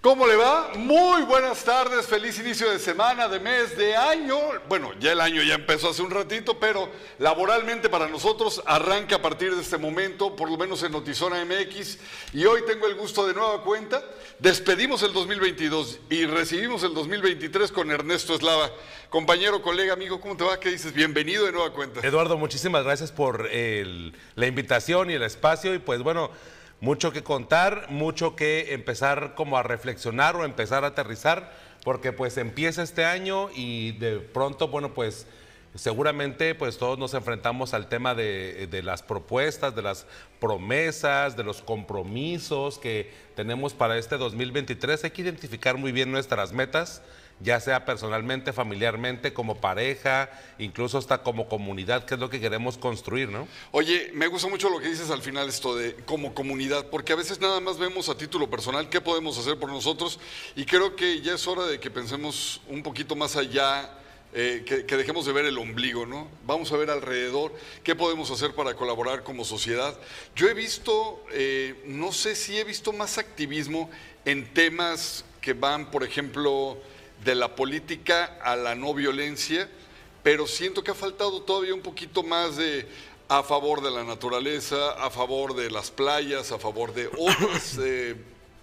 ¿Cómo 0.00 0.28
le 0.28 0.36
va? 0.36 0.70
Muy 0.76 1.22
buenas 1.22 1.64
tardes, 1.64 2.06
feliz 2.06 2.38
inicio 2.38 2.70
de 2.70 2.78
semana, 2.78 3.26
de 3.26 3.40
mes, 3.40 3.76
de 3.76 3.96
año. 3.96 4.38
Bueno, 4.68 4.92
ya 5.00 5.10
el 5.10 5.20
año 5.20 5.42
ya 5.42 5.54
empezó 5.54 5.90
hace 5.90 6.02
un 6.02 6.10
ratito, 6.12 6.60
pero 6.60 6.88
laboralmente 7.18 7.88
para 7.88 8.06
nosotros 8.06 8.62
arranca 8.64 9.16
a 9.16 9.22
partir 9.22 9.52
de 9.56 9.60
este 9.60 9.76
momento, 9.76 10.36
por 10.36 10.48
lo 10.52 10.56
menos 10.56 10.84
en 10.84 10.92
Notizona 10.92 11.44
MX. 11.44 11.98
Y 12.32 12.44
hoy 12.44 12.62
tengo 12.64 12.86
el 12.86 12.94
gusto 12.94 13.26
de 13.26 13.34
nueva 13.34 13.60
cuenta. 13.64 14.00
Despedimos 14.38 15.02
el 15.02 15.12
2022 15.12 15.98
y 16.10 16.26
recibimos 16.26 16.84
el 16.84 16.94
2023 16.94 17.72
con 17.72 17.90
Ernesto 17.90 18.36
Eslava. 18.36 18.70
Compañero, 19.10 19.60
colega, 19.62 19.94
amigo, 19.94 20.20
¿cómo 20.20 20.36
te 20.36 20.44
va? 20.44 20.60
¿Qué 20.60 20.68
dices? 20.70 20.92
Bienvenido 20.94 21.44
de 21.44 21.50
nueva 21.50 21.72
cuenta. 21.72 22.06
Eduardo, 22.06 22.38
muchísimas 22.38 22.84
gracias 22.84 23.10
por 23.10 23.48
el- 23.50 24.14
la 24.36 24.46
invitación 24.46 25.10
y 25.10 25.14
el 25.14 25.24
espacio. 25.24 25.74
Y 25.74 25.80
pues 25.80 26.02
bueno, 26.04 26.30
mucho 26.80 27.12
que 27.12 27.22
contar, 27.22 27.86
mucho 27.90 28.36
que 28.36 28.72
empezar 28.74 29.34
como 29.34 29.58
a 29.58 29.62
reflexionar 29.62 30.36
o 30.36 30.44
empezar 30.44 30.84
a 30.84 30.88
aterrizar, 30.88 31.52
porque 31.84 32.12
pues 32.12 32.36
empieza 32.36 32.82
este 32.82 33.04
año 33.04 33.50
y 33.54 33.92
de 33.92 34.18
pronto, 34.18 34.68
bueno, 34.68 34.94
pues 34.94 35.26
seguramente 35.74 36.54
pues 36.54 36.78
todos 36.78 36.98
nos 36.98 37.14
enfrentamos 37.14 37.74
al 37.74 37.88
tema 37.88 38.14
de, 38.14 38.68
de 38.68 38.82
las 38.82 39.02
propuestas, 39.02 39.74
de 39.74 39.82
las 39.82 40.06
promesas, 40.40 41.36
de 41.36 41.44
los 41.44 41.62
compromisos 41.62 42.78
que 42.78 43.12
tenemos 43.34 43.74
para 43.74 43.98
este 43.98 44.16
2023. 44.16 45.04
Hay 45.04 45.10
que 45.10 45.22
identificar 45.22 45.76
muy 45.76 45.92
bien 45.92 46.10
nuestras 46.10 46.52
metas 46.52 47.02
ya 47.40 47.60
sea 47.60 47.84
personalmente, 47.84 48.52
familiarmente, 48.52 49.32
como 49.32 49.60
pareja, 49.60 50.30
incluso 50.58 50.98
hasta 50.98 51.22
como 51.22 51.48
comunidad, 51.48 52.04
que 52.04 52.14
es 52.14 52.20
lo 52.20 52.30
que 52.30 52.40
queremos 52.40 52.78
construir, 52.78 53.28
¿no? 53.28 53.46
Oye, 53.70 54.10
me 54.14 54.26
gusta 54.26 54.48
mucho 54.48 54.68
lo 54.70 54.80
que 54.80 54.88
dices 54.88 55.10
al 55.10 55.22
final 55.22 55.48
esto 55.48 55.76
de 55.76 55.94
como 56.04 56.34
comunidad, 56.34 56.86
porque 56.86 57.12
a 57.12 57.16
veces 57.16 57.40
nada 57.40 57.60
más 57.60 57.78
vemos 57.78 58.08
a 58.08 58.16
título 58.16 58.50
personal 58.50 58.88
qué 58.88 59.00
podemos 59.00 59.38
hacer 59.38 59.58
por 59.58 59.70
nosotros 59.70 60.18
y 60.56 60.64
creo 60.64 60.96
que 60.96 61.20
ya 61.20 61.34
es 61.34 61.46
hora 61.46 61.66
de 61.66 61.78
que 61.78 61.90
pensemos 61.90 62.60
un 62.68 62.82
poquito 62.82 63.14
más 63.14 63.36
allá. 63.36 63.94
eh, 64.34 64.62
que, 64.86 64.96
dejemos 64.96 65.24
de 65.24 65.32
ver 65.32 65.46
el 65.46 65.56
ombligo, 65.56 66.04
¿no? 66.04 66.28
Vamos 66.46 66.70
a 66.70 66.76
ver 66.76 66.90
alrededor 66.90 67.54
qué 67.82 67.96
podemos 67.96 68.30
hacer 68.30 68.54
para 68.54 68.74
colaborar 68.74 69.22
como 69.22 69.42
sociedad. 69.42 69.98
Yo 70.36 70.48
he 70.48 70.54
visto, 70.54 71.24
eh, 71.32 71.82
no 71.86 72.12
sé 72.12 72.34
si 72.34 72.58
he 72.58 72.64
visto 72.64 72.92
más 72.92 73.16
activismo 73.16 73.90
en 74.26 74.52
temas 74.52 75.24
que 75.40 75.54
van, 75.54 75.90
por 75.90 76.04
ejemplo, 76.04 76.76
de 77.24 77.34
la 77.34 77.54
política 77.54 78.38
a 78.42 78.56
la 78.56 78.74
no 78.74 78.94
violencia, 78.94 79.68
pero 80.22 80.46
siento 80.46 80.82
que 80.82 80.90
ha 80.90 80.94
faltado 80.94 81.42
todavía 81.42 81.74
un 81.74 81.82
poquito 81.82 82.22
más 82.22 82.56
de 82.56 82.86
a 83.28 83.42
favor 83.42 83.82
de 83.82 83.90
la 83.90 84.04
naturaleza, 84.04 84.92
a 84.92 85.10
favor 85.10 85.54
de 85.54 85.70
las 85.70 85.90
playas, 85.90 86.50
a 86.50 86.58
favor 86.58 86.94
de 86.94 87.08
otras 87.18 87.78
eh, 87.82 88.16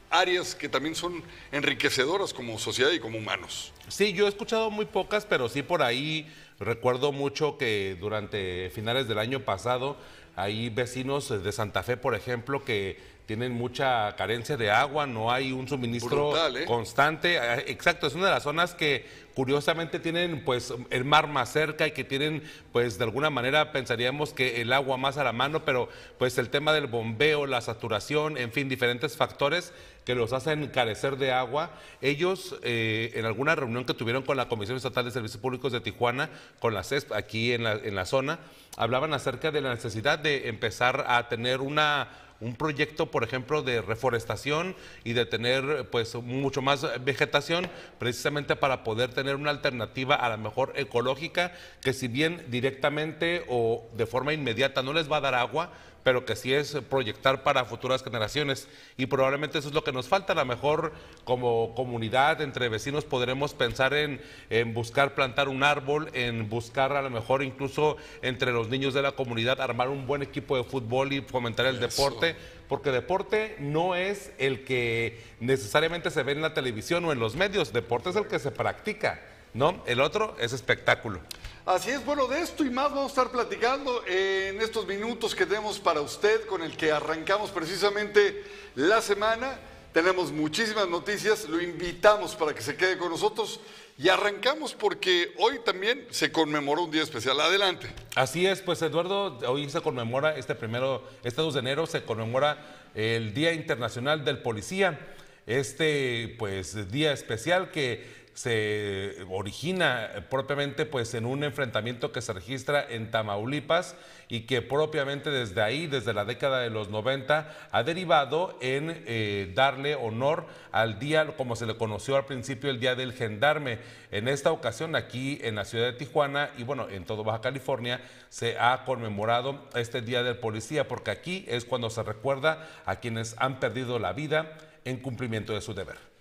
áreas 0.09 0.55
que 0.55 0.69
también 0.69 0.95
son 0.95 1.23
enriquecedoras 1.51 2.33
como 2.33 2.57
sociedad 2.57 2.91
y 2.91 2.99
como 2.99 3.17
humanos. 3.17 3.71
Sí, 3.87 4.13
yo 4.13 4.25
he 4.25 4.29
escuchado 4.29 4.71
muy 4.71 4.85
pocas, 4.85 5.25
pero 5.25 5.49
sí 5.49 5.61
por 5.61 5.83
ahí 5.83 6.27
recuerdo 6.59 7.11
mucho 7.11 7.57
que 7.57 7.95
durante 7.99 8.71
finales 8.71 9.07
del 9.07 9.19
año 9.19 9.41
pasado 9.41 9.97
hay 10.35 10.69
vecinos 10.69 11.43
de 11.43 11.51
Santa 11.51 11.83
Fe, 11.83 11.95
por 11.95 12.15
ejemplo, 12.15 12.63
que 12.63 12.99
tienen 13.25 13.53
mucha 13.53 14.15
carencia 14.15 14.55
de 14.55 14.69
agua, 14.69 15.07
no 15.07 15.31
hay 15.31 15.51
un 15.51 15.67
suministro 15.67 16.29
Brutal, 16.29 16.57
¿eh? 16.57 16.65
constante. 16.65 17.39
Ah, 17.39 17.59
Exacto, 17.65 18.07
es 18.07 18.15
una 18.15 18.25
de 18.25 18.31
las 18.31 18.43
zonas 18.43 18.75
que 18.75 19.05
curiosamente 19.33 19.99
tienen 19.99 20.45
pues 20.45 20.73
el 20.91 21.03
mar 21.03 21.27
más 21.27 21.51
cerca 21.51 21.87
y 21.87 21.91
que 21.91 22.03
tienen 22.03 22.43
pues 22.71 22.97
de 22.97 23.03
alguna 23.03 23.29
manera 23.29 23.71
pensaríamos 23.71 24.31
que 24.31 24.61
el 24.61 24.71
agua 24.71 24.97
más 24.97 25.17
a 25.17 25.23
la 25.23 25.33
mano, 25.33 25.65
pero 25.65 25.89
pues 26.17 26.37
el 26.37 26.49
tema 26.49 26.71
del 26.71 26.87
bombeo, 26.87 27.45
la 27.45 27.61
saturación, 27.61 28.37
en 28.37 28.51
fin, 28.51 28.69
diferentes 28.69 29.17
factores 29.17 29.73
que 30.05 30.15
los 30.15 30.31
hacen 30.31 30.67
carecer 30.67 31.17
de 31.17 31.31
agua. 31.31 31.71
Ellos, 32.01 32.55
eh, 32.61 33.11
en 33.15 33.25
alguna 33.25 33.55
reunión 33.55 33.85
que 33.85 33.95
tuvieron 33.95 34.23
con 34.23 34.37
la 34.37 34.47
Comisión 34.47 34.77
Estatal 34.77 35.03
de 35.03 35.11
Servicios 35.11 35.41
Públicos 35.41 35.71
de 35.71 35.81
Tijuana, 35.81 36.29
con 36.59 36.73
la 36.73 36.83
CESP, 36.83 37.11
aquí 37.11 37.53
en 37.53 37.63
la, 37.63 37.73
en 37.73 37.95
la 37.95 38.05
zona, 38.05 38.39
hablaban 38.77 39.13
acerca 39.13 39.51
de 39.51 39.61
la 39.61 39.73
necesidad 39.73 40.19
de 40.19 40.47
empezar 40.47 41.05
a 41.07 41.27
tener 41.27 41.59
una 41.61 42.07
un 42.41 42.55
proyecto, 42.55 43.11
por 43.11 43.23
ejemplo, 43.23 43.61
de 43.61 43.81
reforestación 43.81 44.75
y 45.03 45.13
de 45.13 45.25
tener 45.25 45.89
pues 45.89 46.15
mucho 46.15 46.61
más 46.61 46.85
vegetación, 47.03 47.69
precisamente 47.97 48.55
para 48.55 48.83
poder 48.83 49.13
tener 49.13 49.35
una 49.35 49.51
alternativa 49.51 50.15
a 50.15 50.29
la 50.29 50.37
mejor 50.37 50.73
ecológica, 50.75 51.53
que 51.81 51.93
si 51.93 52.07
bien 52.07 52.45
directamente 52.49 53.45
o 53.47 53.87
de 53.95 54.05
forma 54.05 54.33
inmediata 54.33 54.83
no 54.83 54.93
les 54.93 55.11
va 55.11 55.17
a 55.17 55.21
dar 55.21 55.35
agua, 55.35 55.71
pero 56.05 56.23
que 56.23 56.35
sí 56.35 56.53
es 56.53 56.77
proyectar 56.87 57.41
para 57.41 57.65
futuras 57.65 58.03
generaciones. 58.03 58.67
Y 58.95 59.07
probablemente 59.07 59.57
eso 59.57 59.69
es 59.69 59.73
lo 59.73 59.83
que 59.83 59.91
nos 59.91 60.07
falta. 60.07 60.33
A 60.33 60.35
lo 60.35 60.45
mejor 60.45 60.93
como 61.23 61.73
comunidad, 61.73 62.41
entre 62.41 62.69
vecinos, 62.69 63.05
podremos 63.05 63.55
pensar 63.55 63.95
en, 63.95 64.21
en 64.51 64.75
buscar 64.75 65.15
plantar 65.15 65.49
un 65.49 65.63
árbol, 65.63 66.11
en 66.13 66.47
buscar 66.47 66.93
a 66.93 67.01
lo 67.01 67.09
mejor 67.09 67.41
incluso 67.41 67.97
entre 68.21 68.51
los 68.51 68.69
niños 68.69 68.93
de 68.93 69.01
la 69.01 69.13
comunidad 69.13 69.59
armar 69.59 69.89
un 69.89 70.05
buen 70.05 70.21
equipo 70.21 70.55
de 70.55 70.63
fútbol 70.63 71.11
y 71.11 71.21
fomentar 71.21 71.65
el 71.65 71.79
deporte, 71.79 72.35
porque 72.69 72.91
deporte 72.91 73.55
no 73.57 73.95
es 73.95 74.31
el 74.37 74.63
que 74.63 75.19
necesariamente 75.39 76.11
se 76.11 76.21
ve 76.21 76.33
en 76.33 76.43
la 76.43 76.53
televisión 76.53 77.03
o 77.05 77.13
en 77.13 77.19
los 77.19 77.35
medios, 77.35 77.73
deporte 77.73 78.11
es 78.11 78.15
el 78.15 78.27
que 78.27 78.37
se 78.37 78.51
practica, 78.51 79.21
¿no? 79.55 79.81
El 79.87 80.01
otro 80.01 80.37
es 80.39 80.53
espectáculo. 80.53 81.19
Así 81.65 81.89
es, 81.89 82.05
bueno, 82.05 82.27
de 82.27 82.41
esto 82.41 82.63
y 82.63 82.69
más 82.69 82.91
vamos 82.91 83.05
a 83.05 83.07
estar 83.07 83.31
platicando 83.31 84.05
en 84.05 84.61
estos 84.61 84.85
minutos 84.85 85.33
que 85.33 85.47
tenemos 85.47 85.79
para 85.79 85.99
usted, 85.99 86.45
con 86.45 86.61
el 86.61 86.77
que 86.77 86.91
arrancamos 86.91 87.49
precisamente 87.49 88.43
la 88.75 89.01
semana. 89.01 89.59
Tenemos 89.91 90.31
muchísimas 90.31 90.87
noticias, 90.87 91.49
lo 91.49 91.59
invitamos 91.59 92.35
para 92.35 92.53
que 92.53 92.61
se 92.61 92.75
quede 92.75 92.99
con 92.99 93.09
nosotros 93.09 93.59
y 93.97 94.09
arrancamos 94.09 94.75
porque 94.75 95.33
hoy 95.39 95.57
también 95.65 96.05
se 96.11 96.31
conmemoró 96.31 96.83
un 96.83 96.91
día 96.91 97.01
especial. 97.01 97.41
Adelante. 97.41 97.87
Así 98.13 98.45
es, 98.45 98.61
pues 98.61 98.83
Eduardo, 98.83 99.39
hoy 99.47 99.67
se 99.67 99.81
conmemora 99.81 100.37
este 100.37 100.53
primero, 100.53 101.01
este 101.23 101.41
2 101.41 101.55
de 101.55 101.59
enero 101.61 101.87
se 101.87 102.03
conmemora 102.03 102.91
el 102.93 103.33
Día 103.33 103.53
Internacional 103.53 104.23
del 104.23 104.37
Policía. 104.37 104.99
Este 105.47 106.35
pues 106.37 106.91
día 106.91 107.11
especial 107.11 107.71
que 107.71 108.24
se 108.35 109.25
origina 109.29 110.09
propiamente 110.29 110.85
pues 110.85 111.13
en 111.13 111.25
un 111.25 111.45
enfrentamiento 111.45 112.11
que 112.11 112.21
se 112.21 112.33
registra 112.33 112.85
en 112.87 113.09
Tamaulipas 113.09 113.95
y 114.27 114.41
que 114.41 114.61
propiamente 114.61 115.29
desde 115.29 115.61
ahí, 115.61 115.87
desde 115.87 116.13
la 116.13 116.25
década 116.25 116.59
de 116.59 116.69
los 116.69 116.89
90, 116.89 117.49
ha 117.71 117.83
derivado 117.83 118.57
en 118.59 119.03
eh, 119.07 119.53
darle 119.55 119.95
honor 119.95 120.47
al 120.73 120.99
día, 120.99 121.25
como 121.37 121.55
se 121.55 121.65
le 121.65 121.77
conoció 121.77 122.17
al 122.17 122.25
principio, 122.25 122.69
el 122.69 122.81
Día 122.81 122.95
del 122.95 123.13
Gendarme. 123.13 123.79
En 124.11 124.27
esta 124.27 124.51
ocasión, 124.51 124.97
aquí 124.97 125.39
en 125.41 125.55
la 125.55 125.63
ciudad 125.63 125.85
de 125.85 125.93
Tijuana 125.93 126.49
y 126.57 126.63
bueno, 126.63 126.89
en 126.89 127.05
todo 127.05 127.23
Baja 127.23 127.39
California, 127.39 128.01
se 128.27 128.59
ha 128.59 128.83
conmemorado 128.83 129.65
este 129.75 130.01
Día 130.01 130.23
del 130.23 130.39
Policía, 130.39 130.89
porque 130.89 131.11
aquí 131.11 131.45
es 131.47 131.63
cuando 131.63 131.89
se 131.89 132.03
recuerda 132.03 132.67
a 132.85 132.97
quienes 132.97 133.35
han 133.37 133.61
perdido 133.61 133.97
la 133.97 134.11
vida 134.11 134.57
en 134.83 134.97
cumplimiento 134.97 135.53
de 135.53 135.61
su 135.61 135.73
deber. 135.73 136.14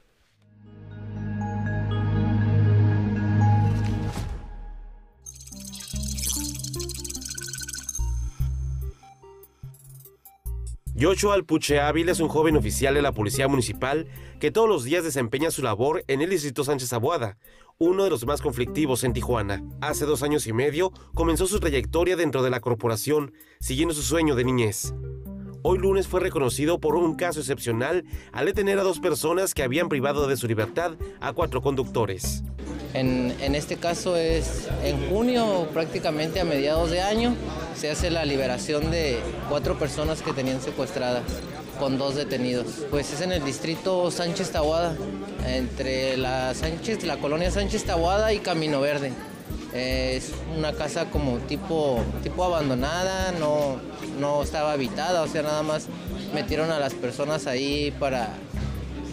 Joshua 10.97 11.35
Alpuche 11.35 11.81
Ávila 11.81 12.13
es 12.13 12.21
un 12.21 12.29
joven 12.29 12.57
oficial 12.57 12.95
de 12.95 13.03
la 13.03 13.11
Policía 13.11 13.49
Municipal 13.49 14.07
que 14.39 14.53
todos 14.53 14.69
los 14.69 14.85
días 14.85 15.03
desempeña 15.03 15.51
su 15.51 15.61
labor 15.61 16.05
en 16.07 16.23
el 16.23 16.31
Distrito 16.31 16.63
Sánchez 16.63 16.93
Abuada, 16.93 17.37
uno 17.79 18.05
de 18.05 18.11
los 18.11 18.25
más 18.27 18.41
conflictivos 18.41 19.03
en 19.03 19.13
Tijuana. 19.13 19.61
Hace 19.81 20.05
dos 20.05 20.23
años 20.23 20.47
y 20.47 20.53
medio 20.53 20.93
comenzó 21.13 21.49
su 21.49 21.59
trayectoria 21.59 22.15
dentro 22.15 22.45
de 22.45 22.51
la 22.51 22.61
corporación, 22.61 23.33
siguiendo 23.59 23.93
su 23.93 24.03
sueño 24.03 24.37
de 24.37 24.45
niñez. 24.45 24.95
Hoy 25.67 25.79
lunes 25.79 26.07
fue 26.07 26.21
reconocido 26.21 26.79
por 26.79 26.95
un 26.95 27.15
caso 27.15 27.41
excepcional 27.41 28.05
al 28.33 28.45
detener 28.45 28.79
a 28.79 28.83
dos 28.83 29.01
personas 29.01 29.55
que 29.55 29.63
habían 29.63 29.89
privado 29.89 30.27
de 30.27 30.37
su 30.37 30.47
libertad 30.47 30.93
a 31.23 31.33
cuatro 31.33 31.63
conductores. 31.63 32.43
En, 32.93 33.33
este 33.55 33.77
caso 33.77 34.15
es 34.15 34.69
en 34.85 35.09
junio, 35.09 35.67
prácticamente 35.73 36.39
a 36.39 36.45
mediados 36.45 36.91
de 36.91 37.01
año, 37.01 37.35
se 37.75 37.91
hace 37.91 38.11
la 38.11 38.27
liberación 38.27 38.91
de 38.91 39.19
cuatro 39.49 39.79
personas 39.79 40.21
que 40.21 40.35
tenían 40.35 40.61
secuestradas 40.61 41.23
con 41.79 41.97
dos 41.97 42.15
detenidos. 42.15 42.85
Pues 42.91 43.11
es 43.15 43.23
en 43.23 43.33
el 43.33 43.43
distrito 43.43 44.11
Sánchez 44.11 44.51
Tahuada, 44.51 44.95
entre 45.47 46.19
la, 46.19 46.53
la 47.05 47.17
colonia 47.17 47.51
Sánchez 47.51 47.85
Tahuada 47.85 48.35
y 48.35 48.41
Camino 48.41 48.83
Verde. 48.83 49.13
Es 49.73 50.33
una 50.57 50.73
casa 50.73 51.11
como 51.11 51.39
tipo, 51.39 52.01
tipo 52.23 52.45
abandonada, 52.45 53.33
no, 53.33 53.81
no 54.21 54.43
estaba 54.43 54.73
habitada, 54.73 55.23
o 55.23 55.27
sea, 55.27 55.43
nada 55.43 55.63
más 55.63 55.89
metieron 56.33 56.71
a 56.71 56.79
las 56.79 56.95
personas 56.95 57.47
ahí 57.47 57.93
para 57.99 58.35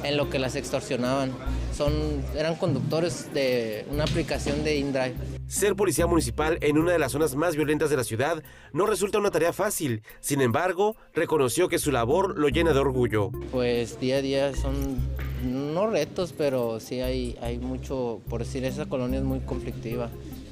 en 0.04 0.18
lo 0.18 0.30
que 0.30 0.40
las 0.40 0.56
extorsionaban. 0.56 1.32
Son, 1.76 1.94
eran 2.36 2.56
conductores 2.56 3.34
de 3.34 3.86
una 3.90 4.04
aplicación 4.04 4.64
de 4.64 4.78
InDrive. 4.78 5.16
Ser 5.48 5.76
policía 5.76 6.08
municipal 6.08 6.58
en 6.62 6.78
una 6.78 6.92
de 6.92 7.00
las 7.00 7.12
zonas 7.12 7.36
más 7.36 7.56
violentas 7.56 7.90
de 7.90 7.98
la 7.98 8.04
ciudad 8.04 8.44
no 8.72 8.86
resulta 8.86 9.20
una 9.20 9.32
tarea 9.32 9.52
fácil. 9.52 10.04
Sin 10.20 10.42
embargo, 10.42 10.96
reconoció 11.14 11.68
que 11.68 11.80
su 11.80 11.92
labor 11.92 12.38
lo 12.38 12.50
llena 12.50 12.74
de 12.74 12.80
orgullo. 12.80 13.32
Pues 13.52 14.00
día 14.00 14.18
a 14.18 14.22
día 14.22 14.56
son 14.56 14.98
no 15.44 15.88
retos, 15.88 16.34
pero 16.38 16.80
sí 16.80 17.02
hay, 17.02 17.38
hay 17.42 17.58
mucho, 17.58 18.22
por 18.30 18.42
decir, 18.42 18.64
esa 18.66 18.86
colonia 18.86 19.20
es 19.20 19.26
muy 19.26 19.40
conflictiva 19.40 20.10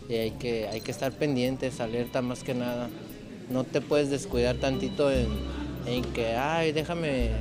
y 0.07 0.15
hay 0.15 0.31
que, 0.31 0.67
hay 0.67 0.81
que 0.81 0.91
estar 0.91 1.11
pendientes, 1.11 1.79
alerta 1.79 2.21
más 2.21 2.43
que 2.43 2.53
nada. 2.53 2.89
No 3.49 3.63
te 3.63 3.81
puedes 3.81 4.09
descuidar 4.09 4.57
tantito 4.57 5.11
en, 5.11 5.27
en 5.85 6.03
que, 6.03 6.35
ay, 6.35 6.71
déjame, 6.71 7.31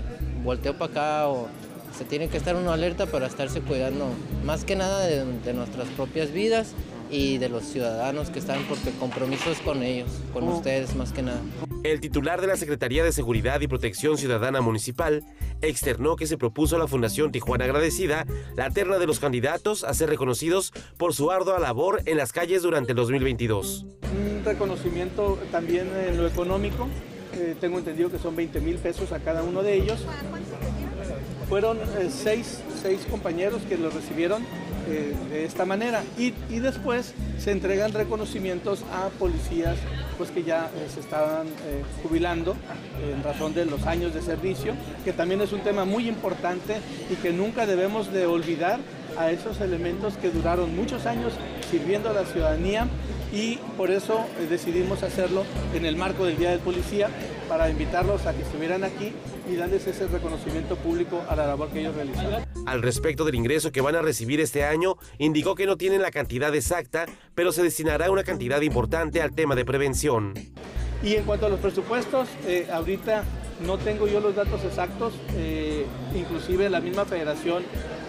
volteo 0.45 0.77
para 0.77 0.91
acá 0.91 1.29
o 1.29 1.49
se 1.97 2.05
tiene 2.05 2.29
que 2.29 2.37
estar 2.37 2.55
uno 2.55 2.73
alerta 2.73 3.07
para 3.07 3.27
estarse 3.27 3.61
cuidando 3.61 4.07
más 4.45 4.65
que 4.65 4.77
nada 4.77 5.01
de, 5.07 5.25
de 5.25 5.55
nuestras 5.55 5.89
propias 5.89 6.33
vidas 6.33 6.75
y 7.11 7.39
de 7.39 7.49
los 7.49 7.65
ciudadanos 7.65 8.31
que 8.31 8.39
están 8.39 8.63
porque 8.65 8.91
compromiso 8.99 9.51
es 9.51 9.59
con 9.61 9.83
ellos, 9.83 10.11
con 10.33 10.45
ustedes 10.49 10.95
más 10.95 11.13
que 11.13 11.23
nada. 11.23 11.41
El 11.85 12.01
titular 12.01 12.41
de 12.41 12.49
la 12.49 12.57
Secretaría 12.57 13.05
de 13.05 13.13
Seguridad 13.13 13.61
y 13.61 13.69
Protección 13.69 14.19
Ciudadana 14.19 14.61
Municipal 14.61 15.25
externó 15.63 16.17
que 16.17 16.27
se 16.27 16.37
propuso 16.37 16.77
a 16.77 16.79
la 16.79 16.89
Fundación 16.89 17.31
Tijuana 17.31 17.65
Agradecida 17.65 18.27
la 18.57 18.71
terna 18.71 18.99
de 18.99 19.07
los 19.07 19.21
candidatos 19.21 19.85
a 19.85 19.95
ser 19.95 20.09
reconocidos 20.09 20.73
por 20.97 21.15
su 21.15 21.31
ardua 21.31 21.59
labor 21.59 22.03
en 22.05 22.17
las 22.17 22.33
calles 22.33 22.63
durante 22.63 22.93
el 22.93 22.97
2022. 22.97 23.87
Un 24.03 24.45
reconocimiento 24.45 25.39
también 25.53 25.89
en 26.09 26.17
lo 26.17 26.27
económico, 26.27 26.89
eh, 27.35 27.55
tengo 27.61 27.79
entendido 27.79 28.11
que 28.11 28.19
son 28.19 28.35
20 28.35 28.61
mil 28.61 28.77
pesos 28.77 29.13
a 29.13 29.21
cada 29.21 29.43
uno 29.43 29.63
de 29.63 29.75
ellos. 29.75 30.05
Fueron 31.49 31.79
eh, 31.79 32.11
seis, 32.11 32.61
seis 32.83 33.07
compañeros 33.09 33.63
que 33.69 33.79
lo 33.79 33.91
recibieron 33.91 34.45
eh, 34.91 35.15
de 35.31 35.45
esta 35.45 35.65
manera. 35.65 36.03
Y, 36.17 36.33
y, 36.49 36.61
después 36.61 37.13
se 37.39 37.53
entregan 37.53 37.93
reconocimientos 37.93 38.85
a 38.93 39.09
policías 39.19 39.77
pues, 40.17 40.31
que 40.31 40.43
ya 40.45 40.71
eh, 40.75 40.89
se 40.93 41.01
estaban 41.01 41.47
eh, 41.47 41.83
jubilando 42.03 42.57
en 43.13 43.23
razón 43.23 43.55
de 43.55 43.67
los 43.67 43.87
años 43.87 44.15
de 44.15 44.23
servicio, 44.23 44.75
que 45.05 45.13
también 45.13 45.41
es 45.43 45.53
un 45.53 45.61
tema 45.61 45.85
muy 45.85 46.09
importante 46.09 46.77
y 47.11 47.15
que 47.17 47.33
nunca 47.33 47.67
debemos 47.67 48.13
de 48.13 48.27
olvidar 48.27 48.81
a 49.19 49.31
esos 49.31 49.61
elementos 49.61 50.17
que 50.17 50.31
duraron 50.31 50.75
muchos 50.75 51.07
años 51.07 51.33
sirviendo 51.71 52.11
a 52.11 52.13
la 52.13 52.25
ciudadanía 52.25 52.87
y 53.33 53.57
por 53.77 53.91
eso 53.91 54.25
decidimos 54.49 55.03
hacerlo 55.03 55.45
en 55.75 55.85
el 55.85 55.97
marco 55.97 56.25
del 56.25 56.39
Día 56.39 56.51
del 56.51 56.61
Policía 56.61 57.09
para 57.49 57.69
invitarlos 57.69 58.27
a 58.27 58.33
que 58.33 58.43
estuvieran 58.43 58.85
aquí 58.85 59.13
y 59.51 59.57
darles 59.57 59.87
ese 59.87 60.07
reconocimiento 60.07 60.77
público 60.77 61.23
a 61.29 61.37
la 61.37 61.47
labor 61.47 61.69
que 61.69 61.81
ellos 61.81 61.95
realizaron. 61.95 62.58
Al 62.69 62.83
respecto 62.83 63.25
del 63.25 63.35
ingreso 63.35 63.73
que 63.73 63.81
van 63.81 63.97
a 63.97 64.03
recibir 64.03 64.41
este 64.41 64.63
año, 64.63 64.97
indicó 65.17 65.55
que 65.55 65.65
no 65.65 65.79
tienen 65.79 66.03
la 66.03 66.11
cantidad 66.11 66.55
exacta, 66.55 67.07
pero 67.35 67.51
se 67.51 67.63
destinará 67.63 68.11
una 68.11 68.25
cantidad 68.25 68.61
importante 68.61 69.23
al 69.23 69.35
tema 69.35 69.55
de 69.55 69.65
prevención. 69.65 70.35
Y 71.03 71.15
en 71.15 71.25
cuanto 71.25 71.47
a 71.47 71.49
los 71.49 71.61
presupuestos, 71.61 72.29
eh, 72.47 72.69
ahorita 72.71 73.25
no 73.65 73.79
tengo 73.79 74.07
yo 74.07 74.21
los 74.21 74.37
datos 74.37 74.63
exactos, 74.65 75.15
eh, 75.35 75.87
inclusive 76.15 76.69
la 76.69 76.83
misma 76.83 77.07
federación 77.07 77.63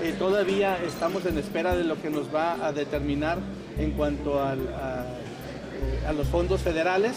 eh, 0.04 0.14
todavía 0.20 0.78
estamos 0.84 1.26
en 1.26 1.38
espera 1.38 1.74
de 1.74 1.86
lo 1.86 2.02
que 2.02 2.10
nos 2.10 2.28
va 2.36 2.66
a 2.66 2.74
determinar 2.74 3.38
en 3.78 3.92
cuanto 3.92 4.44
al, 4.44 4.60
a, 6.06 6.12
los 6.12 6.28
fondos 6.28 6.60
federales. 6.62 7.14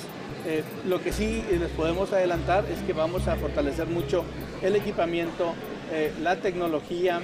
Lo 0.86 1.02
que 1.02 1.12
sí 1.12 1.42
les 1.50 1.70
podemos 1.70 2.12
adelantar 2.12 2.64
es 2.66 2.78
que 2.84 2.92
vamos 2.92 3.26
a 3.26 3.36
fortalecer 3.36 3.86
mucho 3.86 4.24
el 4.60 4.74
equipamiento, 4.74 5.54
eh, 5.92 6.12
la 6.22 6.36
tecnología 6.36 7.20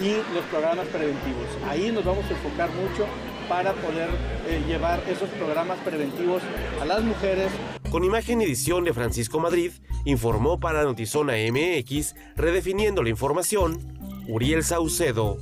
y 0.00 0.14
los 0.34 0.44
programas 0.50 0.86
preventivos. 0.86 1.46
Ahí 1.68 1.90
nos 1.90 2.04
vamos 2.04 2.24
a 2.26 2.30
enfocar 2.30 2.70
mucho 2.70 3.06
para 3.48 3.72
poder 3.74 4.08
eh, 4.48 4.62
llevar 4.66 5.02
esos 5.08 5.28
programas 5.30 5.78
preventivos 5.80 6.42
a 6.80 6.84
las 6.84 7.02
mujeres. 7.02 7.50
Con 7.90 8.04
imagen 8.04 8.40
y 8.40 8.44
edición 8.44 8.84
de 8.84 8.94
Francisco 8.94 9.40
Madrid, 9.40 9.72
informó 10.04 10.60
para 10.60 10.84
Notizona 10.84 11.34
MX, 11.34 12.14
redefiniendo 12.36 13.02
la 13.02 13.10
información, 13.10 13.78
Uriel 14.28 14.64
Saucedo. 14.64 15.38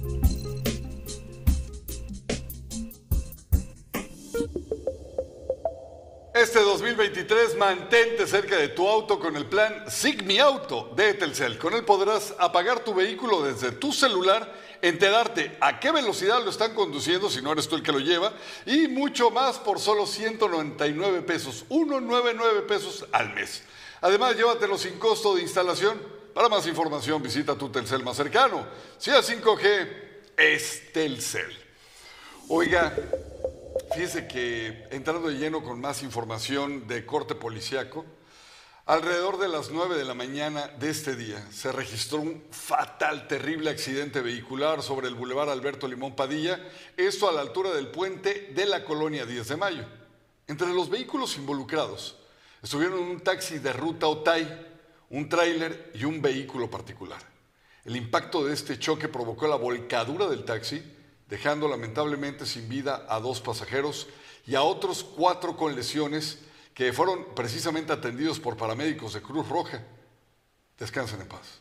Este 6.41 6.61
2023 6.61 7.59
mantente 7.59 8.27
cerca 8.27 8.57
de 8.57 8.69
tu 8.69 8.89
auto 8.89 9.21
con 9.21 9.37
el 9.37 9.45
plan 9.45 9.85
Sigmi 9.91 10.39
Auto 10.39 10.91
de 10.97 11.13
Telcel. 11.13 11.59
Con 11.59 11.75
él 11.75 11.85
podrás 11.85 12.35
apagar 12.39 12.83
tu 12.83 12.95
vehículo 12.95 13.43
desde 13.43 13.73
tu 13.73 13.93
celular, 13.93 14.51
enterarte 14.81 15.59
a 15.61 15.79
qué 15.79 15.93
velocidad 15.93 16.43
lo 16.43 16.49
están 16.49 16.75
conduciendo 16.75 17.29
si 17.29 17.43
no 17.43 17.53
eres 17.53 17.69
tú 17.69 17.77
el 17.77 17.83
que 17.83 17.93
lo 17.93 17.99
lleva 17.99 18.33
y 18.65 18.89
mucho 18.89 19.31
más 19.31 19.59
por 19.59 19.79
solo 19.79 20.07
199 20.07 21.21
pesos, 21.21 21.67
199 21.69 22.63
pesos 22.63 23.05
al 23.13 23.35
mes. 23.35 23.63
Además, 24.01 24.35
llévatelo 24.35 24.79
sin 24.79 24.99
costo 24.99 25.35
de 25.35 25.43
instalación. 25.43 26.01
Para 26.33 26.49
más 26.49 26.67
información 26.67 27.23
visita 27.23 27.55
tu 27.55 27.69
Telcel 27.69 28.03
más 28.03 28.17
cercano. 28.17 28.67
Si 28.97 29.11
es 29.11 29.29
5G, 29.29 29.89
es 30.39 30.91
Telcel. 30.91 31.55
Oiga, 32.49 32.97
Fíjese 33.89 34.29
que 34.29 34.87
entrando 34.91 35.29
de 35.29 35.37
lleno 35.37 35.65
con 35.65 35.81
más 35.81 36.03
información 36.03 36.87
de 36.87 37.05
corte 37.05 37.35
policiaco, 37.35 38.05
alrededor 38.87 39.39
de 39.39 39.49
las 39.49 39.71
9 39.71 39.97
de 39.97 40.05
la 40.05 40.15
mañana 40.15 40.69
de 40.79 40.91
este 40.91 41.17
día 41.17 41.45
se 41.51 41.73
registró 41.73 42.21
un 42.21 42.45
fatal, 42.51 43.27
terrible 43.27 43.71
accidente 43.71 44.21
vehicular 44.21 44.83
sobre 44.83 45.09
el 45.09 45.17
Boulevard 45.17 45.51
Alberto 45.51 45.89
Limón 45.89 46.15
Padilla, 46.15 46.61
esto 46.97 47.29
a 47.29 47.33
la 47.33 47.41
altura 47.41 47.73
del 47.73 47.89
puente 47.89 48.53
de 48.55 48.67
la 48.67 48.85
colonia 48.85 49.27
10 49.27 49.49
de 49.49 49.57
Mayo. 49.57 49.85
Entre 50.47 50.69
los 50.69 50.89
vehículos 50.89 51.37
involucrados 51.37 52.17
estuvieron 52.63 53.01
un 53.01 53.21
taxi 53.21 53.59
de 53.59 53.73
ruta 53.73 54.07
Otay, 54.07 54.69
un 55.11 55.29
tráiler 55.29 55.91
y 55.95 56.05
un 56.05 56.23
vehículo 56.23 56.71
particular. 56.71 57.21
El 57.85 57.97
impacto 57.97 58.45
de 58.45 58.55
este 58.55 58.79
choque 58.79 59.09
provocó 59.09 59.49
la 59.49 59.57
volcadura 59.57 60.29
del 60.29 60.45
taxi, 60.45 60.81
dejando 61.31 61.69
lamentablemente 61.69 62.45
sin 62.45 62.69
vida 62.69 63.07
a 63.09 63.21
dos 63.21 63.41
pasajeros 63.41 64.09
y 64.47 64.57
a 64.57 64.63
otros 64.63 65.05
cuatro 65.05 65.57
con 65.57 65.75
lesiones 65.75 66.41
que 66.75 66.93
fueron 66.93 67.35
precisamente 67.35 67.93
atendidos 67.93 68.41
por 68.41 68.57
paramédicos 68.57 69.15
de 69.15 69.23
Cruz 69.23 69.49
Roja. 69.49 69.83
Descansen 70.79 71.21
en 71.21 71.29
paz. 71.29 71.61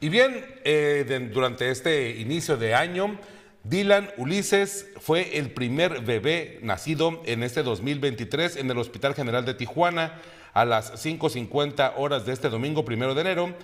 Y 0.00 0.08
bien, 0.08 0.44
eh, 0.64 1.30
durante 1.32 1.70
este 1.70 2.10
inicio 2.10 2.56
de 2.56 2.74
año, 2.74 3.18
Dylan 3.64 4.10
Ulises 4.18 4.88
fue 5.00 5.38
el 5.38 5.52
primer 5.52 6.02
bebé 6.02 6.58
nacido 6.62 7.22
en 7.24 7.42
este 7.42 7.62
2023 7.62 8.56
en 8.56 8.70
el 8.70 8.78
Hospital 8.78 9.14
General 9.14 9.44
de 9.44 9.54
Tijuana 9.54 10.20
a 10.52 10.64
las 10.64 11.04
5.50 11.04 11.94
horas 11.96 12.26
de 12.26 12.32
este 12.32 12.48
domingo 12.48 12.84
primero 12.84 13.14
de 13.14 13.20
enero, 13.22 13.54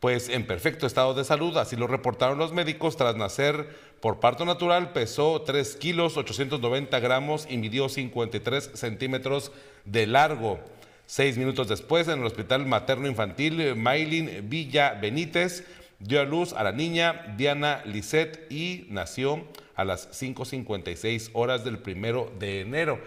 pues 0.00 0.30
en 0.30 0.46
perfecto 0.46 0.86
estado 0.86 1.12
de 1.12 1.24
salud, 1.24 1.56
así 1.58 1.76
lo 1.76 1.86
reportaron 1.86 2.38
los 2.38 2.52
médicos, 2.52 2.96
tras 2.96 3.16
nacer 3.16 3.68
por 4.00 4.18
parto 4.18 4.46
natural, 4.46 4.94
pesó 4.94 5.42
3 5.42 5.76
kilos 5.76 6.16
890 6.16 6.98
gramos 7.00 7.46
y 7.50 7.58
midió 7.58 7.88
53 7.90 8.70
centímetros 8.74 9.52
de 9.84 10.06
largo. 10.06 10.58
Seis 11.04 11.36
minutos 11.36 11.68
después, 11.68 12.08
en 12.08 12.20
el 12.20 12.26
Hospital 12.26 12.64
Materno 12.64 13.08
Infantil 13.08 13.60
eh, 13.60 13.74
Maylin 13.74 14.48
Villa 14.48 14.94
Benítez, 14.94 15.66
dio 15.98 16.20
a 16.20 16.24
luz 16.24 16.54
a 16.54 16.64
la 16.64 16.72
niña 16.72 17.34
Diana 17.36 17.82
Lisset 17.84 18.50
y 18.50 18.86
nació 18.88 19.44
a 19.74 19.84
las 19.84 20.08
5.56 20.18 21.30
horas 21.34 21.62
del 21.62 21.78
primero 21.78 22.32
de 22.38 22.62
enero. 22.62 23.00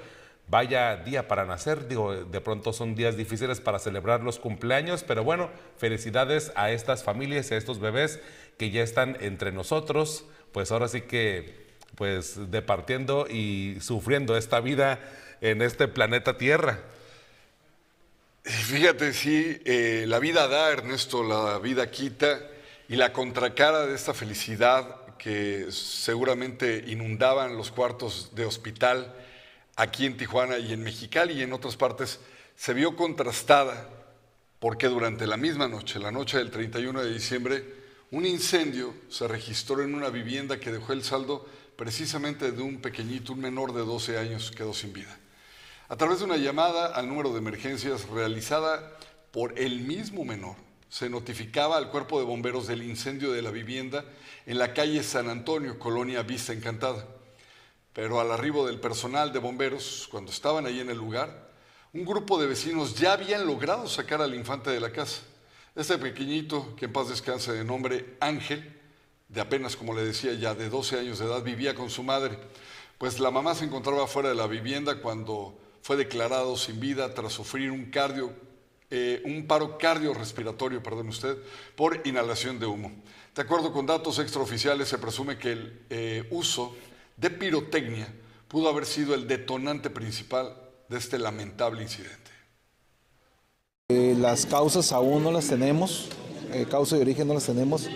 Vaya 0.47 0.97
día 0.97 1.27
para 1.27 1.45
nacer, 1.45 1.87
digo, 1.87 2.13
de 2.13 2.41
pronto 2.41 2.73
son 2.73 2.95
días 2.95 3.17
difíciles 3.17 3.61
para 3.61 3.79
celebrar 3.79 4.21
los 4.21 4.39
cumpleaños, 4.39 5.03
pero 5.03 5.23
bueno, 5.23 5.49
felicidades 5.77 6.51
a 6.55 6.71
estas 6.71 7.03
familias 7.03 7.51
a 7.51 7.57
estos 7.57 7.79
bebés 7.79 8.19
que 8.57 8.69
ya 8.69 8.83
están 8.83 9.17
entre 9.21 9.51
nosotros, 9.51 10.25
pues 10.51 10.71
ahora 10.71 10.87
sí 10.87 11.01
que, 11.01 11.63
pues 11.95 12.51
departiendo 12.51 13.25
y 13.27 13.77
sufriendo 13.81 14.37
esta 14.37 14.59
vida 14.59 14.99
en 15.41 15.61
este 15.61 15.87
planeta 15.87 16.37
Tierra. 16.37 16.81
Fíjate, 18.43 19.13
sí, 19.13 19.61
eh, 19.65 20.03
la 20.07 20.19
vida 20.19 20.47
da, 20.47 20.71
Ernesto, 20.71 21.23
la 21.23 21.57
vida 21.59 21.89
quita, 21.89 22.39
y 22.89 22.95
la 22.95 23.13
contracara 23.13 23.85
de 23.85 23.95
esta 23.95 24.13
felicidad 24.13 25.15
que 25.17 25.67
seguramente 25.71 26.83
inundaban 26.87 27.55
los 27.55 27.71
cuartos 27.71 28.35
de 28.35 28.45
hospital 28.45 29.13
aquí 29.75 30.05
en 30.05 30.17
Tijuana 30.17 30.57
y 30.57 30.73
en 30.73 30.83
Mexicali 30.83 31.33
y 31.33 31.41
en 31.41 31.53
otras 31.53 31.77
partes, 31.77 32.19
se 32.55 32.73
vio 32.73 32.95
contrastada 32.95 33.89
porque 34.59 34.87
durante 34.87 35.27
la 35.27 35.37
misma 35.37 35.67
noche, 35.67 35.99
la 35.99 36.11
noche 36.11 36.37
del 36.37 36.51
31 36.51 37.01
de 37.01 37.13
diciembre, 37.13 37.83
un 38.11 38.25
incendio 38.25 38.93
se 39.09 39.27
registró 39.27 39.81
en 39.81 39.95
una 39.95 40.09
vivienda 40.09 40.59
que 40.59 40.71
dejó 40.71 40.93
el 40.93 41.03
saldo 41.03 41.45
precisamente 41.75 42.51
de 42.51 42.61
un 42.61 42.79
pequeñito, 42.79 43.33
un 43.33 43.41
menor 43.41 43.73
de 43.73 43.81
12 43.81 44.17
años, 44.17 44.51
quedó 44.51 44.73
sin 44.73 44.93
vida. 44.93 45.17
A 45.89 45.97
través 45.97 46.19
de 46.19 46.25
una 46.25 46.37
llamada 46.37 46.87
al 46.87 47.09
número 47.09 47.31
de 47.33 47.39
emergencias 47.39 48.07
realizada 48.07 48.97
por 49.31 49.59
el 49.59 49.81
mismo 49.81 50.23
menor, 50.23 50.55
se 50.89 51.09
notificaba 51.09 51.77
al 51.77 51.89
cuerpo 51.89 52.19
de 52.19 52.25
bomberos 52.25 52.67
del 52.67 52.83
incendio 52.83 53.31
de 53.31 53.41
la 53.41 53.49
vivienda 53.49 54.05
en 54.45 54.59
la 54.59 54.73
calle 54.73 55.03
San 55.03 55.27
Antonio, 55.27 55.79
colonia 55.79 56.21
Vista 56.21 56.53
Encantada. 56.53 57.05
Pero 57.93 58.19
al 58.19 58.31
arribo 58.31 58.65
del 58.65 58.79
personal 58.79 59.31
de 59.31 59.39
bomberos, 59.39 60.07
cuando 60.09 60.31
estaban 60.31 60.65
ahí 60.65 60.79
en 60.79 60.89
el 60.89 60.97
lugar, 60.97 61.51
un 61.93 62.05
grupo 62.05 62.41
de 62.41 62.47
vecinos 62.47 62.95
ya 62.95 63.13
habían 63.13 63.45
logrado 63.45 63.87
sacar 63.87 64.21
al 64.21 64.33
infante 64.33 64.71
de 64.71 64.79
la 64.79 64.91
casa. 64.91 65.21
Este 65.75 65.97
pequeñito, 65.99 66.75
que 66.75 66.85
en 66.85 66.93
paz 66.93 67.09
descanse 67.09 67.51
de 67.51 67.63
nombre 67.63 68.17
Ángel, 68.19 68.79
de 69.29 69.41
apenas, 69.41 69.75
como 69.75 69.93
le 69.93 70.03
decía, 70.03 70.33
ya 70.33 70.55
de 70.55 70.69
12 70.69 70.99
años 70.99 71.19
de 71.19 71.25
edad, 71.25 71.43
vivía 71.43 71.75
con 71.75 71.89
su 71.91 72.03
madre. 72.03 72.37
Pues 72.97 73.19
la 73.19 73.31
mamá 73.31 73.53
se 73.53 73.65
encontraba 73.65 74.07
fuera 74.07 74.29
de 74.29 74.35
la 74.35 74.47
vivienda 74.47 75.01
cuando 75.01 75.59
fue 75.81 75.95
declarado 75.95 76.57
sin 76.57 76.79
vida 76.79 77.13
tras 77.13 77.33
sufrir 77.33 77.69
un 77.69 77.91
cardio, 77.91 78.33
eh, 78.89 79.21
un 79.25 79.45
paro 79.45 79.77
cardiorrespiratorio, 79.77 80.81
perdón 80.81 81.09
usted, 81.09 81.37
por 81.75 82.01
inhalación 82.05 82.59
de 82.59 82.65
humo. 82.65 82.91
De 83.35 83.41
acuerdo 83.41 83.71
con 83.73 83.85
datos 83.85 84.19
extraoficiales, 84.19 84.87
se 84.87 84.97
presume 84.97 85.37
que 85.37 85.51
el 85.51 85.85
eh, 85.89 86.27
uso 86.31 86.75
de 87.17 87.29
pirotecnia 87.29 88.07
pudo 88.47 88.69
haber 88.69 88.85
sido 88.85 89.15
el 89.15 89.27
detonante 89.27 89.89
principal 89.89 90.55
de 90.89 90.97
este 90.97 91.17
lamentable 91.17 91.81
incidente. 91.81 92.31
Eh, 93.89 94.15
las 94.19 94.45
causas 94.45 94.91
aún 94.91 95.23
no 95.23 95.31
las 95.31 95.47
tenemos, 95.47 96.09
causa 96.69 96.95
de 96.95 97.01
origen 97.01 97.27
no 97.27 97.33
las 97.33 97.45
tenemos. 97.45 97.89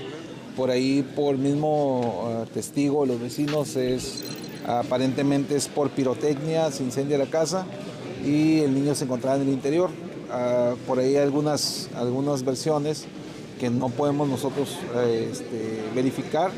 Por 0.56 0.72
ahí, 0.72 1.04
por 1.16 1.38
mismo 1.38 2.46
testigo 2.54 3.02
de 3.02 3.14
los 3.14 3.22
vecinos, 3.22 3.76
es 3.76 4.24
aparentemente 4.68 5.56
es 5.56 5.68
por 5.68 5.90
pirotecnia, 5.90 6.72
se 6.72 6.84
incendia 6.84 7.18
la 7.18 7.28
casa 7.28 7.66
y 8.26 8.60
el 8.60 8.74
niño 8.74 8.94
se 8.94 9.06
encontraba 9.06 9.38
en 9.38 9.44
el 9.44 9.50
interior. 9.50 9.90
Ah, 10.30 10.76
por 10.86 11.00
ahí 11.00 11.16
algunas, 11.16 11.90
algunas 11.96 12.44
versiones 12.44 13.06
que 13.60 13.70
no 13.70 13.90
podemos 13.90 14.28
nosotros 14.28 14.78
eh, 14.96 15.30
este, 15.32 15.84
verificar, 15.96 16.52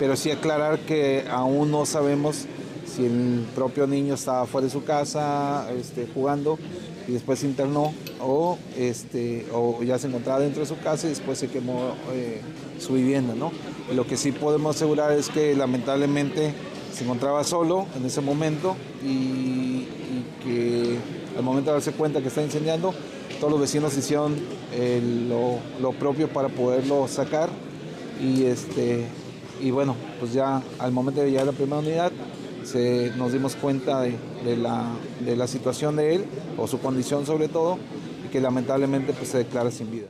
pero 0.00 0.16
sí 0.16 0.30
aclarar 0.30 0.78
que 0.78 1.26
aún 1.30 1.70
no 1.70 1.84
sabemos 1.84 2.46
si 2.86 3.04
el 3.04 3.44
propio 3.54 3.86
niño 3.86 4.14
estaba 4.14 4.46
fuera 4.46 4.64
de 4.64 4.72
su 4.72 4.82
casa 4.82 5.70
este, 5.78 6.08
jugando 6.14 6.58
y 7.06 7.12
después 7.12 7.40
se 7.40 7.46
internó 7.46 7.92
o, 8.18 8.56
este, 8.78 9.46
o 9.52 9.82
ya 9.82 9.98
se 9.98 10.06
encontraba 10.06 10.40
dentro 10.40 10.62
de 10.62 10.66
su 10.66 10.78
casa 10.78 11.06
y 11.06 11.10
después 11.10 11.38
se 11.38 11.48
quemó 11.48 11.96
eh, 12.14 12.40
su 12.78 12.94
vivienda. 12.94 13.34
¿no? 13.34 13.52
Lo 13.94 14.06
que 14.06 14.16
sí 14.16 14.32
podemos 14.32 14.74
asegurar 14.74 15.12
es 15.12 15.28
que 15.28 15.54
lamentablemente 15.54 16.54
se 16.94 17.04
encontraba 17.04 17.44
solo 17.44 17.86
en 17.94 18.06
ese 18.06 18.22
momento 18.22 18.76
y, 19.04 19.86
que 20.42 20.96
al 21.36 21.42
momento 21.44 21.70
de 21.70 21.74
darse 21.74 21.92
cuenta 21.92 22.22
que 22.22 22.28
está 22.28 22.42
incendiando, 22.42 22.94
todos 23.38 23.52
los 23.52 23.60
vecinos 23.60 23.94
hicieron 23.98 24.34
lo, 25.28 25.92
propio 25.92 26.28
para 26.28 26.48
poderlo 26.48 27.06
sacar 27.06 27.50
y, 28.18 28.44
este, 28.44 29.06
y 29.60 29.70
bueno, 29.70 29.96
pues 30.18 30.32
ya 30.32 30.62
al 30.78 30.92
momento 30.92 31.20
de 31.20 31.30
llegar 31.30 31.42
a 31.44 31.52
la 31.52 31.52
primera 31.52 31.78
unidad 31.78 32.12
se, 32.64 33.12
nos 33.16 33.32
dimos 33.32 33.56
cuenta 33.56 34.00
de, 34.00 34.56
la, 34.56 34.92
de 35.20 35.36
la 35.36 35.46
situación 35.46 35.96
de 35.96 36.14
él 36.14 36.24
o 36.56 36.66
su 36.66 36.80
condición 36.80 37.26
sobre 37.26 37.48
todo 37.48 37.78
y 38.24 38.28
que 38.28 38.40
lamentablemente 38.40 39.12
pues, 39.12 39.28
se 39.28 39.38
declara 39.38 39.70
sin 39.70 39.90
vida. 39.90 40.08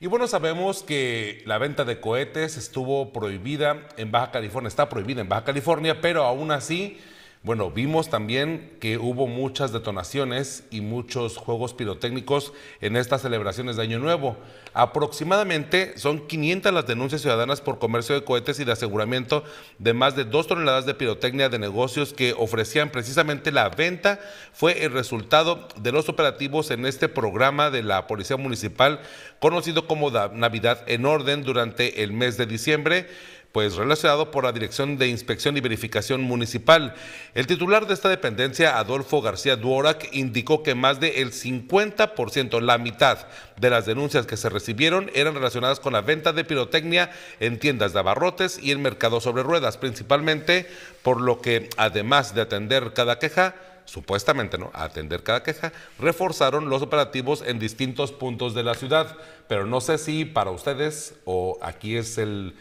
Y 0.00 0.08
bueno, 0.08 0.26
sabemos 0.26 0.82
que 0.82 1.42
la 1.46 1.58
venta 1.58 1.84
de 1.84 2.00
cohetes 2.00 2.56
estuvo 2.56 3.12
prohibida 3.12 3.88
en 3.96 4.10
Baja 4.10 4.32
California, 4.32 4.66
está 4.66 4.88
prohibida 4.88 5.20
en 5.20 5.28
Baja 5.28 5.44
California, 5.44 6.00
pero 6.00 6.24
aún 6.24 6.50
así 6.50 6.98
bueno, 7.44 7.72
vimos 7.72 8.08
también 8.08 8.76
que 8.78 8.98
hubo 8.98 9.26
muchas 9.26 9.72
detonaciones 9.72 10.62
y 10.70 10.80
muchos 10.80 11.36
juegos 11.36 11.74
pirotécnicos 11.74 12.52
en 12.80 12.96
estas 12.96 13.22
celebraciones 13.22 13.74
de 13.74 13.82
Año 13.82 13.98
Nuevo. 13.98 14.36
Aproximadamente 14.74 15.98
son 15.98 16.28
500 16.28 16.72
las 16.72 16.86
denuncias 16.86 17.20
ciudadanas 17.20 17.60
por 17.60 17.80
comercio 17.80 18.14
de 18.14 18.22
cohetes 18.22 18.60
y 18.60 18.64
de 18.64 18.70
aseguramiento 18.70 19.42
de 19.80 19.92
más 19.92 20.14
de 20.14 20.24
dos 20.24 20.46
toneladas 20.46 20.86
de 20.86 20.94
pirotecnia 20.94 21.48
de 21.48 21.58
negocios 21.58 22.12
que 22.12 22.32
ofrecían 22.38 22.90
precisamente 22.90 23.50
la 23.50 23.68
venta. 23.70 24.20
Fue 24.52 24.84
el 24.84 24.92
resultado 24.92 25.66
de 25.80 25.90
los 25.90 26.08
operativos 26.08 26.70
en 26.70 26.86
este 26.86 27.08
programa 27.08 27.70
de 27.70 27.82
la 27.82 28.06
Policía 28.06 28.36
Municipal, 28.36 29.00
conocido 29.40 29.88
como 29.88 30.12
Navidad 30.12 30.84
en 30.86 31.06
Orden, 31.06 31.42
durante 31.42 32.04
el 32.04 32.12
mes 32.12 32.36
de 32.36 32.46
diciembre 32.46 33.08
pues 33.52 33.76
relacionado 33.76 34.30
por 34.30 34.44
la 34.44 34.52
Dirección 34.52 34.96
de 34.96 35.08
Inspección 35.08 35.56
y 35.56 35.60
Verificación 35.60 36.22
Municipal. 36.22 36.94
El 37.34 37.46
titular 37.46 37.86
de 37.86 37.94
esta 37.94 38.08
dependencia, 38.08 38.78
Adolfo 38.78 39.20
García 39.20 39.56
Duorac, 39.56 40.08
indicó 40.12 40.62
que 40.62 40.74
más 40.74 41.00
del 41.00 41.32
50%, 41.32 42.60
la 42.60 42.78
mitad 42.78 43.26
de 43.58 43.70
las 43.70 43.86
denuncias 43.86 44.26
que 44.26 44.38
se 44.38 44.48
recibieron 44.48 45.10
eran 45.14 45.34
relacionadas 45.34 45.80
con 45.80 45.92
la 45.92 46.00
venta 46.00 46.32
de 46.32 46.44
pirotecnia 46.44 47.10
en 47.40 47.58
tiendas 47.58 47.92
de 47.92 47.98
abarrotes 47.98 48.58
y 48.58 48.70
en 48.70 48.82
mercados 48.82 49.24
sobre 49.24 49.42
ruedas, 49.42 49.76
principalmente 49.76 50.66
por 51.02 51.20
lo 51.20 51.40
que, 51.40 51.68
además 51.76 52.34
de 52.34 52.40
atender 52.40 52.92
cada 52.94 53.18
queja, 53.18 53.54
supuestamente, 53.84 54.58
¿no? 54.58 54.70
A 54.74 54.84
atender 54.84 55.22
cada 55.22 55.42
queja, 55.42 55.72
reforzaron 55.98 56.68
los 56.68 56.82
operativos 56.82 57.42
en 57.46 57.58
distintos 57.58 58.12
puntos 58.12 58.54
de 58.54 58.62
la 58.62 58.74
ciudad. 58.74 59.16
Pero 59.48 59.66
no 59.66 59.80
sé 59.80 59.98
si 59.98 60.24
para 60.24 60.50
ustedes, 60.50 61.14
o 61.24 61.58
aquí 61.62 61.96
es 61.96 62.18
el, 62.18 62.54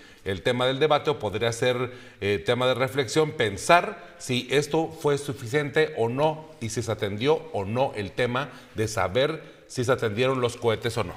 tema 0.43 0.65
del 0.65 0.79
debate, 0.79 1.09
o 1.09 1.19
podría 1.19 1.51
ser 1.51 1.91
eh, 2.19 2.41
tema 2.45 2.67
de 2.67 2.73
reflexión, 2.73 3.31
pensar 3.31 4.15
si 4.17 4.47
esto 4.51 4.87
fue 4.87 5.17
suficiente 5.17 5.93
o 5.97 6.09
no, 6.09 6.49
y 6.59 6.69
si 6.69 6.81
se 6.81 6.91
atendió 6.91 7.49
o 7.53 7.65
no 7.65 7.93
el 7.95 8.11
tema 8.11 8.49
de 8.75 8.87
saber 8.87 9.61
si 9.67 9.83
se 9.85 9.91
atendieron 9.91 10.41
los 10.41 10.57
cohetes 10.57 10.97
o 10.97 11.03
no. 11.03 11.13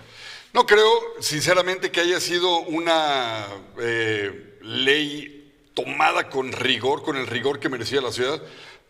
No 0.53 0.67
creo, 0.67 0.89
sinceramente, 1.19 1.91
que 1.91 2.01
haya 2.01 2.21
sido 2.21 2.61
una 2.61 3.45
eh, 3.81 4.59
ley 4.63 5.53
tomada 5.75 6.31
con 6.31 6.53
rigor, 6.53 7.03
con 7.03 7.17
el 7.17 7.27
rigor 7.27 7.59
que 7.59 7.69
merecía 7.69 8.01
la 8.01 8.13
ciudad 8.13 8.41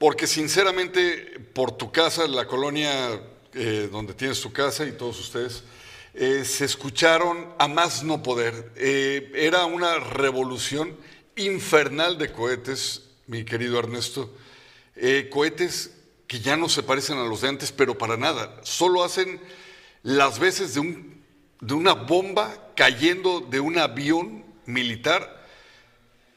porque 0.05 0.27
sinceramente 0.27 1.41
por 1.55 1.79
tu 1.79 1.91
casa, 1.91 2.29
la 2.29 2.47
colonia 2.47 3.23
eh, 3.55 3.89
donde 3.91 4.13
tienes 4.13 4.39
tu 4.39 4.53
casa 4.53 4.85
y 4.85 4.93
todos 4.93 5.19
ustedes, 5.19 5.65
eh, 6.13 6.45
se 6.45 6.67
escucharon 6.67 7.55
a 7.59 7.69
más 7.69 8.05
no 8.05 8.23
poder. 8.23 8.71
Eh, 8.77 9.33
era 9.35 9.65
una 9.65 9.99
revolución 9.99 10.95
infernal 11.37 12.19
de 12.19 12.31
cohetes, 12.33 13.05
mi 13.27 13.47
querido 13.47 13.79
Ernesto. 13.79 14.31
cohetes 15.31 15.93
que 16.27 16.39
ya 16.39 16.59
no 16.59 16.69
se 16.69 16.83
parecen 16.83 17.17
a 17.17 17.25
los 17.25 17.41
de 17.41 17.49
antes, 17.49 17.73
pero 17.73 17.97
para 17.97 18.19
nada. 18.19 18.61
Solo 18.63 19.05
hacen 19.05 19.41
las 20.03 20.39
veces 20.39 20.75
de, 20.75 20.81
un, 20.81 21.25
de 21.63 21.73
una 21.73 21.95
bomba 21.95 22.73
cayendo 22.77 23.41
de 23.41 23.59
un 23.59 23.79
avión 23.79 24.45
militar. 24.67 25.47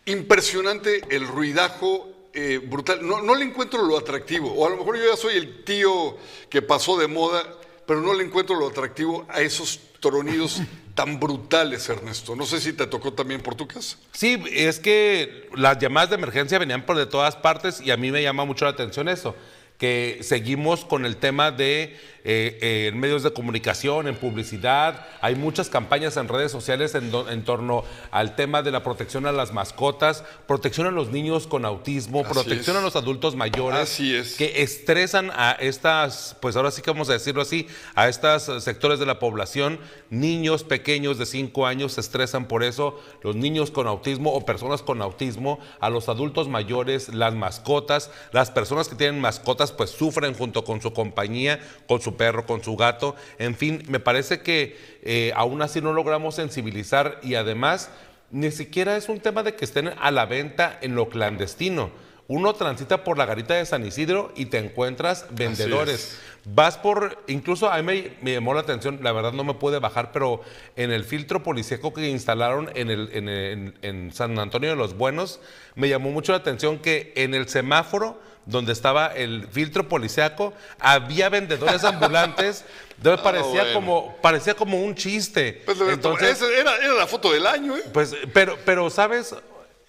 Impresionante 0.06 1.02
el 1.10 1.28
ruidajo 1.28 2.14
eh, 2.40 2.60
brutal. 2.60 3.00
No, 3.02 3.24
no 3.24 3.34
le 3.34 3.46
encuentro 3.46 3.82
lo 3.82 3.98
atractivo. 3.98 4.54
O 4.54 4.68
a 4.68 4.70
lo 4.70 4.78
mejor 4.78 4.96
yo 4.96 5.10
ya 5.10 5.18
soy 5.18 5.38
el 5.38 5.64
tío 5.64 6.16
que 6.52 6.62
pasó 6.62 6.96
de 6.96 7.08
moda, 7.08 7.44
pero 7.88 8.00
no 8.00 8.14
le 8.14 8.24
encuentro 8.24 8.60
lo 8.60 8.68
atractivo 8.68 9.26
a 9.28 9.42
esos 9.42 9.80
tronidos 10.00 10.62
tan 10.94 11.20
brutales, 11.20 11.90
Ernesto. 11.90 12.36
No 12.36 12.46
sé 12.46 12.62
si 12.62 12.74
te 12.74 12.86
tocó 12.86 13.12
también 13.12 13.42
por 13.42 13.56
tu 13.56 13.68
casa. 13.68 13.98
Sí, 14.12 14.40
es 14.52 14.80
que 14.80 15.50
las 15.56 15.80
llamadas 15.80 16.12
de 16.12 16.18
emergencia 16.18 16.60
venían 16.60 16.86
por 16.86 16.96
de 16.96 17.08
todas 17.08 17.36
partes 17.36 17.82
y 17.82 17.90
a 17.90 17.98
mí 17.98 18.12
me 18.12 18.22
llama 18.22 18.46
mucho 18.46 18.66
la 18.66 18.72
atención 18.72 19.10
eso, 19.10 19.36
que 19.78 20.20
seguimos 20.22 20.86
con 20.86 21.06
el 21.06 21.18
tema 21.18 21.52
de 21.52 21.98
eh, 22.30 22.58
eh, 22.62 22.88
en 22.92 23.00
medios 23.00 23.24
de 23.24 23.32
comunicación, 23.32 24.06
en 24.06 24.16
publicidad. 24.16 25.06
Hay 25.22 25.36
muchas 25.36 25.70
campañas 25.70 26.18
en 26.18 26.28
redes 26.28 26.52
sociales 26.52 26.94
en, 26.94 27.44
torno 27.46 27.86
al 28.12 28.36
tema 28.36 28.62
de 28.64 28.72
la 28.72 28.84
protección 28.84 29.26
a 29.28 29.32
las 29.32 29.54
mascotas, 29.54 30.26
protección 30.46 30.88
a 30.88 30.92
los 30.92 31.10
niños 31.10 31.48
con 31.48 31.64
autismo, 31.64 32.24
protección 32.24 32.76
a 32.76 32.82
los 32.82 32.98
adultos 32.98 33.38
mayores 33.38 33.96
que 34.38 34.62
estresan 34.62 35.32
a 35.32 35.52
estas, 35.54 36.36
pues 36.42 36.58
ahora 36.58 36.72
sí 36.72 36.82
que 36.82 36.92
vamos 36.92 37.10
a 37.10 37.14
decirlo 37.14 37.44
así, 37.44 37.68
a 37.96 38.10
estos 38.10 38.62
sectores 38.62 39.00
de 39.00 39.06
la 39.06 39.20
población. 39.20 39.80
Niños 40.10 40.66
pequeños 40.66 41.18
de 41.18 41.26
5 41.26 41.66
años 41.66 41.94
se 41.94 42.02
estresan 42.02 42.50
por 42.50 42.64
eso, 42.66 43.00
los 43.24 43.38
niños 43.38 43.72
con 43.72 43.88
autismo 43.88 44.34
o 44.34 44.46
personas 44.46 44.82
con 44.82 45.02
autismo, 45.02 45.60
a 45.80 45.90
los 45.90 46.10
adultos 46.10 46.50
mayores, 46.50 47.08
las 47.14 47.36
mascotas, 47.36 48.12
las 48.34 48.52
personas 48.52 48.90
que 48.90 48.96
tienen 48.96 49.22
mascotas 49.22 49.67
pues 49.72 49.90
sufren 49.90 50.34
junto 50.34 50.64
con 50.64 50.82
su 50.82 50.94
compañía, 50.94 51.60
con 51.88 52.02
su 52.02 52.16
perro, 52.16 52.46
con 52.46 52.64
su 52.64 52.76
gato, 52.76 53.16
en 53.40 53.56
fin, 53.56 53.84
me 53.88 54.00
parece 54.00 54.42
que 54.42 54.78
eh, 55.04 55.32
aún 55.36 55.62
así 55.62 55.82
no 55.82 55.94
logramos 55.94 56.36
sensibilizar 56.36 57.20
y 57.24 57.36
además 57.36 57.90
ni 58.32 58.52
siquiera 58.52 58.98
es 58.98 59.10
un 59.10 59.20
tema 59.20 59.44
de 59.44 59.56
que 59.56 59.66
estén 59.66 59.88
a 60.00 60.12
la 60.12 60.26
venta 60.26 60.78
en 60.82 60.96
lo 60.96 61.10
clandestino. 61.10 61.90
Uno 62.30 62.54
transita 62.54 63.06
por 63.06 63.18
la 63.18 63.26
garita 63.26 63.54
de 63.54 63.66
San 63.66 63.86
Isidro 63.86 64.34
y 64.36 64.48
te 64.48 64.58
encuentras 64.58 65.26
vendedores. 65.32 66.20
Vas 66.44 66.78
por, 66.78 67.24
incluso 67.28 67.70
a 67.70 67.82
mí 67.82 68.10
me, 68.22 68.34
llamó 68.34 68.54
la 68.54 68.62
atención, 68.62 69.00
la 69.02 69.14
verdad 69.14 69.32
no 69.32 69.46
me 69.46 69.54
puede 69.54 69.80
bajar, 69.80 70.12
pero 70.12 70.42
en 70.76 70.92
el 70.92 71.06
filtro 71.06 71.42
policíaco 71.42 71.94
que 71.94 72.10
instalaron 72.10 72.70
en, 72.76 72.90
el, 72.90 73.10
en, 73.14 73.74
en 73.82 74.12
San 74.12 74.38
Antonio 74.40 74.70
de 74.70 74.76
los 74.76 74.98
Buenos, 74.98 75.40
me 75.76 75.88
llamó 75.88 76.10
mucho 76.10 76.34
la 76.34 76.40
atención 76.40 76.80
que 76.80 77.14
en 77.16 77.34
el 77.34 77.48
semáforo 77.48 78.20
donde 78.48 78.74
estaba 78.74 79.08
el 79.08 79.48
filtro 79.52 79.88
policiaco, 79.88 80.54
había 80.80 81.30
vendedores 81.30 81.84
ambulantes, 81.84 82.66
ah, 83.06 83.18
parecía, 83.22 83.74
como, 83.74 84.16
parecía 84.22 84.56
como 84.56 84.82
un 84.84 84.96
chiste. 84.96 85.62
Pues, 85.66 85.80
Entonces, 85.82 86.42
era, 86.42 86.78
la 86.94 87.08
foto 87.08 87.32
del 87.32 87.46
año, 87.46 87.78
¿eh? 87.78 87.84
Pues, 87.94 88.16
pero, 88.34 88.58
pero, 88.66 88.90
¿sabes? 88.90 89.36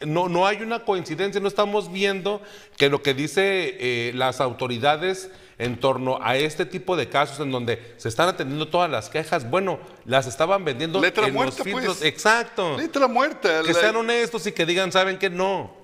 no, 0.01 0.29
no 0.29 0.47
hay 0.47 0.63
una 0.63 0.85
coincidencia, 0.85 1.41
no 1.41 1.49
estamos 1.49 1.91
viendo 1.91 2.41
que 2.77 2.89
lo 2.89 3.03
que 3.03 3.15
dice 3.15 3.77
eh, 3.81 4.13
las 4.15 4.41
autoridades 4.41 5.31
en 5.59 5.79
torno 5.81 6.19
a 6.23 6.37
este 6.37 6.65
tipo 6.67 6.97
de 6.97 7.09
casos 7.09 7.41
en 7.41 7.51
donde 7.51 7.95
se 7.97 8.09
están 8.09 8.29
atendiendo 8.29 8.69
todas 8.69 8.89
las 8.89 9.09
quejas, 9.09 9.51
bueno, 9.51 9.81
las 10.05 10.27
estaban 10.29 10.65
vendiendo 10.65 11.01
Letra 11.01 11.27
en 11.27 11.35
muerta, 11.35 11.57
los 11.59 11.65
filtros. 11.65 11.99
pues. 11.99 12.09
Exacto. 12.09 12.77
Letra 12.77 13.09
muerta. 13.09 13.63
Que 13.63 13.73
La- 13.73 13.81
sean 13.81 13.97
honestos 13.97 14.47
y 14.47 14.53
que 14.53 14.65
digan, 14.65 14.93
¿saben 14.93 15.19
que 15.19 15.31
No, 15.31 15.75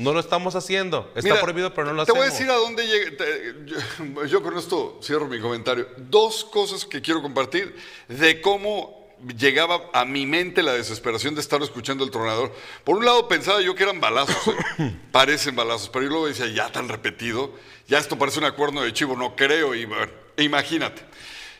no 0.00 0.12
lo 0.12 0.20
estamos 0.20 0.54
haciendo. 0.56 1.10
Está 1.14 1.30
Mira, 1.30 1.40
prohibido, 1.40 1.72
pero 1.74 1.88
no 1.88 1.92
lo 1.94 2.04
te 2.06 2.12
hacemos. 2.12 2.18
voy 2.26 2.28
a 2.28 2.30
decir 2.38 2.50
a 2.50 2.54
dónde 2.56 2.86
llega. 2.86 3.16
te- 3.16 3.54
yo, 3.66 4.24
yo 4.26 4.42
con 4.42 4.56
esto 4.58 4.98
cierro 5.02 5.26
mi 5.28 5.40
comentario. 5.40 5.86
Dos 5.96 6.44
cosas 6.44 6.84
que 6.84 7.00
quiero 7.00 7.22
compartir 7.22 7.76
de 8.08 8.40
cómo 8.40 8.98
llegaba 9.36 9.90
a 9.92 10.06
mi 10.06 10.24
mente 10.26 10.62
la 10.62 10.72
desesperación 10.72 11.34
de 11.34 11.42
estar 11.42 11.60
escuchando 11.62 12.04
el 12.04 12.10
tronador. 12.10 12.52
Por 12.84 12.96
un 12.96 13.04
lado 13.04 13.28
pensaba 13.28 13.60
yo 13.60 13.74
que 13.74 13.82
eran 13.82 14.00
balazos, 14.00 14.36
¿eh? 14.78 14.96
parecen 15.12 15.54
balazos, 15.54 15.90
pero 15.90 16.04
yo 16.06 16.10
luego 16.10 16.26
decía, 16.26 16.46
ya 16.48 16.72
tan 16.72 16.88
repetido, 16.88 17.52
ya 17.86 17.98
esto 17.98 18.16
parece 18.16 18.38
un 18.38 18.46
acuerdo 18.46 18.80
de 18.80 18.92
chivo, 18.94 19.16
no 19.16 19.36
creo, 19.36 19.74
y 19.74 19.84
bueno, 19.84 20.10
imagínate. 20.38 21.02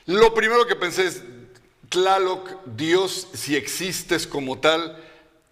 Lo 0.07 0.33
primero 0.33 0.67
que 0.67 0.75
pensé 0.75 1.07
es, 1.07 1.23
Tlaloc, 1.91 2.49
Dios, 2.65 3.29
si 3.35 3.57
existes 3.57 4.27
como 4.27 4.59
tal, 4.61 4.97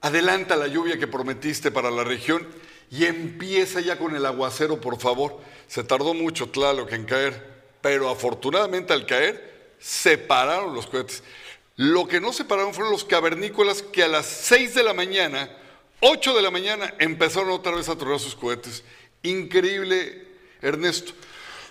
adelanta 0.00 0.56
la 0.56 0.66
lluvia 0.68 0.98
que 0.98 1.06
prometiste 1.08 1.70
para 1.70 1.90
la 1.90 2.04
región 2.04 2.46
y 2.90 3.04
empieza 3.04 3.80
ya 3.80 3.98
con 3.98 4.14
el 4.16 4.24
aguacero, 4.24 4.80
por 4.80 4.98
favor. 4.98 5.40
Se 5.66 5.84
tardó 5.84 6.14
mucho 6.14 6.48
Tlaloc 6.48 6.92
en 6.92 7.04
caer, 7.04 7.62
pero 7.80 8.08
afortunadamente 8.08 8.92
al 8.92 9.06
caer 9.06 9.72
se 9.78 10.18
pararon 10.18 10.74
los 10.74 10.86
cohetes. 10.86 11.22
Lo 11.76 12.08
que 12.08 12.20
no 12.20 12.32
se 12.32 12.44
pararon 12.44 12.74
fueron 12.74 12.92
los 12.92 13.04
cavernícolas 13.04 13.82
que 13.82 14.02
a 14.02 14.08
las 14.08 14.26
6 14.26 14.74
de 14.74 14.82
la 14.82 14.94
mañana, 14.94 15.48
8 16.00 16.34
de 16.34 16.42
la 16.42 16.50
mañana, 16.50 16.94
empezaron 16.98 17.50
otra 17.50 17.72
vez 17.72 17.88
a 17.88 17.96
tronar 17.96 18.18
sus 18.18 18.34
cohetes. 18.34 18.82
Increíble, 19.22 20.26
Ernesto. 20.60 21.12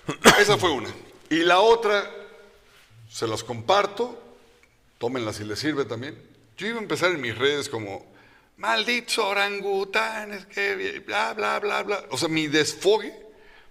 Esa 0.40 0.58
fue 0.58 0.72
una. 0.72 0.90
Y 1.30 1.40
la 1.40 1.60
otra, 1.60 2.10
se 3.10 3.28
las 3.28 3.44
comparto, 3.44 4.22
tómenla 4.98 5.34
si 5.34 5.44
les 5.44 5.60
sirve 5.60 5.84
también. 5.84 6.18
Yo 6.58 6.68
iba 6.68 6.78
a 6.80 6.82
empezar 6.82 7.12
en 7.12 7.22
mis 7.22 7.38
redes 7.38 7.68
como, 7.68 8.06
malditos 8.58 9.18
orangutanes, 9.20 10.46
que 10.48 11.02
bla, 11.06 11.34
bla, 11.34 11.60
bla, 11.60 11.84
bla. 11.84 12.04
O 12.10 12.18
sea, 12.18 12.28
mi 12.28 12.48
desfogue, 12.48 13.14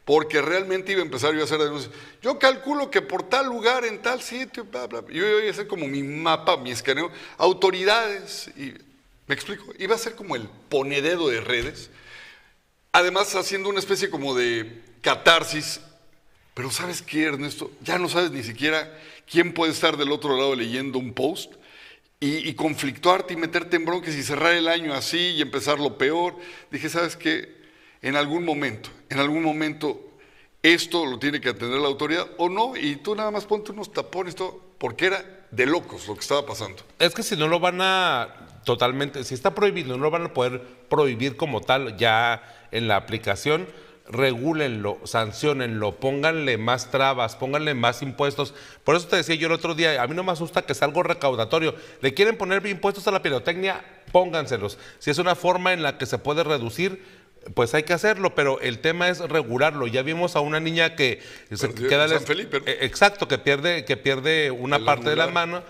porque 0.05 0.41
realmente 0.41 0.93
iba 0.93 1.01
a 1.01 1.05
empezar 1.05 1.35
yo 1.35 1.43
a 1.43 1.45
hacer 1.45 1.59
denuncias. 1.59 1.93
Yo 2.23 2.39
calculo 2.39 2.91
que 2.91 3.03
por 3.03 3.29
tal 3.29 3.47
lugar, 3.47 3.85
en 3.85 4.01
tal 4.01 4.23
sitio, 4.23 4.65
bla, 4.65 4.87
bla. 4.87 5.03
Yo 5.09 5.27
iba 5.27 5.47
a 5.47 5.51
hacer 5.51 5.67
como 5.67 5.87
mi 5.87 6.03
mapa, 6.03 6.57
mi 6.57 6.71
escaneo, 6.71 7.11
autoridades, 7.39 8.49
y, 8.57 8.75
¿me 9.27 9.35
explico? 9.35 9.65
Iba 9.79 9.95
a 9.95 9.99
ser 9.99 10.15
como 10.15 10.37
el 10.37 10.49
ponededo 10.69 11.29
de 11.29 11.41
redes. 11.41 11.91
Además, 12.93 13.35
haciendo 13.35 13.69
una 13.69 13.81
especie 13.81 14.09
como 14.09 14.35
de 14.35 14.83
catarsis 15.03 15.81
pero 16.57 16.71
¿sabes 16.71 17.03
qué, 17.03 17.25
Ernesto? 17.25 17.71
Ya 17.83 17.99
no 17.99 18.09
sabes 18.09 18.31
ni 18.31 18.43
siquiera 18.43 18.99
quién 19.31 19.53
puede 19.53 19.73
estar 19.73 19.99
del 19.99 20.11
otro 20.11 20.39
lado 20.39 20.55
leyendo 20.55 20.99
un 20.99 21.13
post 21.13 21.53
y, 22.21 22.49
y 22.49 22.55
conflictuarte 22.55 23.35
y 23.35 23.37
meterte 23.37 23.77
en 23.77 23.85
bronques 23.85 24.15
y 24.15 24.23
cerrar 24.23 24.53
el 24.53 24.69
año 24.69 24.95
así 24.95 25.35
y 25.37 25.43
empezar 25.43 25.79
lo 25.79 25.99
peor. 25.99 26.37
Dije, 26.71 26.89
¿sabes 26.89 27.17
qué? 27.17 27.57
En 28.03 28.17
algún 28.17 28.45
momento, 28.45 28.91
en 29.09 29.19
algún 29.19 29.43
momento 29.43 30.07
esto 30.63 31.07
lo 31.07 31.19
tiene 31.19 31.41
que 31.41 31.51
atender 31.51 31.79
la 31.79 31.87
autoridad 31.87 32.27
o 32.39 32.49
no 32.49 32.77
y 32.77 32.97
tú 32.97 33.15
nada 33.15 33.31
más 33.31 33.47
ponte 33.47 33.73
unos 33.73 33.93
tapones, 33.93 34.35
todo, 34.35 34.61
porque 34.79 35.07
era 35.07 35.47
de 35.51 35.67
locos 35.67 36.09
lo 36.09 36.15
que 36.15 36.21
estaba 36.21 36.45
pasando. 36.45 36.83
Es 36.99 37.15
que 37.15 37.23
si 37.23 37.37
no 37.37 37.47
lo 37.49 37.61
van 37.61 37.79
a 37.81 38.63
totalmente, 38.65 39.23
si 39.23 39.35
está 39.35 39.55
prohibido, 39.55 39.97
no 39.97 40.03
lo 40.03 40.11
van 40.11 40.25
a 40.25 40.35
poder 40.35 40.61
prohibir 40.89 41.37
como 41.37 41.61
tal 41.61 41.97
ya 41.97 42.43
en 42.73 42.89
la 42.89 42.97
aplicación, 42.97 43.69
regúlenlo, 44.09 44.99
sancionenlo, 45.05 45.97
pónganle 45.97 46.59
más 46.59 46.91
trabas, 46.91 47.37
pónganle 47.37 47.75
más 47.75 48.03
impuestos. 48.03 48.55
Por 48.85 48.97
eso 48.97 49.09
te 49.09 49.17
decía 49.17 49.35
yo 49.35 49.47
el 49.49 49.53
otro 49.53 49.75
día, 49.75 50.03
a 50.03 50.07
mí 50.07 50.15
no 50.15 50.25
me 50.25 50.33
asusta 50.33 50.63
que 50.63 50.75
sea 50.75 50.87
algo 50.87 51.03
recaudatorio. 51.03 51.75
¿Le 52.01 52.15
quieren 52.15 52.37
poner 52.37 52.65
impuestos 52.67 53.07
a 53.09 53.11
la 53.11 53.23
pirotecnia? 53.23 53.85
Pónganselos. 54.13 54.79
Si 54.99 55.11
es 55.11 55.19
una 55.19 55.35
forma 55.35 55.73
en 55.73 55.83
la 55.83 55.99
que 55.99 56.07
se 56.07 56.19
puede 56.19 56.45
reducir, 56.45 57.03
pues 57.55 57.75
hay 57.75 57.85
que 57.85 57.93
hacerlo, 57.93 58.35
pero 58.35 58.61
el 58.61 58.81
tema 58.81 59.09
es 59.09 59.21
regularlo. 59.21 59.87
Ya 59.87 60.03
vimos 60.03 60.37
a 60.37 60.41
una 60.41 60.61
niña 60.61 60.97
que 60.97 61.21
se 61.53 61.73
queda 61.73 62.09
San 62.09 62.23
Felipe, 62.23 62.61
¿no? 62.61 62.67
eh, 62.67 62.79
Exacto, 62.83 63.29
que 63.29 63.39
pierde, 63.39 63.85
que 63.85 63.97
pierde 63.97 64.51
una 64.51 64.77
El 64.77 64.85
parte 64.85 65.11
de 65.11 65.17
la 65.17 65.29
mano. 65.29 65.63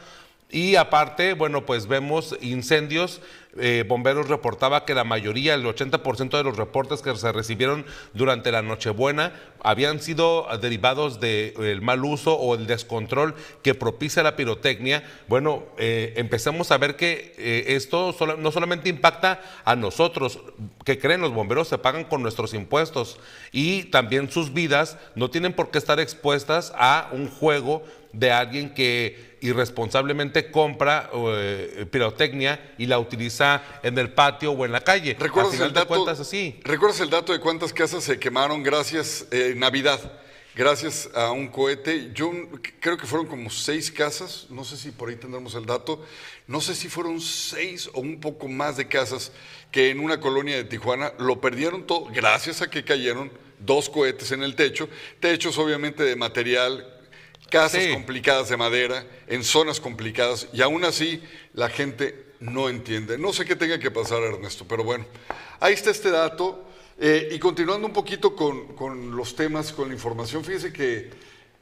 Y 0.49 0.77
aparte, 0.77 1.33
bueno, 1.33 1.66
pues 1.66 1.87
vemos 1.87 2.37
incendios. 2.40 3.20
Eh, 3.59 3.85
bomberos 3.87 4.29
reportaba 4.29 4.85
que 4.85 4.95
la 4.95 5.05
mayoría, 5.05 5.55
el 5.55 5.64
80% 5.64 6.37
de 6.37 6.45
los 6.45 6.57
reportes 6.57 7.03
que 7.03 7.14
se 7.16 7.33
recibieron 7.33 7.87
durante 8.14 8.53
la 8.53 8.62
Nochebuena 8.62 9.33
habían 9.62 10.01
sido 10.01 10.47
derivados 10.61 11.21
del 11.21 11.83
mal 11.83 12.05
uso 12.05 12.35
o 12.35 12.55
el 12.55 12.66
descontrol 12.66 13.35
que 13.62 13.75
propicia 13.75 14.23
la 14.23 14.37
pirotecnia. 14.37 15.05
Bueno, 15.29 15.64
eh, 15.79 16.14
empecemos 16.16 16.71
a 16.71 16.79
ver 16.79 16.97
que 16.97 17.35
eh, 17.38 17.64
esto 17.69 18.14
no 18.38 18.53
solamente 18.53 18.88
impacta 18.88 19.40
a 19.64 19.75
nosotros, 19.77 20.38
que 20.85 20.99
creen 20.99 21.21
los 21.21 21.33
bomberos 21.33 21.69
se 21.69 21.79
pagan 21.79 22.05
con 22.05 22.23
nuestros 22.23 22.55
impuestos 22.55 23.19
y 23.53 23.85
también 23.85 24.31
sus 24.31 24.53
vidas 24.53 24.99
no 25.14 25.31
tienen 25.31 25.53
por 25.53 25.71
qué 25.71 25.79
estar 25.79 25.99
expuestas 25.99 26.73
a 26.77 27.09
un 27.12 27.29
juego 27.29 27.83
de 28.12 28.31
alguien 28.31 28.75
que 28.75 29.37
irresponsablemente 29.40 30.51
compra 30.51 31.11
eh, 31.14 31.87
pirotecnia 31.90 32.75
y 32.79 32.87
la 32.87 32.99
utiliza 32.99 33.62
en 33.83 33.99
el 33.99 34.11
patio 34.11 34.53
o 34.53 34.64
en 34.64 34.73
la 34.73 34.81
calle. 34.81 35.16
¿Recuerdas 35.19 35.53
Al 35.53 35.57
final 35.57 35.69
el 35.69 35.75
de 35.75 35.81
dato? 35.81 35.88
cuentas, 35.88 36.21
así. 36.21 36.61
¿Recuerdas 36.64 37.01
el 37.01 37.11
dato 37.11 37.33
de 37.33 37.40
cuántas 37.40 37.73
casas 37.73 38.05
se 38.05 38.19
quemaron 38.19 38.62
gracias 38.62 39.27
eh, 39.31 39.55
Navidad? 39.57 40.01
Gracias 40.57 41.11
a 41.14 41.33
un 41.33 41.49
cohete. 41.49 42.12
Yo 42.14 42.33
creo 42.81 42.97
que 42.97 43.07
fueron 43.07 43.27
como 43.27 43.51
seis 43.51 43.90
casas. 43.90 44.47
No 44.49 44.64
sé 44.64 44.79
si 44.79 44.90
por 44.90 45.11
ahí 45.11 45.16
tendremos 45.16 45.55
el 45.55 45.66
dato. 45.66 46.03
No 46.47 46.62
sé 46.62 46.75
si 46.75 46.88
fueron 46.88 47.21
seis 47.21 47.90
o 47.92 48.01
un 48.01 48.21
poco 48.21 48.49
más 48.49 48.79
de 48.79 48.88
casas 48.88 49.33
que 49.71 49.90
en 49.90 50.01
una 50.01 50.19
colonia 50.19 50.57
de 50.57 50.64
Tijuana 50.64 51.12
lo 51.19 51.42
perdieron 51.42 51.87
todo 51.87 52.07
gracias 52.07 52.62
a 52.62 52.71
que 52.71 52.85
cayeron 52.85 53.31
dos 53.59 53.90
cohetes 53.90 54.33
en 54.33 54.42
el 54.42 54.55
techo. 54.55 54.88
Techos 55.21 55.59
obviamente 55.59 56.03
de 56.05 56.16
material, 56.16 56.95
casas 57.50 57.82
Sí. 57.82 57.92
complicadas 57.92 58.48
de 58.48 58.56
madera, 58.56 59.06
en 59.26 59.44
zonas 59.44 59.80
complicadas, 59.80 60.48
y 60.52 60.62
aún 60.62 60.85
así 60.85 61.22
la 61.54 61.68
gente 61.68 62.26
no 62.40 62.68
entiende. 62.68 63.18
No 63.18 63.32
sé 63.32 63.44
qué 63.44 63.56
tenga 63.56 63.78
que 63.78 63.90
pasar, 63.90 64.22
Ernesto, 64.22 64.66
pero 64.68 64.85
bueno, 64.85 65.06
ahí 65.61 65.74
está 65.74 65.90
este 65.90 66.11
dato. 66.11 66.62
Eh, 66.98 67.28
y 67.32 67.38
continuando 67.38 67.87
un 67.87 67.92
poquito 67.92 68.35
con, 68.35 68.74
con 68.74 69.14
los 69.14 69.37
temas, 69.37 69.72
con 69.72 69.88
la 69.88 69.94
información, 69.94 70.42
fíjese 70.44 70.72
que, 70.72 71.11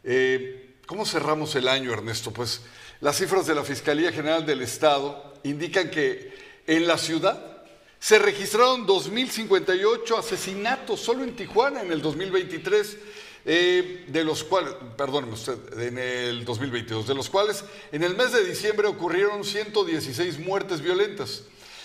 eh, 0.05 0.75
¿cómo 0.87 1.05
cerramos 1.05 1.55
el 1.57 1.67
año, 1.67 1.93
Ernesto? 1.93 2.31
Pues 2.33 2.61
las 3.01 3.17
cifras 3.17 3.45
de 3.47 3.55
la 3.55 3.65
Fiscalía 3.65 4.13
General 4.13 4.47
del 4.47 4.63
Estado 4.63 5.35
indican 5.43 5.91
que 5.91 6.33
en 6.67 6.87
la 6.87 6.99
ciudad 6.99 7.53
se 7.99 8.19
registraron 8.19 8.87
2.058 8.87 10.19
asesinatos 10.19 11.01
solo 11.01 11.25
en 11.25 11.35
Tijuana 11.35 11.83
en 11.83 11.91
el 11.91 12.01
2023, 12.03 12.97
eh, 13.45 14.05
de 14.09 14.25
los 14.25 14.45
cuales, 14.45 14.75
perdóneme 14.97 15.35
usted, 15.35 15.79
en 15.81 15.99
el 15.99 16.45
2022, 16.45 17.07
de 17.07 17.15
los 17.15 17.29
cuales 17.29 17.65
en 17.93 18.03
el 18.03 18.17
mes 18.17 18.33
de 18.33 18.45
diciembre 18.45 18.89
ocurrieron 18.89 19.45
116 19.45 20.39
muertes 20.39 20.81
violentas. 20.81 21.43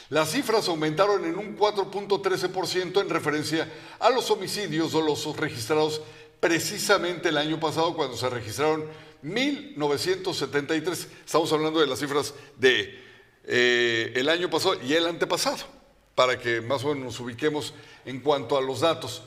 Las 0.09 0.31
cifras 0.31 0.67
aumentaron 0.67 1.25
en 1.25 1.37
un 1.37 1.57
4.13% 1.57 3.01
en 3.01 3.09
referencia 3.09 3.71
a 3.99 4.09
los 4.09 4.31
homicidios 4.31 4.91
dolosos 4.91 5.37
registrados 5.37 6.01
precisamente 6.39 7.29
el 7.29 7.37
año 7.37 7.59
pasado 7.59 7.95
cuando 7.95 8.17
se 8.17 8.29
registraron 8.29 8.85
1.973. 9.23 11.07
Estamos 11.25 11.51
hablando 11.51 11.79
de 11.79 11.87
las 11.87 11.99
cifras 11.99 12.33
de 12.57 12.99
eh, 13.45 14.13
el 14.15 14.29
año 14.29 14.49
pasado 14.49 14.77
y 14.81 14.93
el 14.93 15.05
antepasado, 15.05 15.65
para 16.15 16.39
que 16.39 16.61
más 16.61 16.83
o 16.83 16.89
menos 16.89 17.03
nos 17.03 17.19
ubiquemos 17.19 17.73
en 18.05 18.19
cuanto 18.21 18.57
a 18.57 18.61
los 18.61 18.79
datos. 18.79 19.23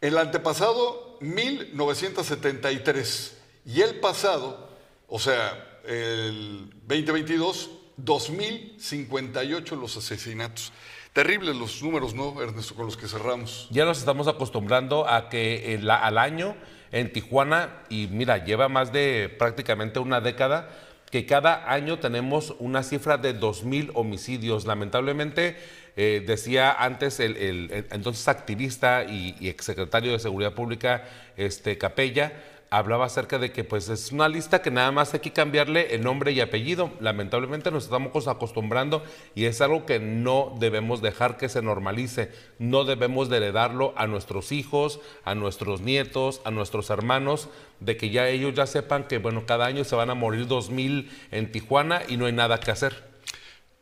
El 0.00 0.18
antepasado, 0.18 1.16
1973. 1.20 3.36
Y 3.64 3.80
el 3.82 3.96
pasado, 3.96 4.68
o 5.08 5.18
sea, 5.18 5.80
el 5.86 6.70
2022, 6.86 7.70
2058 7.96 9.74
los 9.76 9.96
asesinatos. 9.96 10.72
Terribles 11.12 11.56
los 11.56 11.82
números, 11.82 12.14
¿no, 12.14 12.40
Ernesto, 12.42 12.74
con 12.74 12.86
los 12.86 12.96
que 12.96 13.08
cerramos? 13.08 13.68
Ya 13.70 13.84
nos 13.86 13.98
estamos 13.98 14.28
acostumbrando 14.28 15.08
a 15.08 15.28
que 15.30 15.74
el- 15.74 15.90
al 15.90 16.18
año 16.18 16.56
en 16.92 17.12
Tijuana, 17.12 17.82
y 17.88 18.06
mira, 18.08 18.44
lleva 18.44 18.68
más 18.68 18.92
de 18.92 19.34
prácticamente 19.38 19.98
una 19.98 20.20
década, 20.20 20.68
que 21.10 21.24
cada 21.24 21.72
año 21.72 21.98
tenemos 21.98 22.54
una 22.58 22.82
cifra 22.82 23.16
de 23.16 23.32
2.000 23.32 23.90
homicidios. 23.94 24.66
Lamentablemente, 24.66 25.56
eh, 25.96 26.22
decía 26.26 26.72
antes 26.72 27.20
el, 27.20 27.86
entonces 27.90 28.28
activista 28.28 29.04
y, 29.04 29.34
y 29.40 29.48
exsecretario 29.48 30.12
de 30.12 30.18
Seguridad 30.18 30.52
Pública, 30.52 31.04
este, 31.36 31.78
Capella, 31.78 32.32
hablaba 32.70 33.06
acerca 33.06 33.38
de 33.38 33.52
que 33.52 33.64
pues 33.64 33.88
es 33.88 34.12
una 34.12 34.28
lista 34.28 34.62
que 34.62 34.70
nada 34.70 34.90
más 34.90 35.14
hay 35.14 35.20
que 35.20 35.32
cambiarle 35.32 35.94
el 35.94 36.02
nombre 36.02 36.32
y 36.32 36.40
apellido. 36.40 36.90
Lamentablemente 37.00 37.70
nos 37.70 37.84
estamos 37.84 38.28
acostumbrando 38.28 39.02
y 39.34 39.44
es 39.44 39.60
algo 39.60 39.86
que 39.86 39.98
no 39.98 40.54
debemos 40.58 41.02
dejar 41.02 41.36
que 41.36 41.48
se 41.48 41.62
normalice. 41.62 42.30
No 42.58 42.84
debemos 42.84 43.28
de 43.28 43.38
heredarlo 43.38 43.94
a 43.96 44.06
nuestros 44.06 44.52
hijos, 44.52 45.00
a 45.24 45.34
nuestros 45.34 45.80
nietos, 45.80 46.40
a 46.44 46.50
nuestros 46.50 46.90
hermanos, 46.90 47.48
de 47.80 47.96
que 47.96 48.10
ya 48.10 48.28
ellos 48.28 48.54
ya 48.54 48.66
sepan 48.66 49.04
que 49.04 49.18
bueno, 49.18 49.46
cada 49.46 49.66
año 49.66 49.84
se 49.84 49.96
van 49.96 50.10
a 50.10 50.14
morir 50.14 50.46
2000 50.46 51.10
en 51.30 51.52
Tijuana 51.52 52.02
y 52.08 52.16
no 52.16 52.26
hay 52.26 52.32
nada 52.32 52.58
que 52.60 52.70
hacer. 52.70 53.05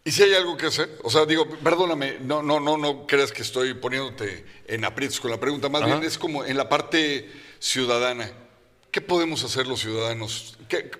¿Y 0.06 0.10
si 0.10 0.22
hay 0.22 0.34
algo 0.34 0.54
que 0.58 0.66
hacer? 0.66 0.98
O 1.02 1.08
sea, 1.08 1.24
digo, 1.24 1.48
perdóname, 1.48 2.18
no, 2.20 2.42
no, 2.42 2.60
no, 2.60 2.76
no 2.76 3.06
creas 3.06 3.32
que 3.32 3.40
estoy 3.40 3.72
poniéndote 3.72 4.44
en 4.66 4.84
aprietos 4.84 5.18
con 5.18 5.30
la 5.30 5.40
pregunta, 5.40 5.70
más 5.70 5.82
bien 5.82 6.04
es 6.04 6.18
como 6.18 6.44
en 6.44 6.58
la 6.58 6.68
parte 6.68 7.30
ciudadana. 7.58 8.30
¿Qué 8.90 9.00
podemos 9.00 9.42
hacer 9.44 9.66
los 9.66 9.80
ciudadanos? 9.80 10.58
¿Qué, 10.68 10.90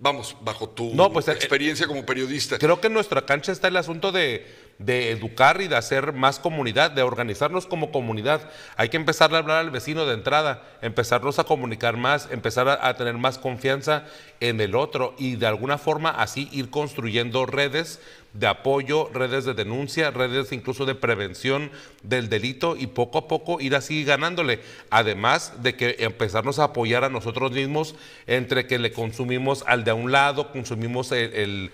vamos, 0.00 0.34
bajo 0.40 0.68
tu 0.68 0.96
pues, 1.12 1.28
eh, 1.28 1.32
experiencia 1.32 1.86
como 1.86 2.04
periodista. 2.04 2.58
Creo 2.58 2.80
que 2.80 2.88
en 2.88 2.94
nuestra 2.94 3.26
cancha 3.26 3.52
está 3.52 3.68
el 3.68 3.76
asunto 3.76 4.10
de, 4.10 4.46
de, 4.78 5.10
educar 5.10 5.60
y 5.60 5.68
de 5.68 5.76
hacer 5.76 6.12
más 6.12 6.38
comunidad, 6.38 6.90
de 6.90 7.02
organizarnos 7.02 7.66
como 7.66 7.92
comunidad. 7.92 8.50
Hay 8.76 8.88
que 8.88 8.96
empezar 8.96 9.32
a 9.34 9.38
hablar 9.38 9.58
al 9.58 9.70
vecino 9.70 10.06
de 10.06 10.14
entrada, 10.14 10.62
empezarnos 10.80 11.38
a 11.38 11.44
comunicar 11.44 11.98
más, 11.98 12.28
empezar 12.30 12.68
a 12.68 12.96
tener 12.96 13.18
más 13.18 13.38
confianza 13.38 14.06
en 14.40 14.60
el 14.60 14.74
otro 14.74 15.14
y 15.18 15.36
de 15.36 15.46
alguna 15.46 15.76
forma 15.76 16.10
así 16.10 16.48
ir 16.50 16.70
construyendo 16.70 17.44
redes 17.44 18.00
de 18.32 18.46
apoyo, 18.46 19.10
redes 19.12 19.44
de 19.44 19.54
denuncia, 19.54 20.10
redes 20.10 20.52
incluso 20.52 20.86
de 20.86 20.94
prevención 20.94 21.70
del 22.02 22.28
delito 22.28 22.76
y 22.76 22.86
poco 22.86 23.18
a 23.18 23.28
poco 23.28 23.60
ir 23.60 23.74
así 23.74 24.04
ganándole. 24.04 24.60
Además 24.90 25.62
de 25.62 25.74
que 25.74 25.96
empezarnos 26.00 26.58
a 26.58 26.64
apoyar 26.64 27.04
a 27.04 27.08
nosotros 27.08 27.52
mismos 27.52 27.94
entre 28.26 28.66
que 28.66 28.78
le 28.78 28.92
consumimos 28.92 29.64
al 29.66 29.84
de 29.84 29.92
un 29.92 30.12
lado, 30.12 30.52
consumimos 30.52 31.12
el, 31.12 31.70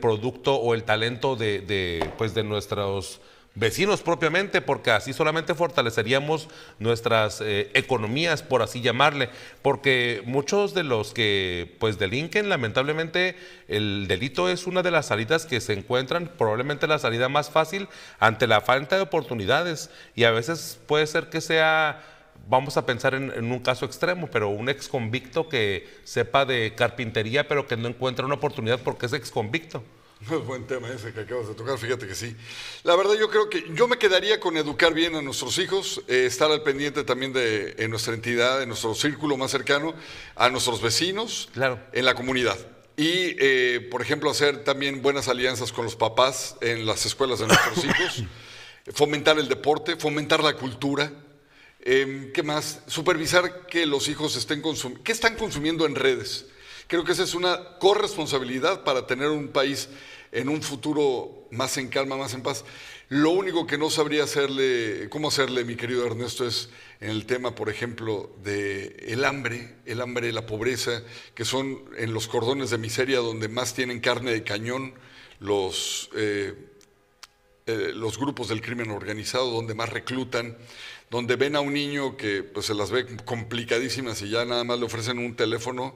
producto 0.00 0.56
o 0.56 0.74
el 0.74 0.84
talento 0.84 1.36
de, 1.36 1.60
de, 1.60 2.10
pues 2.18 2.34
de 2.34 2.42
nuestros 2.42 3.20
vecinos 3.60 4.00
propiamente, 4.00 4.62
porque 4.62 4.90
así 4.90 5.12
solamente 5.12 5.54
fortaleceríamos 5.54 6.48
nuestras 6.78 7.42
eh, 7.42 7.70
economías, 7.74 8.42
por 8.42 8.62
así 8.62 8.80
llamarle, 8.80 9.28
porque 9.60 10.22
muchos 10.24 10.72
de 10.72 10.82
los 10.82 11.12
que 11.12 11.76
pues 11.78 11.98
delinquen, 11.98 12.48
lamentablemente 12.48 13.36
el 13.68 14.08
delito 14.08 14.48
es 14.48 14.66
una 14.66 14.82
de 14.82 14.90
las 14.90 15.06
salidas 15.06 15.44
que 15.44 15.60
se 15.60 15.74
encuentran, 15.74 16.32
probablemente 16.38 16.86
la 16.86 16.98
salida 16.98 17.28
más 17.28 17.50
fácil 17.50 17.88
ante 18.18 18.46
la 18.46 18.62
falta 18.62 18.96
de 18.96 19.02
oportunidades 19.02 19.90
y 20.16 20.24
a 20.24 20.30
veces 20.30 20.80
puede 20.86 21.06
ser 21.06 21.28
que 21.28 21.42
sea 21.42 22.02
vamos 22.48 22.78
a 22.78 22.86
pensar 22.86 23.14
en, 23.14 23.30
en, 23.30 23.52
un 23.52 23.58
caso 23.60 23.84
extremo, 23.84 24.28
pero 24.28 24.48
un 24.48 24.70
ex 24.70 24.88
convicto 24.88 25.50
que 25.50 25.86
sepa 26.04 26.46
de 26.46 26.74
carpintería, 26.74 27.46
pero 27.46 27.66
que 27.66 27.76
no 27.76 27.88
encuentra 27.88 28.24
una 28.24 28.36
oportunidad 28.36 28.80
porque 28.80 29.06
es 29.06 29.12
ex 29.12 29.30
convicto. 29.30 29.84
Buen 30.46 30.66
tema 30.66 30.88
ese 30.88 31.12
que 31.12 31.20
acabas 31.20 31.48
de 31.48 31.54
tocar, 31.54 31.78
fíjate 31.78 32.06
que 32.06 32.14
sí. 32.14 32.36
La 32.82 32.94
verdad 32.94 33.14
yo 33.18 33.30
creo 33.30 33.48
que 33.48 33.64
yo 33.74 33.88
me 33.88 33.96
quedaría 33.96 34.38
con 34.38 34.56
educar 34.56 34.92
bien 34.92 35.14
a 35.14 35.22
nuestros 35.22 35.58
hijos, 35.58 36.02
eh, 36.08 36.26
estar 36.26 36.50
al 36.50 36.62
pendiente 36.62 37.04
también 37.04 37.32
de 37.32 37.74
en 37.78 37.90
nuestra 37.90 38.14
entidad, 38.14 38.62
en 38.62 38.68
nuestro 38.68 38.94
círculo 38.94 39.36
más 39.36 39.50
cercano, 39.50 39.94
a 40.36 40.50
nuestros 40.50 40.82
vecinos, 40.82 41.48
claro. 41.52 41.80
en 41.92 42.04
la 42.04 42.14
comunidad. 42.14 42.58
Y, 42.96 43.34
eh, 43.38 43.88
por 43.90 44.02
ejemplo, 44.02 44.30
hacer 44.30 44.62
también 44.62 45.00
buenas 45.00 45.28
alianzas 45.28 45.72
con 45.72 45.86
los 45.86 45.96
papás 45.96 46.56
en 46.60 46.84
las 46.84 47.06
escuelas 47.06 47.38
de 47.38 47.46
nuestros 47.46 47.84
hijos, 47.84 48.24
fomentar 48.92 49.38
el 49.38 49.48
deporte, 49.48 49.96
fomentar 49.96 50.42
la 50.42 50.54
cultura. 50.54 51.10
Em, 51.82 52.30
¿Qué 52.32 52.42
más? 52.42 52.82
Supervisar 52.86 53.66
que 53.66 53.86
los 53.86 54.08
hijos 54.08 54.36
estén 54.36 54.60
consumiendo. 54.60 55.02
¿Qué 55.02 55.12
están 55.12 55.36
consumiendo 55.36 55.86
en 55.86 55.94
redes? 55.94 56.44
Creo 56.90 57.04
que 57.04 57.12
esa 57.12 57.22
es 57.22 57.34
una 57.36 57.78
corresponsabilidad 57.78 58.82
para 58.82 59.06
tener 59.06 59.28
un 59.28 59.46
país 59.46 59.88
en 60.32 60.48
un 60.48 60.60
futuro 60.60 61.46
más 61.52 61.76
en 61.76 61.86
calma, 61.86 62.16
más 62.16 62.34
en 62.34 62.42
paz. 62.42 62.64
Lo 63.08 63.30
único 63.30 63.64
que 63.64 63.78
no 63.78 63.90
sabría 63.90 64.24
hacerle, 64.24 65.08
cómo 65.08 65.28
hacerle, 65.28 65.64
mi 65.64 65.76
querido 65.76 66.04
Ernesto, 66.04 66.44
es 66.44 66.68
en 66.98 67.10
el 67.10 67.26
tema, 67.26 67.54
por 67.54 67.68
ejemplo, 67.68 68.34
de 68.42 68.88
el 69.06 69.24
hambre, 69.24 69.76
el 69.86 70.00
hambre, 70.00 70.32
la 70.32 70.46
pobreza, 70.46 71.04
que 71.36 71.44
son 71.44 71.80
en 71.96 72.12
los 72.12 72.26
cordones 72.26 72.70
de 72.70 72.78
miseria 72.78 73.18
donde 73.18 73.46
más 73.46 73.72
tienen 73.72 74.00
carne 74.00 74.32
de 74.32 74.42
cañón 74.42 74.94
los, 75.38 76.10
eh, 76.16 76.54
eh, 77.66 77.92
los 77.94 78.18
grupos 78.18 78.48
del 78.48 78.62
crimen 78.62 78.90
organizado, 78.90 79.48
donde 79.48 79.74
más 79.74 79.90
reclutan, 79.90 80.58
donde 81.08 81.36
ven 81.36 81.54
a 81.54 81.60
un 81.60 81.72
niño 81.72 82.16
que 82.16 82.42
pues, 82.42 82.66
se 82.66 82.74
las 82.74 82.90
ve 82.90 83.06
complicadísimas 83.24 84.22
y 84.22 84.30
ya 84.30 84.44
nada 84.44 84.64
más 84.64 84.80
le 84.80 84.86
ofrecen 84.86 85.20
un 85.20 85.36
teléfono 85.36 85.94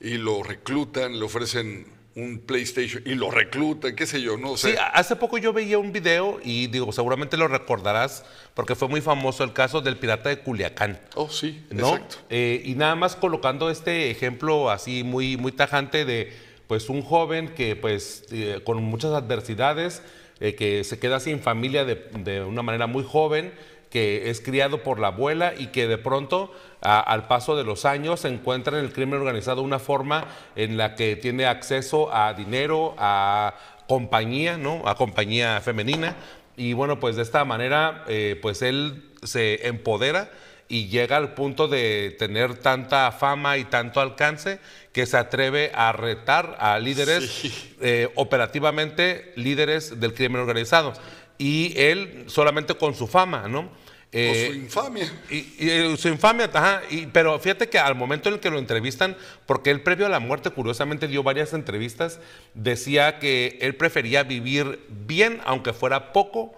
y 0.00 0.18
lo 0.18 0.42
reclutan, 0.42 1.18
le 1.18 1.24
ofrecen 1.24 1.86
un 2.18 2.40
PlayStation 2.40 3.02
y 3.06 3.14
lo 3.14 3.30
reclutan, 3.30 3.94
qué 3.94 4.04
sé 4.04 4.20
yo, 4.20 4.36
no 4.36 4.56
sé. 4.56 4.72
Sí, 4.72 4.78
hace 4.92 5.14
poco 5.14 5.38
yo 5.38 5.52
veía 5.52 5.78
un 5.78 5.92
video 5.92 6.40
y 6.42 6.66
digo, 6.66 6.90
seguramente 6.92 7.36
lo 7.36 7.46
recordarás 7.46 8.24
porque 8.54 8.74
fue 8.74 8.88
muy 8.88 9.00
famoso 9.00 9.44
el 9.44 9.52
caso 9.52 9.80
del 9.80 9.96
pirata 9.98 10.28
de 10.28 10.40
Culiacán. 10.40 11.00
Oh, 11.14 11.28
sí, 11.28 11.64
¿no? 11.70 11.94
exacto. 11.94 12.16
Eh, 12.28 12.62
y 12.64 12.74
nada 12.74 12.96
más 12.96 13.14
colocando 13.14 13.70
este 13.70 14.10
ejemplo 14.10 14.70
así 14.70 15.04
muy, 15.04 15.36
muy 15.36 15.52
tajante 15.52 16.04
de 16.04 16.32
pues 16.66 16.88
un 16.88 17.02
joven 17.02 17.54
que 17.54 17.76
pues 17.76 18.24
eh, 18.32 18.60
con 18.64 18.82
muchas 18.82 19.12
adversidades, 19.12 20.02
eh, 20.40 20.54
que 20.54 20.82
se 20.82 20.98
queda 20.98 21.20
sin 21.20 21.40
familia 21.40 21.84
de, 21.84 21.94
de 22.18 22.42
una 22.42 22.62
manera 22.62 22.88
muy 22.88 23.04
joven, 23.04 23.52
que 23.90 24.30
es 24.30 24.40
criado 24.40 24.82
por 24.82 24.98
la 24.98 25.08
abuela 25.08 25.54
y 25.56 25.68
que 25.68 25.88
de 25.88 25.98
pronto 25.98 26.52
al 26.80 27.26
paso 27.26 27.56
de 27.56 27.64
los 27.64 27.84
años 27.84 28.20
se 28.20 28.28
encuentra 28.28 28.78
en 28.78 28.84
el 28.84 28.92
crimen 28.92 29.20
organizado 29.20 29.62
una 29.62 29.78
forma 29.78 30.26
en 30.56 30.76
la 30.76 30.94
que 30.94 31.16
tiene 31.16 31.46
acceso 31.46 32.14
a 32.14 32.34
dinero, 32.34 32.94
a 32.98 33.54
compañía, 33.88 34.56
¿no? 34.56 34.82
A 34.86 34.94
compañía 34.94 35.60
femenina. 35.60 36.16
Y 36.56 36.72
bueno, 36.72 37.00
pues 37.00 37.16
de 37.16 37.22
esta 37.22 37.44
manera, 37.44 38.04
eh, 38.08 38.38
pues 38.40 38.62
él 38.62 39.10
se 39.22 39.66
empodera 39.66 40.30
y 40.68 40.88
llega 40.88 41.16
al 41.16 41.32
punto 41.34 41.66
de 41.66 42.14
tener 42.18 42.56
tanta 42.56 43.10
fama 43.10 43.56
y 43.56 43.64
tanto 43.64 44.00
alcance 44.00 44.60
que 44.92 45.06
se 45.06 45.16
atreve 45.16 45.72
a 45.74 45.92
retar 45.92 46.56
a 46.60 46.78
líderes, 46.78 47.74
eh, 47.80 48.10
operativamente 48.16 49.32
líderes 49.36 49.98
del 49.98 50.12
crimen 50.12 50.42
organizado 50.42 50.92
y 51.38 51.72
él 51.76 52.24
solamente 52.26 52.74
con 52.74 52.94
su 52.94 53.06
fama, 53.06 53.48
¿no? 53.48 53.70
Eh, 54.10 54.48
su 54.50 54.56
infamia. 54.56 55.12
Y, 55.30 55.54
eh, 55.58 55.94
su 55.98 56.08
infamia, 56.08 56.50
ajá. 56.52 56.82
Y, 56.90 57.06
pero 57.06 57.38
fíjate 57.38 57.68
que 57.68 57.78
al 57.78 57.94
momento 57.94 58.28
en 58.28 58.36
el 58.36 58.40
que 58.40 58.50
lo 58.50 58.58
entrevistan, 58.58 59.16
porque 59.46 59.70
él 59.70 59.82
previo 59.82 60.06
a 60.06 60.08
la 60.08 60.18
muerte, 60.18 60.50
curiosamente 60.50 61.08
dio 61.08 61.22
varias 61.22 61.52
entrevistas, 61.52 62.18
decía 62.54 63.18
que 63.18 63.58
él 63.60 63.74
prefería 63.76 64.22
vivir 64.22 64.80
bien, 64.88 65.40
aunque 65.44 65.72
fuera 65.72 66.12
poco, 66.12 66.54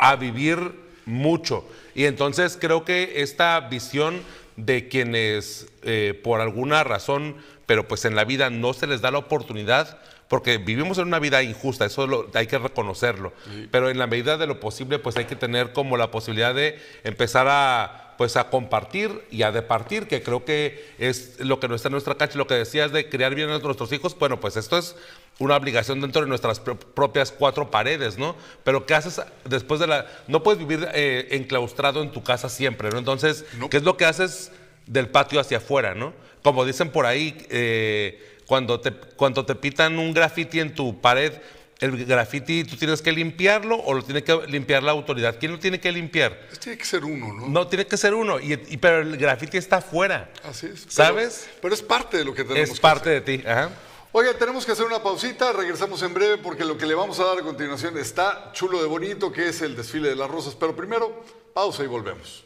a 0.00 0.16
vivir 0.16 0.58
mucho. 1.04 1.64
Y 1.94 2.04
entonces 2.04 2.58
creo 2.60 2.84
que 2.84 3.22
esta 3.22 3.60
visión 3.60 4.22
de 4.56 4.88
quienes 4.88 5.68
eh, 5.82 6.20
por 6.22 6.40
alguna 6.40 6.82
razón, 6.82 7.36
pero 7.66 7.86
pues 7.86 8.04
en 8.04 8.16
la 8.16 8.24
vida 8.24 8.50
no 8.50 8.74
se 8.74 8.88
les 8.88 9.00
da 9.00 9.10
la 9.12 9.18
oportunidad, 9.18 9.98
porque 10.28 10.58
vivimos 10.58 10.98
en 10.98 11.06
una 11.06 11.18
vida 11.18 11.42
injusta, 11.42 11.86
eso 11.86 12.28
hay 12.34 12.46
que 12.46 12.58
reconocerlo, 12.58 13.32
pero 13.70 13.90
en 13.90 13.98
la 13.98 14.06
medida 14.06 14.36
de 14.36 14.46
lo 14.46 14.60
posible 14.60 14.98
pues 14.98 15.16
hay 15.16 15.24
que 15.24 15.36
tener 15.36 15.72
como 15.72 15.96
la 15.96 16.10
posibilidad 16.10 16.54
de 16.54 16.78
empezar 17.04 17.46
a 17.48 18.04
pues 18.18 18.36
a 18.36 18.50
compartir 18.50 19.24
y 19.30 19.44
a 19.44 19.52
departir, 19.52 20.08
que 20.08 20.24
creo 20.24 20.44
que 20.44 20.92
es 20.98 21.38
lo 21.38 21.60
que 21.60 21.68
no 21.68 21.76
está 21.76 21.86
en 21.86 21.92
nuestra 21.92 22.16
cancha, 22.16 22.36
lo 22.36 22.48
que 22.48 22.54
decías 22.54 22.90
de 22.90 23.08
criar 23.08 23.36
bien 23.36 23.48
a 23.48 23.60
nuestros 23.60 23.92
hijos, 23.92 24.18
bueno, 24.18 24.40
pues 24.40 24.56
esto 24.56 24.76
es 24.76 24.96
una 25.38 25.54
obligación 25.54 26.00
dentro 26.00 26.22
de 26.22 26.28
nuestras 26.28 26.58
propias 26.58 27.30
cuatro 27.30 27.70
paredes, 27.70 28.18
¿no? 28.18 28.34
Pero 28.64 28.86
¿qué 28.86 28.94
haces 28.94 29.22
después 29.44 29.78
de 29.78 29.86
la... 29.86 30.06
No 30.26 30.42
puedes 30.42 30.58
vivir 30.58 30.88
eh, 30.94 31.28
enclaustrado 31.30 32.02
en 32.02 32.10
tu 32.10 32.24
casa 32.24 32.48
siempre, 32.48 32.90
¿no? 32.90 32.98
Entonces, 32.98 33.44
¿qué 33.70 33.76
es 33.76 33.84
lo 33.84 33.96
que 33.96 34.04
haces 34.04 34.50
del 34.86 35.08
patio 35.08 35.38
hacia 35.38 35.58
afuera, 35.58 35.94
¿no? 35.94 36.12
Como 36.42 36.64
dicen 36.64 36.90
por 36.90 37.06
ahí, 37.06 37.46
eh, 37.50 38.37
cuando 38.48 38.80
te, 38.80 38.92
cuando 38.92 39.44
te 39.44 39.54
pitan 39.54 39.98
un 39.98 40.14
graffiti 40.14 40.58
en 40.58 40.74
tu 40.74 40.98
pared, 41.02 41.34
el 41.80 42.06
graffiti 42.06 42.64
tú 42.64 42.76
tienes 42.76 43.02
que 43.02 43.12
limpiarlo 43.12 43.76
o 43.76 43.92
lo 43.92 44.02
tiene 44.02 44.24
que 44.24 44.34
limpiar 44.48 44.82
la 44.82 44.92
autoridad. 44.92 45.36
¿Quién 45.38 45.52
lo 45.52 45.58
tiene 45.58 45.78
que 45.78 45.92
limpiar? 45.92 46.46
Pues 46.48 46.58
tiene 46.58 46.78
que 46.78 46.86
ser 46.86 47.04
uno, 47.04 47.30
¿no? 47.34 47.46
No, 47.46 47.68
tiene 47.68 47.86
que 47.86 47.98
ser 47.98 48.14
uno, 48.14 48.40
y, 48.40 48.56
pero 48.78 49.02
el 49.02 49.18
graffiti 49.18 49.58
está 49.58 49.76
afuera. 49.76 50.30
Así 50.42 50.66
es. 50.66 50.86
¿Sabes? 50.88 51.46
Pero, 51.60 51.74
es 51.74 51.82
parte 51.82 52.16
de 52.16 52.24
lo 52.24 52.34
que 52.34 52.42
tenemos 52.42 52.70
Es 52.70 52.80
parte 52.80 53.10
de 53.10 53.20
ti, 53.20 53.46
ajá. 53.46 53.70
Oiga, 54.12 54.32
tenemos 54.32 54.64
que 54.64 54.72
hacer 54.72 54.86
una 54.86 55.02
pausita, 55.02 55.52
regresamos 55.52 56.02
en 56.02 56.14
breve 56.14 56.38
porque 56.38 56.64
lo 56.64 56.78
que 56.78 56.86
le 56.86 56.94
vamos 56.94 57.20
a 57.20 57.24
dar 57.24 57.38
a 57.38 57.42
continuación 57.42 57.98
está 57.98 58.50
chulo 58.54 58.80
de 58.80 58.88
bonito, 58.88 59.30
que 59.30 59.50
es 59.50 59.60
el 59.60 59.76
desfile 59.76 60.08
de 60.08 60.16
las 60.16 60.30
rosas. 60.30 60.54
Pero 60.54 60.74
primero, 60.74 61.22
pausa 61.52 61.84
y 61.84 61.86
volvemos. 61.86 62.44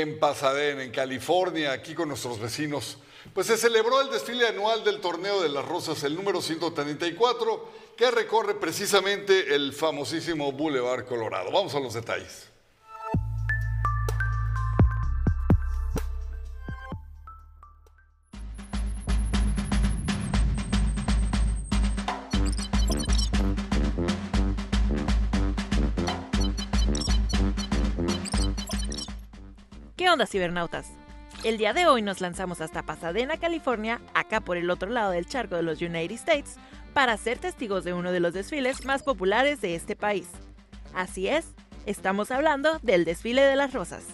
En 0.00 0.18
Pasadena, 0.18 0.82
en 0.82 0.90
California, 0.90 1.72
aquí 1.72 1.94
con 1.94 2.08
nuestros 2.08 2.38
vecinos. 2.38 2.98
Pues 3.32 3.46
se 3.46 3.56
celebró 3.56 4.00
el 4.00 4.10
desfile 4.10 4.46
anual 4.46 4.84
del 4.84 5.00
Torneo 5.00 5.42
de 5.42 5.48
las 5.48 5.64
Rosas, 5.64 6.02
el 6.04 6.14
número 6.14 6.40
134, 6.40 7.68
que 7.96 8.10
recorre 8.10 8.54
precisamente 8.54 9.54
el 9.54 9.72
famosísimo 9.72 10.52
Boulevard 10.52 11.06
Colorado. 11.06 11.50
Vamos 11.50 11.74
a 11.74 11.80
los 11.80 11.94
detalles. 11.94 12.55
Onda, 30.16 30.26
cibernautas? 30.26 30.86
El 31.44 31.58
día 31.58 31.74
de 31.74 31.84
hoy 31.84 32.00
nos 32.00 32.22
lanzamos 32.22 32.62
hasta 32.62 32.82
Pasadena, 32.82 33.36
California, 33.36 34.00
acá 34.14 34.40
por 34.40 34.56
el 34.56 34.70
otro 34.70 34.88
lado 34.88 35.10
del 35.10 35.26
charco 35.26 35.56
de 35.56 35.62
los 35.62 35.82
United 35.82 36.14
States, 36.14 36.56
para 36.94 37.18
ser 37.18 37.36
testigos 37.36 37.84
de 37.84 37.92
uno 37.92 38.10
de 38.12 38.20
los 38.20 38.32
desfiles 38.32 38.86
más 38.86 39.02
populares 39.02 39.60
de 39.60 39.74
este 39.74 39.94
país. 39.94 40.28
Así 40.94 41.28
es, 41.28 41.48
estamos 41.84 42.30
hablando 42.30 42.78
del 42.78 43.04
desfile 43.04 43.42
de 43.42 43.56
las 43.56 43.74
rosas. 43.74 44.04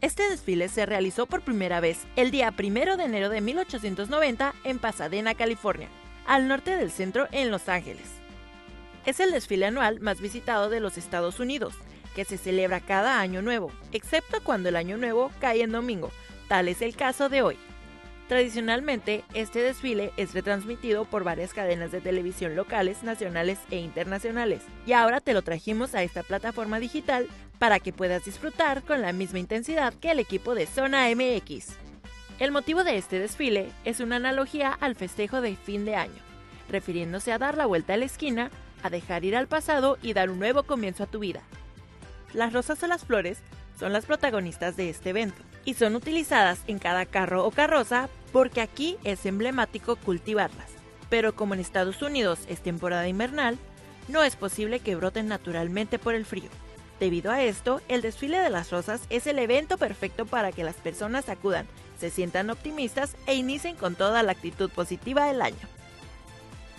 Este 0.00 0.30
desfile 0.30 0.70
se 0.70 0.86
realizó 0.86 1.26
por 1.26 1.42
primera 1.42 1.80
vez 1.80 1.98
el 2.16 2.30
día 2.30 2.54
1 2.58 2.96
de 2.96 3.04
enero 3.04 3.28
de 3.28 3.42
1890 3.42 4.54
en 4.64 4.78
Pasadena, 4.78 5.34
California, 5.34 5.90
al 6.26 6.48
norte 6.48 6.74
del 6.74 6.90
centro 6.90 7.28
en 7.32 7.50
Los 7.50 7.68
Ángeles. 7.68 8.08
Es 9.04 9.20
el 9.20 9.30
desfile 9.30 9.66
anual 9.66 10.00
más 10.00 10.22
visitado 10.22 10.70
de 10.70 10.80
los 10.80 10.96
Estados 10.96 11.38
Unidos 11.38 11.74
que 12.14 12.24
se 12.24 12.38
celebra 12.38 12.80
cada 12.80 13.20
año 13.20 13.42
nuevo, 13.42 13.70
excepto 13.92 14.42
cuando 14.42 14.68
el 14.68 14.76
año 14.76 14.96
nuevo 14.96 15.30
cae 15.40 15.62
en 15.62 15.72
domingo. 15.72 16.10
Tal 16.48 16.68
es 16.68 16.82
el 16.82 16.96
caso 16.96 17.28
de 17.28 17.42
hoy. 17.42 17.58
Tradicionalmente, 18.28 19.24
este 19.34 19.60
desfile 19.60 20.12
es 20.16 20.32
retransmitido 20.32 21.04
por 21.04 21.24
varias 21.24 21.52
cadenas 21.52 21.92
de 21.92 22.00
televisión 22.00 22.56
locales, 22.56 23.02
nacionales 23.02 23.58
e 23.70 23.76
internacionales, 23.76 24.62
y 24.86 24.92
ahora 24.92 25.20
te 25.20 25.34
lo 25.34 25.42
trajimos 25.42 25.94
a 25.94 26.02
esta 26.02 26.22
plataforma 26.22 26.78
digital 26.78 27.28
para 27.58 27.78
que 27.78 27.92
puedas 27.92 28.24
disfrutar 28.24 28.82
con 28.82 29.02
la 29.02 29.12
misma 29.12 29.38
intensidad 29.38 29.92
que 29.94 30.10
el 30.10 30.18
equipo 30.18 30.54
de 30.54 30.66
Zona 30.66 31.08
MX. 31.14 31.76
El 32.38 32.52
motivo 32.52 32.84
de 32.84 32.96
este 32.96 33.18
desfile 33.18 33.70
es 33.84 34.00
una 34.00 34.16
analogía 34.16 34.72
al 34.72 34.94
festejo 34.94 35.40
de 35.40 35.54
fin 35.56 35.84
de 35.84 35.96
año, 35.96 36.22
refiriéndose 36.70 37.32
a 37.32 37.38
dar 37.38 37.56
la 37.56 37.66
vuelta 37.66 37.94
a 37.94 37.96
la 37.98 38.06
esquina, 38.06 38.50
a 38.82 38.90
dejar 38.90 39.24
ir 39.24 39.36
al 39.36 39.46
pasado 39.46 39.98
y 40.02 40.12
dar 40.12 40.30
un 40.30 40.38
nuevo 40.38 40.62
comienzo 40.62 41.04
a 41.04 41.06
tu 41.06 41.18
vida. 41.18 41.42
Las 42.34 42.52
rosas 42.52 42.82
o 42.82 42.86
las 42.86 43.04
flores 43.04 43.38
son 43.78 43.92
las 43.92 44.06
protagonistas 44.06 44.76
de 44.76 44.90
este 44.90 45.10
evento 45.10 45.42
y 45.64 45.74
son 45.74 45.94
utilizadas 45.94 46.60
en 46.66 46.78
cada 46.78 47.06
carro 47.06 47.44
o 47.44 47.50
carroza 47.50 48.08
porque 48.32 48.60
aquí 48.60 48.96
es 49.04 49.26
emblemático 49.26 49.96
cultivarlas. 49.96 50.70
Pero 51.10 51.34
como 51.34 51.54
en 51.54 51.60
Estados 51.60 52.00
Unidos 52.00 52.40
es 52.48 52.60
temporada 52.60 53.06
invernal, 53.08 53.58
no 54.08 54.22
es 54.22 54.36
posible 54.36 54.80
que 54.80 54.96
broten 54.96 55.28
naturalmente 55.28 55.98
por 55.98 56.14
el 56.14 56.24
frío. 56.24 56.48
Debido 56.98 57.30
a 57.30 57.42
esto, 57.42 57.80
el 57.88 58.00
desfile 58.00 58.38
de 58.38 58.50
las 58.50 58.70
rosas 58.70 59.02
es 59.10 59.26
el 59.26 59.38
evento 59.38 59.76
perfecto 59.76 60.24
para 60.24 60.52
que 60.52 60.64
las 60.64 60.76
personas 60.76 61.28
acudan, 61.28 61.66
se 61.98 62.10
sientan 62.10 62.50
optimistas 62.50 63.16
e 63.26 63.34
inicien 63.34 63.76
con 63.76 63.94
toda 63.94 64.22
la 64.22 64.32
actitud 64.32 64.70
positiva 64.70 65.26
del 65.26 65.42
año. 65.42 65.68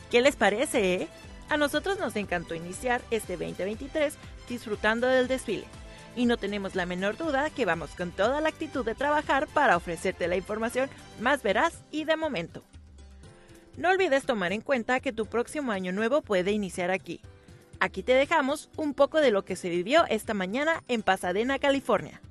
¿Qué 0.10 0.22
les 0.22 0.36
parece, 0.36 0.94
eh? 0.94 1.08
A 1.50 1.58
nosotros 1.58 2.00
nos 2.00 2.16
encantó 2.16 2.56
iniciar 2.56 3.02
este 3.12 3.34
2023 3.38 4.16
disfrutando 4.48 5.08
del 5.08 5.28
desfile 5.28 5.66
y 6.16 6.26
no 6.26 6.38
tenemos 6.38 6.76
la 6.76 6.86
menor 6.86 7.18
duda 7.18 7.50
que 7.50 7.66
vamos 7.66 7.92
con 7.92 8.12
toda 8.12 8.42
la 8.42 8.50
actitud 8.50 8.86
de 8.86 8.96
trabajar 8.96 9.48
para 9.48 9.78
ofrecerte 9.78 10.28
la 10.28 10.36
información 10.36 10.90
más 11.20 11.44
veraz 11.44 11.84
y 11.92 12.06
de 12.06 12.16
momento. 12.16 12.64
No 13.78 13.90
olvides 13.90 14.26
tomar 14.26 14.54
en 14.54 14.62
cuenta 14.62 15.00
que 15.00 15.14
tu 15.14 15.26
próximo 15.26 15.72
año 15.72 15.92
nuevo 15.92 16.22
puede 16.22 16.52
iniciar 16.52 16.92
aquí. 16.92 17.22
Aquí 17.80 18.04
te 18.04 18.14
dejamos 18.14 18.70
un 18.78 18.94
poco 18.94 19.20
de 19.20 19.32
lo 19.32 19.44
que 19.44 19.56
se 19.56 19.70
vivió 19.70 20.06
esta 20.08 20.34
mañana 20.34 20.84
en 20.88 21.02
Pasadena, 21.02 21.58
California. 21.58 22.22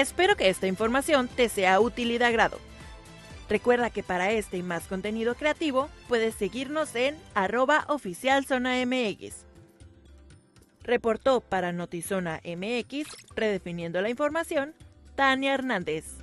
Espero 0.00 0.34
que 0.34 0.48
esta 0.48 0.66
información 0.66 1.28
te 1.28 1.50
sea 1.50 1.78
útil 1.78 2.10
y 2.10 2.16
de 2.16 2.24
agrado. 2.24 2.58
Recuerda 3.50 3.90
que 3.90 4.02
para 4.02 4.32
este 4.32 4.56
y 4.56 4.62
más 4.62 4.86
contenido 4.86 5.34
creativo 5.34 5.90
puedes 6.08 6.34
seguirnos 6.34 6.96
en 6.96 7.18
arroba 7.34 7.86
MX. 7.86 9.44
Reportó 10.84 11.42
para 11.42 11.72
Notizona 11.72 12.40
MX, 12.42 13.08
redefiniendo 13.36 14.00
la 14.00 14.08
información, 14.08 14.72
Tania 15.16 15.52
Hernández. 15.52 16.19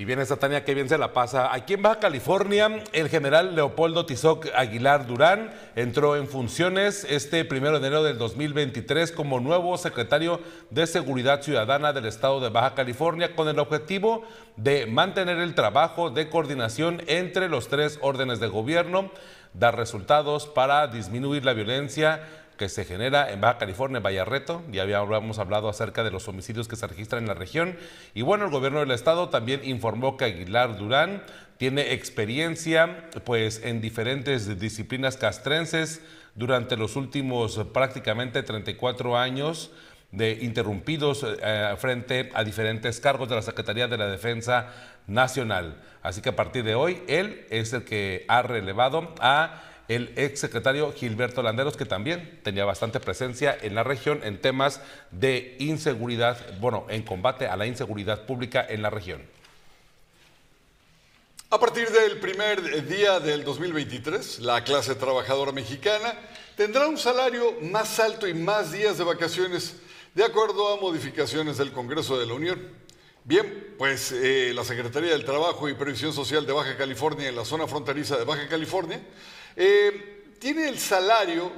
Y 0.00 0.06
bien, 0.06 0.18
esta 0.18 0.38
Tania, 0.38 0.64
qué 0.64 0.72
bien 0.72 0.88
se 0.88 0.96
la 0.96 1.12
pasa. 1.12 1.52
Aquí 1.52 1.74
en 1.74 1.82
Baja 1.82 2.00
California, 2.00 2.70
el 2.94 3.10
general 3.10 3.54
Leopoldo 3.54 4.06
Tizoc 4.06 4.46
Aguilar 4.54 5.06
Durán 5.06 5.50
entró 5.76 6.16
en 6.16 6.26
funciones 6.26 7.06
este 7.06 7.44
primero 7.44 7.78
de 7.78 7.86
enero 7.86 8.02
del 8.02 8.16
2023 8.16 9.12
como 9.12 9.40
nuevo 9.40 9.76
secretario 9.76 10.40
de 10.70 10.86
Seguridad 10.86 11.42
Ciudadana 11.42 11.92
del 11.92 12.06
Estado 12.06 12.40
de 12.40 12.48
Baja 12.48 12.74
California 12.74 13.36
con 13.36 13.46
el 13.48 13.58
objetivo 13.58 14.24
de 14.56 14.86
mantener 14.86 15.36
el 15.36 15.54
trabajo 15.54 16.08
de 16.08 16.30
coordinación 16.30 17.02
entre 17.06 17.50
los 17.50 17.68
tres 17.68 17.98
órdenes 18.00 18.40
de 18.40 18.48
gobierno, 18.48 19.10
dar 19.52 19.76
resultados 19.76 20.46
para 20.46 20.86
disminuir 20.86 21.44
la 21.44 21.52
violencia 21.52 22.22
que 22.60 22.68
se 22.68 22.84
genera 22.84 23.32
en 23.32 23.40
Baja 23.40 23.56
California, 23.56 24.00
Vallarreto. 24.00 24.62
Ya 24.70 24.82
habíamos 24.82 25.38
hablado 25.38 25.70
acerca 25.70 26.04
de 26.04 26.10
los 26.10 26.28
homicidios 26.28 26.68
que 26.68 26.76
se 26.76 26.86
registran 26.86 27.22
en 27.22 27.28
la 27.28 27.32
región. 27.32 27.78
Y 28.12 28.20
bueno, 28.20 28.44
el 28.44 28.50
gobierno 28.50 28.80
del 28.80 28.90
estado 28.90 29.30
también 29.30 29.62
informó 29.64 30.18
que 30.18 30.26
Aguilar 30.26 30.76
Durán 30.76 31.22
tiene 31.56 31.94
experiencia 31.94 33.08
pues, 33.24 33.62
en 33.64 33.80
diferentes 33.80 34.60
disciplinas 34.60 35.16
castrenses 35.16 36.02
durante 36.34 36.76
los 36.76 36.96
últimos 36.96 37.58
prácticamente 37.72 38.42
34 38.42 39.16
años 39.16 39.70
de 40.12 40.32
interrumpidos 40.42 41.24
eh, 41.24 41.74
frente 41.78 42.28
a 42.34 42.44
diferentes 42.44 43.00
cargos 43.00 43.30
de 43.30 43.36
la 43.36 43.42
Secretaría 43.42 43.88
de 43.88 43.96
la 43.96 44.08
Defensa 44.08 44.68
Nacional. 45.06 45.80
Así 46.02 46.20
que 46.20 46.28
a 46.28 46.36
partir 46.36 46.62
de 46.64 46.74
hoy, 46.74 47.02
él 47.08 47.46
es 47.48 47.72
el 47.72 47.84
que 47.84 48.26
ha 48.28 48.42
relevado 48.42 49.14
a 49.18 49.62
el 49.90 50.12
exsecretario 50.14 50.92
Gilberto 50.92 51.42
Landeros, 51.42 51.76
que 51.76 51.84
también 51.84 52.38
tenía 52.44 52.64
bastante 52.64 53.00
presencia 53.00 53.58
en 53.60 53.74
la 53.74 53.82
región 53.82 54.20
en 54.22 54.40
temas 54.40 54.80
de 55.10 55.56
inseguridad, 55.58 56.38
bueno, 56.60 56.86
en 56.88 57.02
combate 57.02 57.48
a 57.48 57.56
la 57.56 57.66
inseguridad 57.66 58.24
pública 58.24 58.64
en 58.68 58.82
la 58.82 58.90
región. 58.90 59.20
A 61.50 61.58
partir 61.58 61.90
del 61.90 62.20
primer 62.20 62.86
día 62.86 63.18
del 63.18 63.42
2023, 63.42 64.38
la 64.38 64.62
clase 64.62 64.94
trabajadora 64.94 65.50
mexicana 65.50 66.14
tendrá 66.56 66.86
un 66.86 66.96
salario 66.96 67.56
más 67.60 67.98
alto 67.98 68.28
y 68.28 68.34
más 68.34 68.70
días 68.70 68.96
de 68.96 69.02
vacaciones, 69.02 69.74
de 70.14 70.22
acuerdo 70.22 70.72
a 70.72 70.80
modificaciones 70.80 71.58
del 71.58 71.72
Congreso 71.72 72.16
de 72.16 72.26
la 72.26 72.34
Unión. 72.34 72.60
Bien, 73.24 73.74
pues 73.76 74.12
eh, 74.12 74.52
la 74.54 74.62
Secretaría 74.62 75.10
del 75.10 75.24
Trabajo 75.24 75.68
y 75.68 75.74
Previsión 75.74 76.12
Social 76.12 76.46
de 76.46 76.52
Baja 76.52 76.76
California 76.76 77.28
en 77.28 77.34
la 77.34 77.44
zona 77.44 77.66
fronteriza 77.66 78.16
de 78.16 78.24
Baja 78.24 78.46
California 78.46 79.00
eh, 79.56 80.34
tiene 80.38 80.68
el 80.68 80.78
salario, 80.78 81.50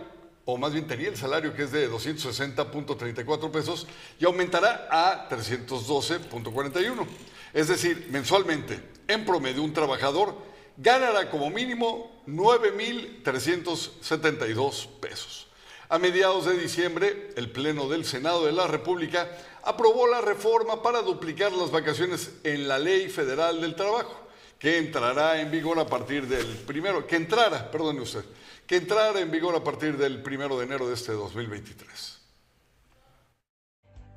o 0.44 0.57
más 0.57 0.72
bien 0.72 0.87
tenía 0.87 1.09
el 1.09 1.16
salario 1.16 1.55
que 1.55 1.64
es 1.64 1.72
de 1.72 1.90
260.34 1.90 3.50
pesos 3.50 3.87
y 4.18 4.24
aumentará 4.24 4.88
a 4.90 5.28
312.41. 5.28 7.07
Es 7.52 7.68
decir, 7.68 8.09
mensualmente, 8.11 8.81
en 9.09 9.24
promedio, 9.24 9.62
un 9.62 9.72
trabajador 9.72 10.37
ganará 10.76 11.31
como 11.31 11.50
mínimo 11.50 12.22
9.372 12.26 14.87
pesos. 15.00 15.46
A 15.88 15.98
mediados 15.98 16.46
de 16.46 16.57
diciembre, 16.57 17.33
el 17.37 17.50
Pleno 17.50 17.88
del 17.88 18.05
Senado 18.07 18.46
de 18.46 18.52
la 18.52 18.66
República 18.66 19.31
aprobó 19.62 20.09
la 20.09 20.22
reforma 20.22 20.83
para 20.83 21.02
duplicar 21.02 21.52
las 21.52 21.70
vacaciones 21.70 22.31
en 22.44 22.66
la 22.66 22.78
Ley 22.78 23.11
Federal 23.11 23.61
del 23.61 23.74
Trabajo, 23.74 24.21
que 24.62 24.79
entrará 24.79 25.40
en 25.40 25.51
vigor 25.51 25.77
a 25.81 25.87
partir 25.87 26.29
del 26.29 26.46
primero, 26.46 27.05
que 27.05 27.16
entrara, 27.16 27.68
perdone 27.68 28.01
usted, 28.01 28.25
que 28.64 28.77
entrara 28.77 29.18
en 29.18 29.29
vigor 29.29 29.57
a 29.57 29.64
partir 29.64 29.98
del 29.98 30.22
primero 30.22 30.57
de 30.57 30.64
enero 30.64 30.87
de 30.87 30.94
este 30.94 31.11
2023. 31.11 32.20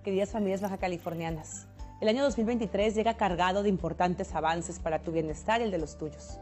Queridas 0.03 0.29
familias 0.29 0.61
baja 0.61 0.77
californianas, 0.77 1.65
el 1.99 2.09
año 2.09 2.21
2023 2.21 2.93
llega 2.93 3.17
cargado 3.17 3.63
de 3.63 3.69
importantes 3.69 4.35
avances 4.35 4.77
para 4.77 5.01
tu 5.01 5.11
bienestar 5.11 5.61
y 5.61 5.63
el 5.63 5.71
de 5.71 5.79
los 5.79 5.97
tuyos. 5.97 6.37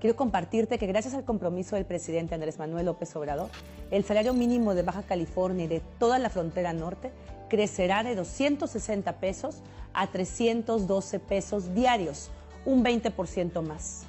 Quiero 0.00 0.16
compartirte 0.16 0.78
que 0.78 0.86
gracias 0.86 1.12
al 1.12 1.26
compromiso 1.26 1.76
del 1.76 1.84
presidente 1.84 2.34
Andrés 2.34 2.58
Manuel 2.58 2.86
López 2.86 3.14
Obrador, 3.14 3.50
el 3.90 4.06
salario 4.06 4.32
mínimo 4.32 4.74
de 4.74 4.84
Baja 4.84 5.02
California 5.02 5.66
y 5.66 5.68
de 5.68 5.82
toda 5.98 6.18
la 6.18 6.30
frontera 6.30 6.72
norte 6.72 7.12
crecerá 7.50 8.04
de 8.04 8.14
260 8.14 9.20
pesos 9.20 9.56
a 9.92 10.06
312 10.06 11.20
pesos 11.20 11.74
diarios, 11.74 12.30
un 12.64 12.84
20% 12.84 13.62
más. 13.62 14.02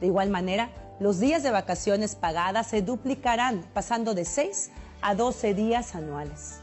De 0.00 0.06
igual 0.06 0.30
manera, 0.30 0.70
los 1.00 1.20
días 1.20 1.42
de 1.42 1.50
vacaciones 1.50 2.14
pagadas 2.14 2.68
se 2.68 2.82
duplicarán, 2.82 3.64
pasando 3.72 4.14
de 4.14 4.24
6 4.24 4.70
a 5.00 5.14
12 5.14 5.54
días 5.54 5.94
anuales. 5.94 6.60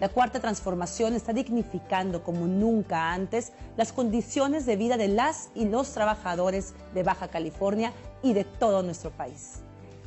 La 0.00 0.08
cuarta 0.10 0.40
transformación 0.40 1.14
está 1.14 1.32
dignificando 1.32 2.22
como 2.22 2.46
nunca 2.46 3.12
antes 3.12 3.52
las 3.76 3.92
condiciones 3.92 4.66
de 4.66 4.76
vida 4.76 4.96
de 4.96 5.08
las 5.08 5.48
y 5.54 5.64
los 5.64 5.92
trabajadores 5.92 6.74
de 6.94 7.02
Baja 7.02 7.28
California 7.28 7.92
y 8.22 8.34
de 8.34 8.44
todo 8.44 8.82
nuestro 8.82 9.10
país. 9.10 9.60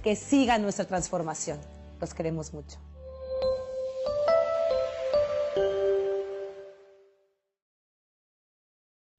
Que 0.03 0.15
siga 0.15 0.59
nuestra 0.59 0.85
transformación. 0.85 1.57
Los 1.99 2.13
queremos 2.13 2.53
mucho. 2.53 2.77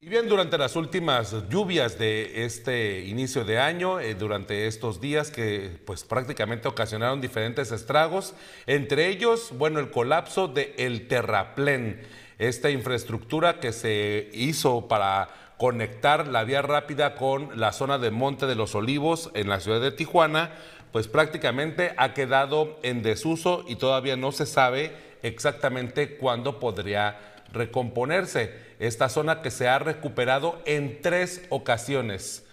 Y 0.03 0.09
bien, 0.09 0.31
durante 0.31 0.57
las 0.57 0.77
últimas 0.77 1.37
lluvias 1.51 1.99
de 1.99 2.47
este 2.47 3.01
inicio 3.01 3.45
de 3.45 3.59
año, 3.59 4.01
eh, 4.01 4.15
durante 4.15 4.67
estos 4.67 4.99
días 4.99 5.31
que 5.31 5.79
pues 5.85 6.05
prácticamente 6.05 6.69
ocasionaron 6.69 7.21
diferentes 7.21 7.71
estragos, 7.71 8.33
entre 8.67 9.09
ellos, 9.09 9.53
bueno, 9.59 9.79
el 9.79 9.91
colapso 9.91 10.49
de 10.49 10.75
el 10.79 11.07
terraplén, 11.07 12.01
esta 12.39 12.71
infraestructura 12.71 13.61
que 13.61 13.73
se 13.73 14.31
hizo 14.33 14.89
para 14.89 15.29
conectar 15.59 16.29
la 16.29 16.45
vía 16.45 16.63
rápida 16.63 17.15
con 17.15 17.61
la 17.61 17.75
zona 17.75 17.99
de 17.99 18.11
Monte 18.11 18.47
de 18.47 18.55
los 18.55 18.75
Olivos 18.75 19.31
en 19.35 19.51
la 19.51 19.61
ciudad 19.61 19.83
de 19.83 19.93
Tijuana, 19.93 20.53
pues 20.93 21.09
prácticamente 21.09 21.93
ha 21.99 22.15
quedado 22.15 22.79
en 22.83 23.03
desuso 23.03 23.67
y 23.69 23.77
todavía 23.77 24.17
no 24.17 24.33
se 24.33 24.47
sabe 24.47 24.93
exactamente 25.23 26.17
cuándo 26.17 26.59
podría 26.59 27.35
recomponerse 27.53 28.70
esta 28.81 29.09
zona 29.09 29.43
que 29.43 29.53
se 29.53 29.69
ha 29.69 29.79
recuperado 29.79 30.61
en 30.65 31.01
tres 31.03 31.47
ocasiones. 31.51 32.45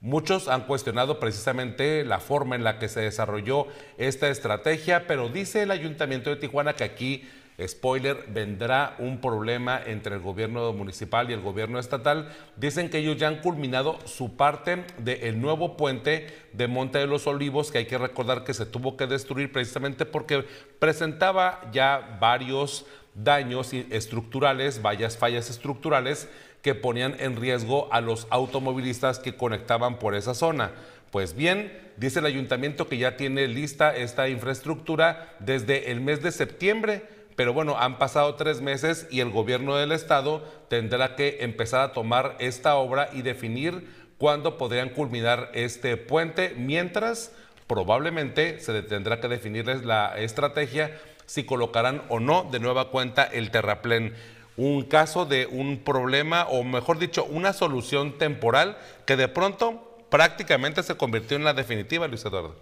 Muchos 0.00 0.48
han 0.48 0.62
cuestionado 0.62 1.20
precisamente 1.20 2.04
la 2.04 2.18
forma 2.18 2.56
en 2.56 2.64
la 2.64 2.78
que 2.78 2.88
se 2.88 3.00
desarrolló 3.00 3.66
esta 3.98 4.28
estrategia, 4.30 5.06
pero 5.06 5.28
dice 5.28 5.62
el 5.62 5.70
Ayuntamiento 5.70 6.30
de 6.30 6.36
Tijuana 6.36 6.74
que 6.74 6.84
aquí, 6.84 7.28
spoiler, 7.64 8.24
vendrá 8.28 8.96
un 8.98 9.20
problema 9.20 9.80
entre 9.84 10.16
el 10.16 10.20
gobierno 10.20 10.72
municipal 10.72 11.30
y 11.30 11.34
el 11.34 11.40
gobierno 11.40 11.78
estatal. 11.78 12.32
Dicen 12.56 12.90
que 12.90 12.98
ellos 12.98 13.16
ya 13.16 13.28
han 13.28 13.42
culminado 13.42 13.98
su 14.04 14.36
parte 14.36 14.84
del 14.98 15.40
nuevo 15.40 15.76
puente 15.76 16.26
de 16.52 16.66
Monte 16.66 16.98
de 16.98 17.06
los 17.06 17.28
Olivos, 17.28 17.70
que 17.70 17.78
hay 17.78 17.86
que 17.86 17.98
recordar 17.98 18.42
que 18.42 18.54
se 18.54 18.66
tuvo 18.66 18.96
que 18.96 19.06
destruir 19.06 19.52
precisamente 19.52 20.04
porque 20.04 20.44
presentaba 20.80 21.60
ya 21.72 22.18
varios 22.20 22.86
daños 23.14 23.72
estructurales, 23.72 24.82
varias 24.82 25.16
fallas 25.16 25.50
estructurales 25.50 26.28
que 26.62 26.74
ponían 26.74 27.16
en 27.18 27.36
riesgo 27.36 27.88
a 27.92 28.00
los 28.00 28.26
automovilistas 28.30 29.18
que 29.18 29.36
conectaban 29.36 29.98
por 29.98 30.14
esa 30.14 30.34
zona. 30.34 30.72
Pues 31.10 31.34
bien, 31.34 31.72
dice 31.96 32.20
el 32.20 32.26
ayuntamiento 32.26 32.88
que 32.88 32.96
ya 32.96 33.16
tiene 33.16 33.48
lista 33.48 33.94
esta 33.94 34.28
infraestructura 34.28 35.34
desde 35.40 35.90
el 35.90 36.00
mes 36.00 36.22
de 36.22 36.32
septiembre, 36.32 37.06
pero 37.36 37.52
bueno, 37.52 37.76
han 37.78 37.98
pasado 37.98 38.34
tres 38.36 38.60
meses 38.60 39.06
y 39.10 39.20
el 39.20 39.30
gobierno 39.30 39.76
del 39.76 39.92
estado 39.92 40.42
tendrá 40.68 41.16
que 41.16 41.38
empezar 41.40 41.80
a 41.80 41.92
tomar 41.92 42.36
esta 42.38 42.76
obra 42.76 43.10
y 43.12 43.22
definir 43.22 43.86
cuándo 44.16 44.56
podrían 44.56 44.90
culminar 44.90 45.50
este 45.52 45.96
puente, 45.96 46.54
mientras 46.56 47.32
probablemente 47.66 48.60
se 48.60 48.82
tendrá 48.82 49.20
que 49.20 49.28
definirles 49.28 49.84
la 49.84 50.14
estrategia 50.18 50.98
si 51.32 51.44
colocarán 51.44 52.02
o 52.10 52.20
no 52.20 52.46
de 52.52 52.60
nueva 52.60 52.90
cuenta 52.90 53.24
el 53.24 53.50
terraplén. 53.50 54.14
Un 54.58 54.82
caso 54.82 55.24
de 55.24 55.46
un 55.46 55.78
problema, 55.78 56.46
o 56.50 56.62
mejor 56.62 56.98
dicho, 56.98 57.24
una 57.24 57.54
solución 57.54 58.18
temporal 58.18 58.76
que 59.06 59.16
de 59.16 59.28
pronto 59.28 59.96
prácticamente 60.10 60.82
se 60.82 60.94
convirtió 60.94 61.38
en 61.38 61.44
la 61.44 61.54
definitiva, 61.54 62.06
Luis 62.06 62.22
Eduardo. 62.26 62.54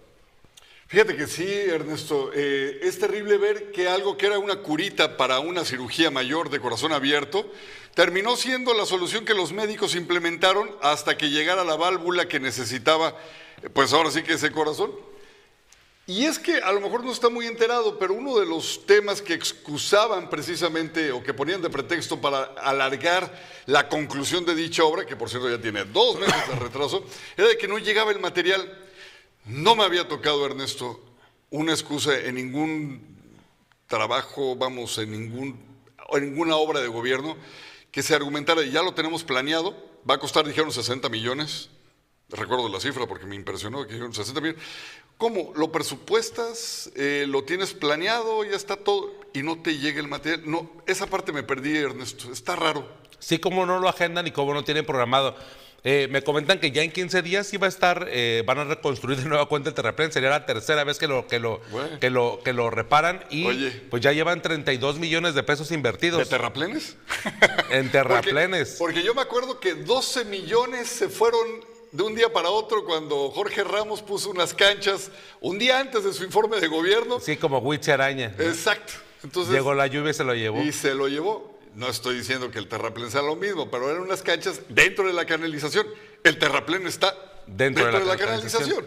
Fíjate 0.87 1.17
que 1.17 1.27
sí, 1.27 1.45
Ernesto, 1.45 2.31
eh, 2.33 2.79
es 2.83 2.97
terrible 2.97 3.37
ver 3.37 3.71
que 3.73 3.89
algo 3.89 4.15
que 4.15 4.27
era 4.27 4.39
una 4.39 4.55
curita 4.57 5.17
para 5.17 5.39
una 5.39 5.65
cirugía 5.65 6.09
mayor 6.09 6.49
de 6.49 6.61
corazón 6.61 6.93
abierto, 6.93 7.51
terminó 7.93 8.37
siendo 8.37 8.73
la 8.73 8.85
solución 8.85 9.25
que 9.25 9.33
los 9.33 9.51
médicos 9.51 9.95
implementaron 9.95 10.71
hasta 10.81 11.17
que 11.17 11.29
llegara 11.29 11.65
la 11.65 11.75
válvula 11.75 12.29
que 12.29 12.39
necesitaba, 12.39 13.17
pues 13.73 13.91
ahora 13.91 14.11
sí 14.11 14.23
que 14.23 14.33
ese 14.33 14.49
corazón. 14.49 14.91
Y 16.07 16.25
es 16.25 16.39
que 16.39 16.57
a 16.57 16.71
lo 16.71 16.81
mejor 16.81 17.03
no 17.03 17.11
está 17.11 17.29
muy 17.29 17.45
enterado, 17.45 17.97
pero 17.99 18.13
uno 18.13 18.37
de 18.39 18.45
los 18.45 18.85
temas 18.85 19.21
que 19.21 19.33
excusaban 19.33 20.29
precisamente 20.29 21.11
o 21.11 21.21
que 21.21 21.33
ponían 21.33 21.61
de 21.61 21.69
pretexto 21.69 22.19
para 22.19 22.43
alargar 22.55 23.31
la 23.67 23.87
conclusión 23.87 24.43
de 24.43 24.55
dicha 24.55 24.83
obra, 24.83 25.05
que 25.05 25.15
por 25.15 25.29
cierto 25.29 25.49
ya 25.49 25.61
tiene 25.61 25.85
dos 25.85 26.19
meses 26.19 26.47
de 26.49 26.55
retraso, 26.55 27.05
era 27.37 27.47
de 27.47 27.57
que 27.57 27.67
no 27.67 27.77
llegaba 27.77 28.11
el 28.11 28.19
material. 28.19 28.77
No 29.45 29.75
me 29.75 29.83
había 29.83 30.07
tocado, 30.07 30.45
Ernesto, 30.45 30.99
una 31.51 31.71
excusa 31.71 32.17
en 32.17 32.35
ningún 32.35 33.17
trabajo, 33.87 34.55
vamos, 34.55 34.97
en, 34.97 35.11
ningún, 35.11 35.59
en 36.13 36.23
ninguna 36.23 36.55
obra 36.55 36.81
de 36.81 36.87
gobierno 36.87 37.37
que 37.91 38.01
se 38.01 38.15
argumentara, 38.15 38.63
ya 38.63 38.81
lo 38.81 38.93
tenemos 38.93 39.23
planeado, 39.23 39.75
va 40.09 40.15
a 40.15 40.19
costar, 40.19 40.47
dijeron, 40.47 40.71
60 40.71 41.09
millones, 41.09 41.69
recuerdo 42.29 42.69
la 42.69 42.79
cifra 42.79 43.05
porque 43.05 43.25
me 43.25 43.35
impresionó 43.35 43.85
que 43.85 43.93
dijeron 43.93 44.13
60 44.13 44.39
millones, 44.39 44.63
¿Cómo? 45.21 45.53
¿Lo 45.55 45.71
presupuestas? 45.71 46.89
Eh, 46.95 47.25
¿Lo 47.27 47.43
tienes 47.43 47.75
planeado? 47.75 48.43
¿Ya 48.43 48.55
está 48.55 48.75
todo? 48.75 49.13
Y 49.35 49.43
no 49.43 49.61
te 49.61 49.77
llega 49.77 49.99
el 49.99 50.07
material. 50.07 50.41
No, 50.49 50.67
esa 50.87 51.05
parte 51.05 51.31
me 51.31 51.43
perdí, 51.43 51.77
Ernesto. 51.77 52.31
Está 52.33 52.55
raro. 52.55 52.87
Sí, 53.19 53.37
como 53.37 53.67
no 53.67 53.79
lo 53.79 53.87
agendan 53.87 54.25
y 54.25 54.31
cómo 54.31 54.51
no 54.51 54.63
tienen 54.63 54.83
programado. 54.83 55.35
Eh, 55.83 56.07
me 56.09 56.23
comentan 56.23 56.59
que 56.59 56.71
ya 56.71 56.81
en 56.81 56.91
15 56.91 57.21
días 57.21 57.53
iba 57.53 57.67
a 57.67 57.69
estar, 57.69 58.07
eh, 58.09 58.41
van 58.47 58.57
a 58.57 58.63
reconstruir 58.63 59.19
de 59.19 59.29
nueva 59.29 59.47
cuenta 59.47 59.69
el 59.69 59.75
terraplén. 59.75 60.11
Sería 60.11 60.31
la 60.31 60.47
tercera 60.47 60.83
vez 60.83 60.97
que 60.97 61.07
lo, 61.07 61.27
que 61.27 61.37
lo, 61.37 61.61
que 61.99 62.09
lo, 62.09 62.39
que 62.43 62.53
lo 62.53 62.71
reparan. 62.71 63.23
Y 63.29 63.69
pues 63.91 64.01
ya 64.01 64.13
llevan 64.13 64.41
32 64.41 64.97
millones 64.97 65.35
de 65.35 65.43
pesos 65.43 65.71
invertidos. 65.71 66.17
¿De 66.17 66.25
terraplenes? 66.25 66.97
en 67.69 67.91
terraplenes. 67.91 68.77
porque 68.79 69.03
yo 69.03 69.13
me 69.13 69.21
acuerdo 69.21 69.59
que 69.59 69.75
12 69.75 70.25
millones 70.25 70.87
se 70.87 71.09
fueron 71.09 71.69
de 71.91 72.03
un 72.03 72.15
día 72.15 72.31
para 72.31 72.49
otro 72.49 72.85
cuando 72.85 73.29
Jorge 73.31 73.63
Ramos 73.63 74.01
puso 74.01 74.29
unas 74.29 74.53
canchas 74.53 75.11
un 75.41 75.59
día 75.59 75.79
antes 75.79 76.03
de 76.03 76.13
su 76.13 76.23
informe 76.23 76.59
de 76.59 76.67
gobierno. 76.67 77.19
Sí, 77.19 77.37
como 77.37 77.59
Huiche 77.59 77.91
Araña. 77.91 78.33
Exacto. 78.39 78.93
Entonces, 79.23 79.53
Llegó 79.53 79.73
la 79.73 79.87
lluvia 79.87 80.11
y 80.11 80.13
se 80.13 80.23
lo 80.23 80.33
llevó. 80.33 80.61
Y 80.61 80.71
se 80.71 80.93
lo 80.95 81.07
llevó. 81.07 81.59
No 81.75 81.87
estoy 81.87 82.17
diciendo 82.17 82.51
que 82.51 82.59
el 82.59 82.67
terraplén 82.67 83.11
sea 83.11 83.21
lo 83.21 83.35
mismo, 83.35 83.69
pero 83.69 83.89
eran 83.89 84.01
unas 84.01 84.21
canchas 84.21 84.61
dentro 84.69 85.07
de 85.07 85.13
la 85.13 85.25
canalización. 85.25 85.87
El 86.23 86.37
terraplén 86.37 86.85
está 86.87 87.15
dentro, 87.47 87.85
de, 87.85 88.05
la, 88.05 88.17
canalización. 88.17 88.85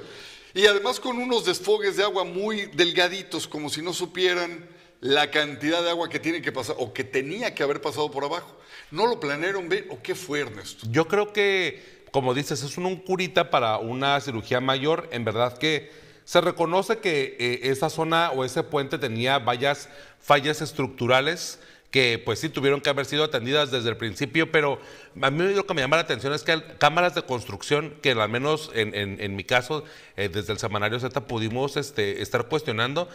Y 0.53 0.67
además 0.67 1.01
con 1.01 1.19
unos 1.19 1.45
desfogues 1.45 1.97
de 1.97 2.03
agua 2.03 2.25
muy 2.25 2.67
delgaditos, 2.67 3.49
como 3.49 3.71
si 3.71 3.81
no 3.81 3.93
supieran 3.93 4.69
la 5.01 5.31
cantidad 5.31 5.83
de 5.83 5.91
agua 5.91 6.09
que 6.09 6.19
tiene 6.19 6.43
que 6.43 6.53
pasar 6.53 6.77
o 6.79 6.93
que 6.93 7.05
tenía 7.05 7.55
que 7.55 7.63
haber 7.63 7.81
pasado 7.81 8.11
por 8.11 8.25
abajo. 8.25 8.57
¿No 8.91 9.07
lo 9.07 9.19
planearon 9.19 9.69
ver 9.69 9.87
o 9.91 10.03
qué 10.03 10.15
fue, 10.15 10.41
Ernesto? 10.41 10.87
Yo 10.91 11.09
creo 11.09 11.33
que 11.33 11.94
como 12.15 12.33
dices, 12.33 12.63
es 12.63 12.79
un 12.79 12.95
curita 12.95 13.51
para 13.51 13.79
una 13.79 14.21
cirugía 14.21 14.61
mayor. 14.61 15.09
En 15.11 15.25
verdad 15.25 15.59
que 15.59 15.91
se 16.25 16.41
reconoce 16.41 16.99
que 16.99 17.37
eh, 17.41 17.59
esa 17.65 17.91
zona 17.91 18.31
o 18.31 18.45
ese 18.45 18.63
puente 18.63 18.99
tenía 18.99 19.41
varias 19.41 19.89
fallas 20.21 20.63
estructurales 20.63 21.59
que 21.95 22.19
pues 22.19 22.41
sí 22.41 22.49
tuvieron 22.49 22.81
que 22.81 22.91
haber 22.91 23.07
sido 23.07 23.23
atendidas 23.23 23.71
desde 23.71 23.89
el 23.89 23.97
principio, 23.97 24.51
pero 24.51 24.81
a 25.23 25.31
mí 25.31 25.55
lo 25.55 25.65
que 25.65 25.75
me 25.75 25.81
llama 25.81 25.95
la 25.95 26.03
atención 26.03 26.33
es 26.33 26.43
que 26.43 26.61
cámaras 26.77 27.15
de 27.15 27.23
construcción, 27.23 27.95
que 28.03 28.11
al 28.11 28.29
menos 28.29 28.73
en, 28.75 29.37
mi 29.37 29.45
caso, 29.45 29.85
eh, 30.17 30.29
desde 30.29 30.53
el 30.53 30.59
semanario 30.59 30.99
Z 30.99 31.21
pudimos 31.29 31.77
este, 31.77 32.21
estar 32.21 32.49
cuestionando, 32.49 33.09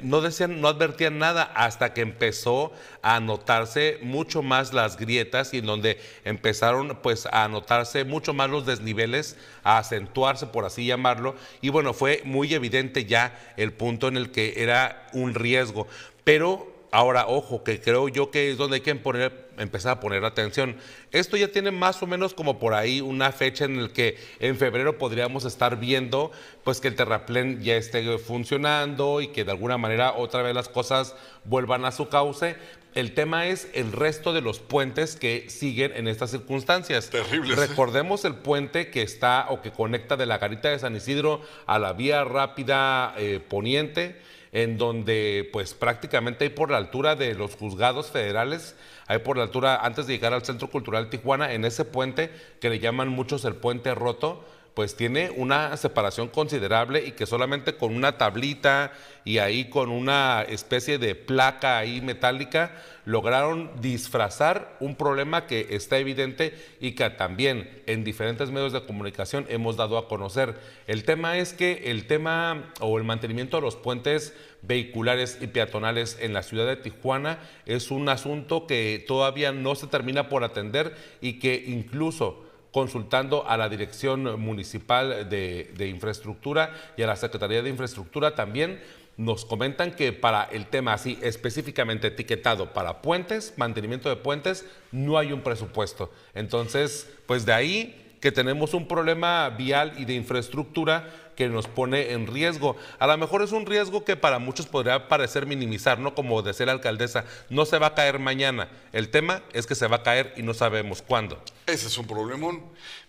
no 0.00 0.22
decían, 0.22 0.62
no 0.62 0.68
advertían 0.68 1.18
nada 1.18 1.42
hasta 1.42 1.92
que 1.92 2.00
empezó 2.00 2.72
a 3.02 3.20
notarse 3.20 3.98
mucho 4.00 4.40
más 4.40 4.72
las 4.72 4.96
grietas 4.96 5.52
y 5.52 5.58
en 5.58 5.66
donde 5.66 6.00
empezaron 6.24 6.98
pues 7.02 7.26
a 7.30 7.46
notarse 7.48 8.04
mucho 8.04 8.32
más 8.32 8.48
los 8.48 8.64
desniveles, 8.64 9.36
a 9.64 9.76
acentuarse, 9.76 10.46
por 10.46 10.64
así 10.64 10.86
llamarlo, 10.86 11.34
y 11.60 11.68
bueno, 11.68 11.92
fue 11.92 12.22
muy 12.24 12.54
evidente 12.54 13.04
ya 13.04 13.38
el 13.58 13.74
punto 13.74 14.08
en 14.08 14.16
el 14.16 14.30
que 14.30 14.62
era 14.62 15.08
un 15.12 15.34
riesgo. 15.34 15.86
Pero 16.24 16.73
Ahora, 16.94 17.26
ojo, 17.26 17.64
que 17.64 17.80
creo 17.80 18.06
yo 18.06 18.30
que 18.30 18.52
es 18.52 18.56
donde 18.56 18.76
hay 18.76 18.80
que 18.80 18.94
poner, 18.94 19.48
empezar 19.58 19.90
a 19.90 20.00
poner 20.00 20.24
atención. 20.24 20.76
Esto 21.10 21.36
ya 21.36 21.48
tiene 21.48 21.72
más 21.72 22.00
o 22.04 22.06
menos 22.06 22.34
como 22.34 22.60
por 22.60 22.72
ahí 22.72 23.00
una 23.00 23.32
fecha 23.32 23.64
en 23.64 23.82
la 23.82 23.88
que 23.88 24.16
en 24.38 24.56
febrero 24.56 24.96
podríamos 24.96 25.44
estar 25.44 25.80
viendo 25.80 26.30
pues 26.62 26.80
que 26.80 26.86
el 26.86 26.94
terraplén 26.94 27.60
ya 27.64 27.74
esté 27.74 28.16
funcionando 28.18 29.20
y 29.20 29.26
que 29.26 29.42
de 29.42 29.50
alguna 29.50 29.76
manera 29.76 30.12
otra 30.12 30.42
vez 30.42 30.54
las 30.54 30.68
cosas 30.68 31.16
vuelvan 31.42 31.84
a 31.84 31.90
su 31.90 32.08
cauce. 32.08 32.54
El 32.94 33.12
tema 33.12 33.48
es 33.48 33.66
el 33.74 33.90
resto 33.90 34.32
de 34.32 34.40
los 34.40 34.60
puentes 34.60 35.16
que 35.16 35.50
siguen 35.50 35.90
en 35.96 36.06
estas 36.06 36.30
circunstancias. 36.30 37.10
Terrible. 37.10 37.56
Recordemos 37.56 38.24
el 38.24 38.36
puente 38.36 38.92
que 38.92 39.02
está 39.02 39.46
o 39.48 39.62
que 39.62 39.72
conecta 39.72 40.16
de 40.16 40.26
la 40.26 40.38
garita 40.38 40.68
de 40.68 40.78
San 40.78 40.94
Isidro 40.94 41.40
a 41.66 41.80
la 41.80 41.92
vía 41.92 42.22
rápida 42.22 43.16
eh, 43.18 43.40
poniente 43.48 44.22
en 44.54 44.78
donde 44.78 45.50
pues 45.52 45.74
prácticamente 45.74 46.44
hay 46.44 46.50
por 46.50 46.70
la 46.70 46.76
altura 46.76 47.16
de 47.16 47.34
los 47.34 47.56
juzgados 47.56 48.12
federales, 48.12 48.76
hay 49.08 49.18
por 49.18 49.36
la 49.36 49.42
altura, 49.42 49.84
antes 49.84 50.06
de 50.06 50.14
llegar 50.14 50.32
al 50.32 50.44
Centro 50.44 50.70
Cultural 50.70 51.10
Tijuana, 51.10 51.52
en 51.52 51.64
ese 51.64 51.84
puente 51.84 52.30
que 52.60 52.70
le 52.70 52.78
llaman 52.78 53.08
muchos 53.08 53.44
el 53.44 53.56
puente 53.56 53.94
roto, 53.96 54.44
pues 54.74 54.96
tiene 54.96 55.30
una 55.30 55.76
separación 55.76 56.28
considerable 56.28 57.06
y 57.06 57.12
que 57.12 57.26
solamente 57.26 57.76
con 57.76 57.94
una 57.94 58.18
tablita 58.18 58.92
y 59.24 59.38
ahí 59.38 59.66
con 59.70 59.90
una 59.90 60.42
especie 60.42 60.98
de 60.98 61.14
placa 61.14 61.78
ahí 61.78 62.00
metálica 62.00 62.72
lograron 63.04 63.70
disfrazar 63.80 64.76
un 64.80 64.96
problema 64.96 65.46
que 65.46 65.68
está 65.70 65.98
evidente 65.98 66.58
y 66.80 66.92
que 66.92 67.08
también 67.10 67.82
en 67.86 68.02
diferentes 68.02 68.50
medios 68.50 68.72
de 68.72 68.84
comunicación 68.84 69.46
hemos 69.48 69.76
dado 69.76 69.96
a 69.96 70.08
conocer. 70.08 70.58
El 70.86 71.04
tema 71.04 71.38
es 71.38 71.52
que 71.52 71.90
el 71.90 72.06
tema 72.06 72.72
o 72.80 72.98
el 72.98 73.04
mantenimiento 73.04 73.58
de 73.58 73.62
los 73.62 73.76
puentes 73.76 74.34
vehiculares 74.62 75.38
y 75.40 75.46
peatonales 75.46 76.18
en 76.20 76.32
la 76.32 76.42
ciudad 76.42 76.66
de 76.66 76.76
Tijuana 76.76 77.38
es 77.66 77.90
un 77.90 78.08
asunto 78.08 78.66
que 78.66 79.04
todavía 79.06 79.52
no 79.52 79.74
se 79.74 79.86
termina 79.86 80.28
por 80.28 80.42
atender 80.42 80.96
y 81.20 81.38
que 81.38 81.62
incluso 81.66 82.43
consultando 82.74 83.48
a 83.48 83.56
la 83.56 83.68
Dirección 83.68 84.40
Municipal 84.40 85.28
de, 85.28 85.86
Infraestructura 85.88 86.72
y 86.96 87.02
a 87.02 87.06
la 87.06 87.14
Secretaría 87.14 87.62
de 87.62 87.70
Infraestructura 87.70 88.34
también 88.34 88.82
nos 89.16 89.44
comentan 89.44 89.92
que 89.92 90.12
para 90.12 90.42
el 90.42 90.66
tema 90.66 90.92
así 90.92 91.16
específicamente 91.22 92.08
etiquetado 92.08 92.72
para 92.72 93.00
puentes, 93.00 93.54
mantenimiento 93.56 94.08
de 94.08 94.16
puentes, 94.16 94.66
no 94.90 95.18
hay 95.18 95.30
un 95.30 95.42
presupuesto. 95.42 96.10
Entonces, 96.34 97.08
pues 97.26 97.46
de 97.46 97.52
ahí 97.52 98.16
que 98.20 98.32
tenemos 98.32 98.74
un 98.74 98.88
problema 98.88 99.50
vial 99.50 99.92
y 99.96 100.04
de 100.04 100.14
infraestructura 100.14 101.23
que 101.34 101.48
nos 101.48 101.66
pone 101.66 102.12
en 102.12 102.26
riesgo. 102.26 102.76
A 102.98 103.06
lo 103.06 103.16
mejor 103.16 103.42
es 103.42 103.52
un 103.52 103.66
riesgo 103.66 104.04
que 104.04 104.16
para 104.16 104.38
muchos 104.38 104.66
podría 104.66 105.08
parecer 105.08 105.46
minimizar, 105.46 105.98
¿no? 105.98 106.14
Como 106.14 106.42
decía 106.42 106.66
la 106.66 106.72
alcaldesa, 106.72 107.24
no 107.50 107.64
se 107.66 107.78
va 107.78 107.88
a 107.88 107.94
caer 107.94 108.18
mañana. 108.18 108.68
El 108.92 109.10
tema 109.10 109.42
es 109.52 109.66
que 109.66 109.74
se 109.74 109.86
va 109.86 109.96
a 109.96 110.02
caer 110.02 110.34
y 110.36 110.42
no 110.42 110.54
sabemos 110.54 111.02
cuándo. 111.02 111.42
Ese 111.66 111.86
es 111.86 111.98
un 111.98 112.06
problemón. 112.06 112.62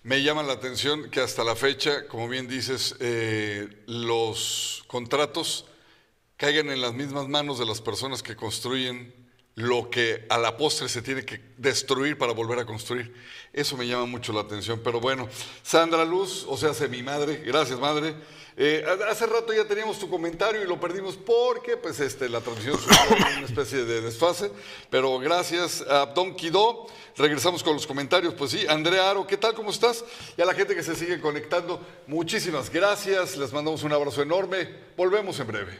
Me 0.04 0.24
llama 0.24 0.44
la 0.44 0.54
atención 0.54 1.10
que 1.10 1.22
hasta 1.22 1.44
la 1.44 1.56
fecha, 1.56 2.08
como 2.08 2.28
bien 2.28 2.48
dices, 2.48 2.96
eh, 3.00 3.68
los 3.88 4.84
contratos 4.88 5.66
caigan 6.38 6.70
en 6.70 6.82
las 6.82 6.94
mismas 6.94 7.28
manos 7.28 7.60
de 7.60 7.66
las 7.66 7.82
personas 7.82 8.22
que 8.22 8.36
construyen 8.36 9.25
lo 9.56 9.90
que 9.90 10.26
a 10.30 10.38
la 10.38 10.58
postre 10.58 10.90
se 10.90 11.02
tiene 11.02 11.26
que 11.26 11.42
destruir 11.58 12.18
para 12.18 12.34
volver 12.34 12.60
a 12.60 12.66
construir. 12.66 13.14
Eso 13.54 13.78
me 13.78 13.88
llama 13.88 14.06
mucho 14.06 14.34
la 14.34 14.42
atención. 14.42 14.82
Pero 14.84 15.00
bueno, 15.00 15.30
Sandra 15.64 16.04
Luz, 16.04 16.46
o 16.48 16.58
sea, 16.58 16.74
mi 16.88 17.02
madre, 17.02 17.42
gracias 17.46 17.80
madre. 17.80 18.16
Eh, 18.58 18.86
hace 19.10 19.26
rato 19.26 19.54
ya 19.54 19.66
teníamos 19.66 20.00
tu 20.00 20.10
comentario 20.10 20.64
y 20.64 20.68
lo 20.68 20.80
perdimos 20.80 21.18
porque 21.18 21.76
pues, 21.76 22.00
este, 22.00 22.30
la 22.30 22.40
transmisión 22.40 22.78
sufrió 22.78 23.18
una 23.38 23.46
especie 23.46 23.86
de 23.86 24.02
desfase. 24.02 24.52
Pero 24.90 25.20
gracias 25.20 25.82
a 25.90 26.06
Don. 26.08 26.36
Regresamos 27.16 27.64
con 27.64 27.74
los 27.74 27.88
comentarios. 27.88 28.34
Pues 28.34 28.52
sí, 28.52 28.66
Andrea 28.68 29.10
Aro, 29.10 29.26
¿qué 29.26 29.38
tal? 29.38 29.54
¿Cómo 29.54 29.72
estás? 29.72 30.04
Y 30.38 30.42
a 30.42 30.46
la 30.46 30.54
gente 30.54 30.76
que 30.76 30.84
se 30.84 30.96
sigue 30.96 31.22
conectando, 31.22 31.80
muchísimas 32.08 32.70
gracias. 32.70 33.38
Les 33.38 33.54
mandamos 33.54 33.84
un 33.84 33.94
abrazo 33.94 34.22
enorme. 34.22 34.70
Volvemos 34.98 35.40
en 35.40 35.48
breve. 35.48 35.80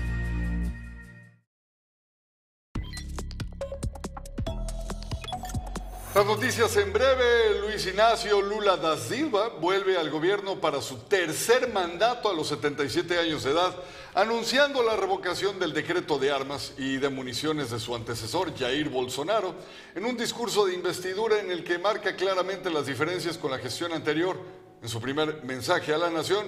Las 6.13 6.25
noticias 6.25 6.75
en 6.75 6.91
breve, 6.91 7.61
Luis 7.61 7.85
Ignacio 7.85 8.41
Lula 8.41 8.75
da 8.75 8.97
Silva 8.97 9.47
vuelve 9.47 9.97
al 9.97 10.09
gobierno 10.09 10.59
para 10.59 10.81
su 10.81 10.97
tercer 11.03 11.71
mandato 11.71 12.29
a 12.29 12.33
los 12.33 12.49
77 12.49 13.17
años 13.17 13.45
de 13.45 13.51
edad, 13.51 13.73
anunciando 14.13 14.83
la 14.83 14.97
revocación 14.97 15.57
del 15.57 15.71
decreto 15.71 16.19
de 16.19 16.29
armas 16.29 16.73
y 16.77 16.97
de 16.97 17.07
municiones 17.07 17.71
de 17.71 17.79
su 17.79 17.95
antecesor, 17.95 18.53
Jair 18.59 18.89
Bolsonaro, 18.89 19.55
en 19.95 20.03
un 20.03 20.17
discurso 20.17 20.65
de 20.65 20.73
investidura 20.73 21.39
en 21.39 21.49
el 21.49 21.63
que 21.63 21.79
marca 21.79 22.13
claramente 22.17 22.69
las 22.69 22.87
diferencias 22.87 23.37
con 23.37 23.51
la 23.51 23.59
gestión 23.59 23.93
anterior. 23.93 24.37
En 24.83 24.89
su 24.89 24.99
primer 24.99 25.45
mensaje 25.45 25.93
a 25.93 25.97
la 25.97 26.09
nación, 26.09 26.45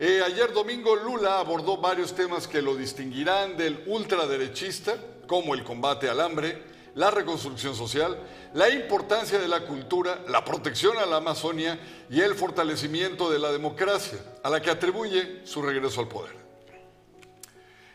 eh, 0.00 0.20
ayer 0.26 0.52
domingo 0.52 0.96
Lula 0.96 1.38
abordó 1.38 1.76
varios 1.76 2.12
temas 2.12 2.48
que 2.48 2.60
lo 2.60 2.74
distinguirán 2.74 3.56
del 3.56 3.84
ultraderechista, 3.86 4.96
como 5.28 5.54
el 5.54 5.62
combate 5.62 6.08
al 6.08 6.20
hambre, 6.20 6.75
la 6.96 7.10
reconstrucción 7.10 7.76
social, 7.76 8.18
la 8.54 8.70
importancia 8.70 9.38
de 9.38 9.46
la 9.46 9.60
cultura, 9.66 10.24
la 10.28 10.44
protección 10.44 10.96
a 10.96 11.04
la 11.04 11.18
Amazonia 11.18 11.78
y 12.10 12.22
el 12.22 12.34
fortalecimiento 12.34 13.30
de 13.30 13.38
la 13.38 13.52
democracia, 13.52 14.18
a 14.42 14.48
la 14.48 14.60
que 14.60 14.70
atribuye 14.70 15.42
su 15.44 15.60
regreso 15.60 16.00
al 16.00 16.08
poder. 16.08 16.34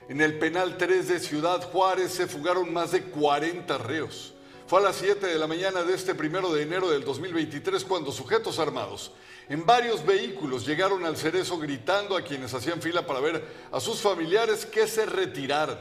En 0.07 0.21
el 0.21 0.37
penal 0.37 0.77
3 0.77 1.07
de 1.07 1.19
Ciudad 1.19 1.63
Juárez 1.71 2.11
se 2.11 2.27
fugaron 2.27 2.71
más 2.71 2.91
de 2.91 3.03
40 3.03 3.77
reos. 3.79 4.33
Fue 4.67 4.79
a 4.79 4.83
las 4.83 4.97
7 4.97 5.25
de 5.25 5.39
la 5.39 5.47
mañana 5.47 5.83
de 5.83 5.95
este 5.95 6.13
primero 6.13 6.53
de 6.53 6.61
enero 6.61 6.89
del 6.89 7.03
2023 7.03 7.83
cuando 7.85 8.11
sujetos 8.11 8.59
armados 8.59 9.11
en 9.49 9.65
varios 9.65 10.05
vehículos 10.05 10.65
llegaron 10.65 11.05
al 11.05 11.17
cerezo 11.17 11.57
gritando 11.57 12.15
a 12.15 12.21
quienes 12.21 12.53
hacían 12.53 12.81
fila 12.81 13.05
para 13.05 13.19
ver 13.19 13.43
a 13.71 13.79
sus 13.79 13.99
familiares 13.99 14.65
que 14.65 14.87
se 14.87 15.07
retiraran. 15.07 15.79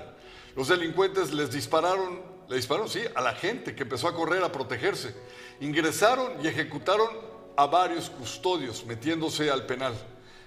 Los 0.57 0.69
delincuentes 0.69 1.33
les 1.33 1.53
dispararon 1.53 2.30
le 2.51 2.57
dispararon, 2.57 2.89
sí, 2.89 3.01
a 3.15 3.21
la 3.21 3.33
gente 3.37 3.77
que 3.77 3.85
empezó 3.85 4.09
a 4.09 4.15
correr 4.15 4.43
a 4.43 4.51
protegerse. 4.51 5.15
Ingresaron 5.61 6.45
y 6.45 6.49
ejecutaron 6.49 7.09
a 7.57 7.67
varios 7.67 8.11
custodios 8.11 8.85
metiéndose 8.87 9.53
al 9.53 9.67
penal. 9.67 9.95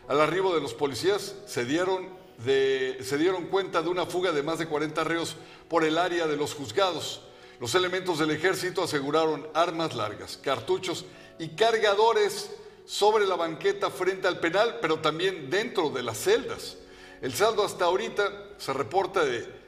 Al 0.09 0.19
arribo 0.19 0.53
de 0.53 0.59
los 0.59 0.73
policías 0.73 1.33
se 1.47 1.63
dieron, 1.63 2.09
se 2.43 3.17
dieron 3.17 3.47
cuenta 3.47 3.81
de 3.81 3.87
una 3.87 4.05
fuga 4.05 4.33
de 4.33 4.43
más 4.43 4.59
de 4.59 4.67
40 4.67 5.01
reos 5.05 5.37
por 5.69 5.85
el 5.85 5.97
área 5.97 6.27
de 6.27 6.35
los 6.35 6.53
juzgados. 6.53 7.21
Los 7.61 7.73
elementos 7.73 8.19
del 8.19 8.31
ejército 8.31 8.83
aseguraron 8.83 9.47
armas 9.53 9.95
largas, 9.95 10.35
cartuchos 10.35 11.05
y 11.39 11.55
cargadores 11.55 12.51
sobre 12.85 13.25
la 13.25 13.37
banqueta 13.37 13.89
frente 13.89 14.27
al 14.27 14.41
penal, 14.41 14.79
pero 14.81 14.99
también 14.99 15.49
dentro 15.49 15.89
de 15.89 16.03
las 16.03 16.17
celdas. 16.17 16.75
El 17.21 17.33
saldo 17.33 17.63
hasta 17.63 17.85
ahorita 17.85 18.55
se 18.57 18.73
reporta 18.73 19.23
de 19.23 19.62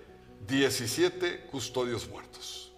17 0.48 1.48
custodios 1.52 2.08
muertos. 2.08 2.72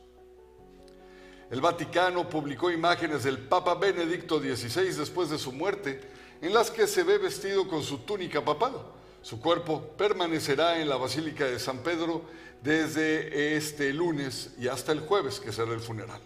El 1.49 1.61
Vaticano 1.61 2.28
publicó 2.30 2.72
imágenes 2.72 3.24
del 3.24 3.39
Papa 3.39 3.76
Benedicto 3.76 4.39
XVI 4.39 4.93
después 4.93 5.30
de 5.30 5.38
su 5.38 5.51
muerte, 5.51 6.01
en 6.41 6.53
las 6.53 6.70
que 6.70 6.88
se 6.88 7.03
ve 7.03 7.18
vestido 7.18 7.68
con 7.68 7.84
su 7.84 7.99
túnica 7.99 8.43
papal. 8.43 8.74
Su 9.22 9.39
cuerpo 9.39 9.82
permanecerá 9.97 10.80
en 10.80 10.89
la 10.89 10.97
Basílica 10.97 11.45
de 11.45 11.59
San 11.59 11.80
Pedro 11.80 12.24
desde 12.61 13.55
este 13.55 13.93
lunes 13.93 14.53
y 14.59 14.68
hasta 14.68 14.91
el 14.91 14.99
jueves, 14.99 15.39
que 15.39 15.51
será 15.51 15.74
el 15.74 15.80
funeral. 15.80 16.22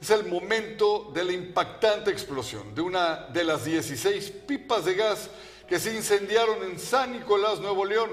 Es 0.00 0.10
el 0.10 0.26
momento 0.26 1.10
de 1.12 1.24
la 1.24 1.32
impactante 1.32 2.10
explosión 2.10 2.74
de 2.74 2.80
una 2.80 3.26
de 3.26 3.44
las 3.44 3.64
16 3.64 4.30
pipas 4.46 4.84
de 4.84 4.94
gas 4.94 5.28
que 5.68 5.78
se 5.78 5.94
incendiaron 5.94 6.62
en 6.62 6.78
San 6.78 7.12
Nicolás, 7.12 7.60
Nuevo 7.60 7.84
León. 7.84 8.10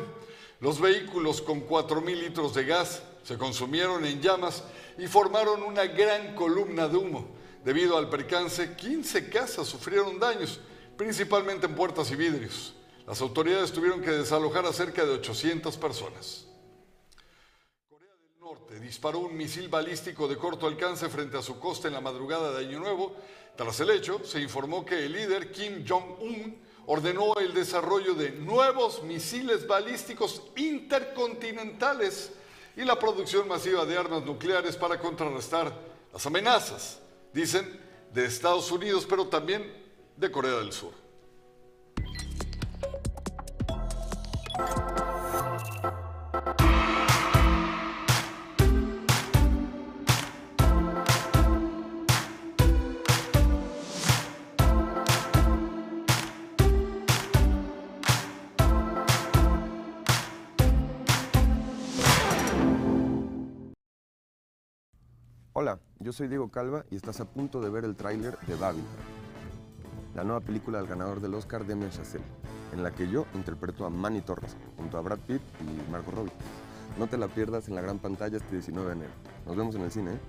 Los 0.59 0.81
vehículos 0.81 1.41
con 1.41 1.67
4.000 1.67 2.19
litros 2.19 2.53
de 2.55 2.65
gas 2.65 3.03
se 3.23 3.37
consumieron 3.37 4.03
en 4.05 4.21
llamas 4.21 4.63
y 4.97 5.05
formaron 5.05 5.61
una 5.61 5.85
gran 5.85 6.33
columna 6.33 6.87
de 6.87 6.97
humo. 6.97 7.27
Debido 7.63 7.95
al 7.97 8.09
percance, 8.09 8.75
15 8.75 9.29
casas 9.29 9.67
sufrieron 9.67 10.19
daños, 10.19 10.59
principalmente 10.97 11.67
en 11.67 11.75
puertas 11.75 12.09
y 12.09 12.15
vidrios. 12.15 12.73
Las 13.05 13.21
autoridades 13.21 13.71
tuvieron 13.71 14.01
que 14.01 14.09
desalojar 14.09 14.65
a 14.65 14.73
cerca 14.73 15.05
de 15.05 15.11
800 15.11 15.77
personas. 15.77 16.47
Corea 17.87 18.15
del 18.15 18.39
Norte 18.39 18.79
disparó 18.79 19.19
un 19.19 19.37
misil 19.37 19.69
balístico 19.69 20.27
de 20.27 20.37
corto 20.37 20.65
alcance 20.65 21.07
frente 21.07 21.37
a 21.37 21.43
su 21.43 21.59
costa 21.59 21.87
en 21.87 21.93
la 21.93 22.01
madrugada 22.01 22.51
de 22.51 22.65
Año 22.65 22.79
Nuevo. 22.79 23.15
Tras 23.55 23.79
el 23.79 23.91
hecho, 23.91 24.23
se 24.23 24.41
informó 24.41 24.83
que 24.83 25.05
el 25.05 25.13
líder 25.13 25.51
Kim 25.51 25.85
Jong-un 25.87 26.66
ordenó 26.87 27.35
el 27.35 27.53
desarrollo 27.53 28.13
de 28.15 28.31
nuevos 28.31 29.03
misiles 29.03 29.67
balísticos 29.67 30.41
intercontinentales 30.55 32.31
y 32.75 32.83
la 32.85 32.97
producción 32.97 33.47
masiva 33.47 33.85
de 33.85 33.97
armas 33.97 34.23
nucleares 34.23 34.77
para 34.77 34.97
contrarrestar 34.97 35.73
las 36.13 36.25
amenazas, 36.25 36.99
dicen, 37.33 37.79
de 38.13 38.25
Estados 38.25 38.71
Unidos, 38.71 39.05
pero 39.07 39.27
también 39.27 39.69
de 40.15 40.31
Corea 40.31 40.57
del 40.59 40.71
Sur. 40.71 40.93
Yo 66.07 66.13
soy 66.13 66.29
Diego 66.29 66.49
Calva 66.49 66.85
y 66.89 66.95
estás 66.95 67.19
a 67.19 67.25
punto 67.25 67.59
de 67.59 67.69
ver 67.69 67.83
el 67.83 67.97
tráiler 67.97 68.39
de 68.47 68.55
Babylon, 68.55 68.87
la 70.15 70.23
nueva 70.23 70.39
película 70.39 70.77
del 70.77 70.87
ganador 70.87 71.19
del 71.19 71.33
Oscar 71.33 71.67
Damien 71.67 71.91
Chazelle, 71.91 72.23
en 72.71 72.81
la 72.81 72.91
que 72.91 73.09
yo 73.09 73.25
interpreto 73.33 73.85
a 73.85 73.89
Manny 73.89 74.21
Torres, 74.21 74.55
junto 74.77 74.97
a 74.97 75.01
Brad 75.01 75.19
Pitt 75.19 75.41
y 75.59 75.91
Marco 75.91 76.11
Robbie. 76.11 76.31
No 76.97 77.07
te 77.07 77.17
la 77.17 77.27
pierdas 77.27 77.67
en 77.67 77.75
la 77.75 77.81
gran 77.81 77.99
pantalla 77.99 78.37
este 78.37 78.55
19 78.55 78.87
de 78.87 78.95
enero. 78.95 79.11
Nos 79.45 79.57
vemos 79.57 79.75
en 79.75 79.81
el 79.81 79.91
cine, 79.91 80.13
¿eh? 80.13 80.19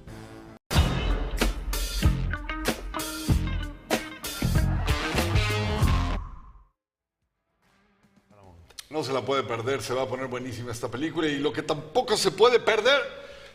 No 8.91 9.05
se 9.05 9.13
la 9.13 9.25
puede 9.25 9.45
perder, 9.45 9.81
se 9.81 9.95
va 9.95 10.03
a 10.03 10.09
poner 10.09 10.27
buenísima 10.27 10.73
esta 10.73 10.89
película 10.89 11.29
y 11.29 11.39
lo 11.39 11.53
que 11.53 11.63
tampoco 11.63 12.17
se 12.17 12.33
puede 12.33 12.59
perder 12.59 13.01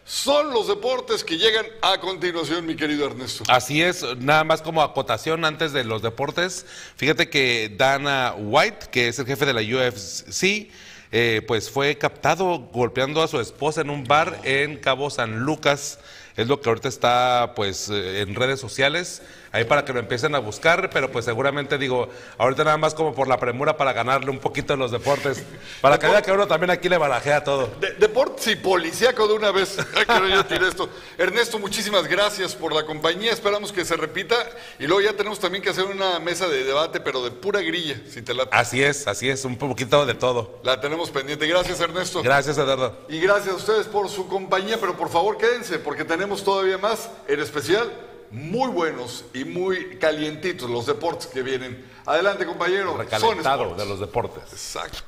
son 0.06 0.52
los 0.52 0.68
deportes 0.68 1.24
que 1.24 1.38
llegan 1.38 1.66
a 1.82 2.00
continuación, 2.00 2.66
mi 2.66 2.76
querido 2.76 3.06
Ernesto. 3.06 3.44
Así 3.48 3.82
es, 3.82 4.04
nada 4.18 4.44
más 4.44 4.62
como 4.62 4.82
acotación 4.82 5.46
antes 5.46 5.72
de 5.72 5.84
los 5.84 6.02
deportes. 6.02 6.66
Fíjate 6.98 7.30
que 7.30 7.74
Dana 7.78 8.34
White, 8.38 8.88
que 8.92 9.08
es 9.08 9.20
el 9.20 9.26
jefe 9.26 9.46
de 9.46 9.54
la 9.54 9.62
UFC, 9.62 10.70
eh, 11.12 11.42
pues 11.48 11.70
fue 11.70 11.98
captado 11.98 12.70
golpeando 12.74 13.22
a 13.22 13.28
su 13.28 13.40
esposa 13.40 13.82
en 13.82 13.90
un 13.90 14.04
bar 14.04 14.42
en 14.44 14.78
Cabo 14.78 15.10
San 15.10 15.40
Lucas. 15.40 16.00
Es 16.36 16.48
lo 16.48 16.60
que 16.60 16.70
ahorita 16.70 16.90
está 16.90 17.54
pues 17.56 17.90
eh, 17.90 18.22
en 18.22 18.36
redes 18.36 18.60
sociales 18.60 19.22
ahí 19.54 19.64
para 19.64 19.86
que 19.86 19.94
lo 19.94 20.00
empiecen 20.00 20.36
a 20.36 20.40
buscar, 20.40 20.90
pero 20.90 21.10
pues 21.10 21.24
seguramente 21.24 21.78
digo, 21.78 22.10
ahorita 22.38 22.66
nada 22.66 22.76
más 22.78 22.94
como 22.94 23.14
por 23.16 23.30
la 23.30 23.40
premura 23.40 23.78
para 23.78 23.94
ganarle 23.94 24.30
un 24.32 24.40
poquito 24.40 24.74
en 24.74 24.80
los 24.80 24.92
deportes, 24.92 25.42
para 25.80 25.98
que 25.98 26.08
vea 26.08 26.22
que 26.22 26.32
uno 26.34 26.46
también 26.48 26.72
aquí 26.72 26.90
le 26.90 26.98
barajea 26.98 27.44
todo. 27.44 27.70
De- 27.80 27.94
deportes 27.94 28.48
y 28.48 28.56
policíaco 28.58 29.28
de 29.28 29.34
una 29.36 29.52
vez. 29.52 29.78
Ay, 29.96 30.06
que 30.06 30.20
no, 30.20 30.28
yo 30.28 30.46
tiré 30.46 30.68
esto. 30.68 30.90
Ernesto, 31.18 31.60
muchísimas 31.60 32.08
gracias 32.08 32.56
por 32.56 32.74
la 32.74 32.86
compañía. 32.86 33.32
Esperamos 33.32 33.72
que 33.72 33.86
se 33.86 33.96
repita. 33.96 34.36
Y 34.80 34.88
luego 34.88 35.02
ya 35.02 35.14
tenemos 35.14 35.40
también 35.40 35.64
que 35.64 35.70
hacer 35.70 35.86
una 35.86 36.20
mesa 36.20 36.48
de 36.48 36.64
debate, 36.64 37.00
pero 37.00 37.24
de 37.24 37.32
pura 37.32 37.62
grilla, 37.62 37.96
si 38.10 38.22
te 38.22 38.34
la. 38.34 38.44
Así 38.52 38.84
es, 38.84 39.08
así 39.08 39.30
es, 39.30 39.46
un 39.46 39.56
poquito 39.58 40.06
de 40.06 40.16
todo. 40.16 40.60
La 40.64 40.82
tenemos 40.82 41.12
pendiente. 41.12 41.46
Gracias, 41.48 41.80
Ernesto. 41.80 42.24
Gracias, 42.24 42.58
Eduardo. 42.58 42.98
Y 43.08 43.20
gracias 43.20 43.54
a 43.54 43.58
ustedes 43.58 43.86
por 43.88 44.10
su 44.10 44.28
compañía, 44.28 44.78
pero 44.80 44.98
por 44.98 45.10
favor 45.10 45.38
quédense, 45.38 45.78
porque 45.78 46.04
tenemos 46.04 46.44
todavía 46.44 46.78
más, 46.80 47.10
en 47.28 47.40
especial, 47.40 47.92
muy 48.34 48.70
buenos 48.72 49.26
y 49.34 49.46
muy 49.46 49.98
calientitos 50.00 50.68
los 50.70 50.88
deportes 50.88 51.28
que 51.28 51.44
vienen. 51.44 51.86
Adelante, 52.06 52.46
compañero. 52.46 52.90
Son 52.90 52.98
Recalentado 53.00 53.64
Sports. 53.64 53.84
de 53.84 53.90
los 53.90 54.00
deportes. 54.00 54.44
Exacto. 54.52 55.00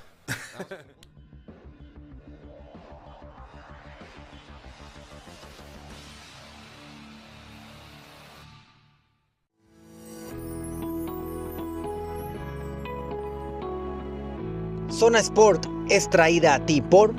Zona 14.92 15.20
Sport 15.20 15.66
es 15.90 16.10
traída 16.10 16.54
a 16.54 16.66
ti 16.66 16.82
por 16.82 17.14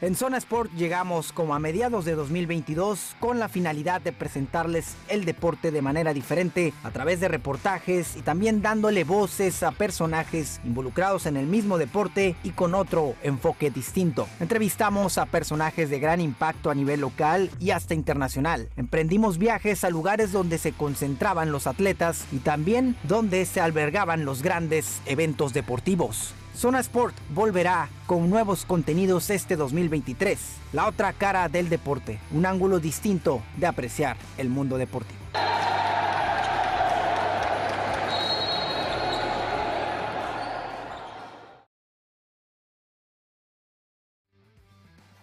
En 0.00 0.14
Zona 0.14 0.36
Sport 0.36 0.70
llegamos 0.74 1.32
como 1.32 1.56
a 1.56 1.58
mediados 1.58 2.04
de 2.04 2.14
2022 2.14 3.16
con 3.18 3.40
la 3.40 3.48
finalidad 3.48 4.00
de 4.00 4.12
presentarles 4.12 4.94
el 5.08 5.24
deporte 5.24 5.72
de 5.72 5.82
manera 5.82 6.14
diferente 6.14 6.72
a 6.84 6.92
través 6.92 7.18
de 7.18 7.26
reportajes 7.26 8.16
y 8.16 8.22
también 8.22 8.62
dándole 8.62 9.02
voces 9.02 9.64
a 9.64 9.72
personajes 9.72 10.60
involucrados 10.64 11.26
en 11.26 11.36
el 11.36 11.48
mismo 11.48 11.78
deporte 11.78 12.36
y 12.44 12.50
con 12.50 12.76
otro 12.76 13.16
enfoque 13.24 13.72
distinto. 13.72 14.28
Entrevistamos 14.38 15.18
a 15.18 15.26
personajes 15.26 15.90
de 15.90 15.98
gran 15.98 16.20
impacto 16.20 16.70
a 16.70 16.76
nivel 16.76 17.00
local 17.00 17.50
y 17.58 17.72
hasta 17.72 17.94
internacional. 17.94 18.68
Emprendimos 18.76 19.36
viajes 19.36 19.82
a 19.82 19.90
lugares 19.90 20.30
donde 20.30 20.58
se 20.58 20.70
concentraban 20.70 21.50
los 21.50 21.66
atletas 21.66 22.24
y 22.30 22.36
también 22.38 22.94
donde 23.02 23.44
se 23.46 23.60
albergaban 23.60 24.24
los 24.24 24.44
grandes 24.44 25.00
eventos 25.06 25.52
deportivos. 25.52 26.34
Zona 26.58 26.80
Sport 26.80 27.14
volverá 27.32 27.88
con 28.04 28.28
nuevos 28.28 28.64
contenidos 28.64 29.30
este 29.30 29.54
2023. 29.54 30.36
La 30.72 30.88
otra 30.88 31.12
cara 31.12 31.48
del 31.48 31.68
deporte, 31.68 32.18
un 32.32 32.46
ángulo 32.46 32.80
distinto 32.80 33.42
de 33.56 33.68
apreciar 33.68 34.16
el 34.38 34.48
mundo 34.48 34.76
deportivo. 34.76 35.20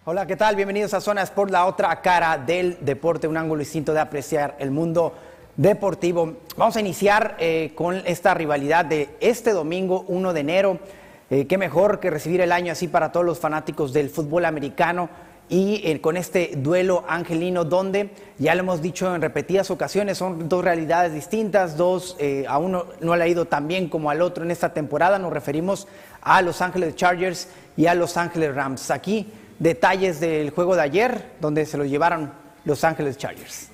Hola, 0.05 0.25
¿qué 0.25 0.37
tal? 0.37 0.55
Bienvenidos 0.55 0.93
a 0.93 1.01
Zona 1.01 1.23
Sport, 1.23 1.51
la 1.51 1.65
otra 1.65 2.01
cara 2.01 2.37
del 2.37 2.77
deporte, 2.79 3.27
un 3.27 3.35
ángulo 3.35 3.59
distinto 3.59 3.91
de 3.91 3.99
apreciar 3.99 4.55
el 4.57 4.71
mundo 4.71 5.13
deportivo. 5.57 6.37
Vamos 6.55 6.77
a 6.77 6.79
iniciar 6.79 7.35
eh, 7.39 7.73
con 7.75 8.01
esta 8.05 8.33
rivalidad 8.33 8.85
de 8.85 9.09
este 9.19 9.51
domingo, 9.51 10.05
1 10.07 10.31
de 10.31 10.39
enero. 10.39 10.79
Eh, 11.29 11.47
qué 11.47 11.57
mejor 11.57 11.99
que 11.99 12.11
recibir 12.11 12.41
el 12.41 12.51
año 12.51 12.71
así 12.71 12.87
para 12.87 13.11
todos 13.11 13.25
los 13.25 13.39
fanáticos 13.39 13.93
del 13.93 14.09
fútbol 14.09 14.45
americano 14.45 15.09
y 15.49 15.81
eh, 15.83 16.01
con 16.01 16.17
este 16.17 16.51
duelo 16.57 17.03
angelino 17.07 17.65
donde, 17.65 18.11
ya 18.37 18.53
lo 18.55 18.61
hemos 18.61 18.81
dicho 18.81 19.13
en 19.13 19.21
repetidas 19.21 19.71
ocasiones, 19.71 20.17
son 20.17 20.49
dos 20.49 20.63
realidades 20.63 21.13
distintas, 21.13 21.77
dos, 21.77 22.15
eh, 22.19 22.45
a 22.47 22.57
uno 22.57 22.85
no 23.01 23.15
le 23.15 23.23
ha 23.23 23.27
ido 23.27 23.45
tan 23.45 23.67
bien 23.67 23.89
como 23.89 24.09
al 24.09 24.21
otro 24.21 24.43
en 24.43 24.51
esta 24.51 24.73
temporada, 24.73 25.19
nos 25.19 25.33
referimos 25.33 25.87
a 26.21 26.41
Los 26.41 26.61
Ángeles 26.61 26.95
Chargers 26.95 27.47
y 27.77 27.87
a 27.87 27.95
Los 27.95 28.17
Ángeles 28.17 28.53
Rams. 28.53 28.89
Aquí 28.91 29.31
detalles 29.59 30.19
del 30.19 30.49
juego 30.51 30.75
de 30.75 30.81
ayer, 30.81 31.31
donde 31.41 31.65
se 31.65 31.77
lo 31.77 31.85
llevaron 31.85 32.33
Los 32.65 32.83
Ángeles 32.83 33.17
Chargers. 33.17 33.69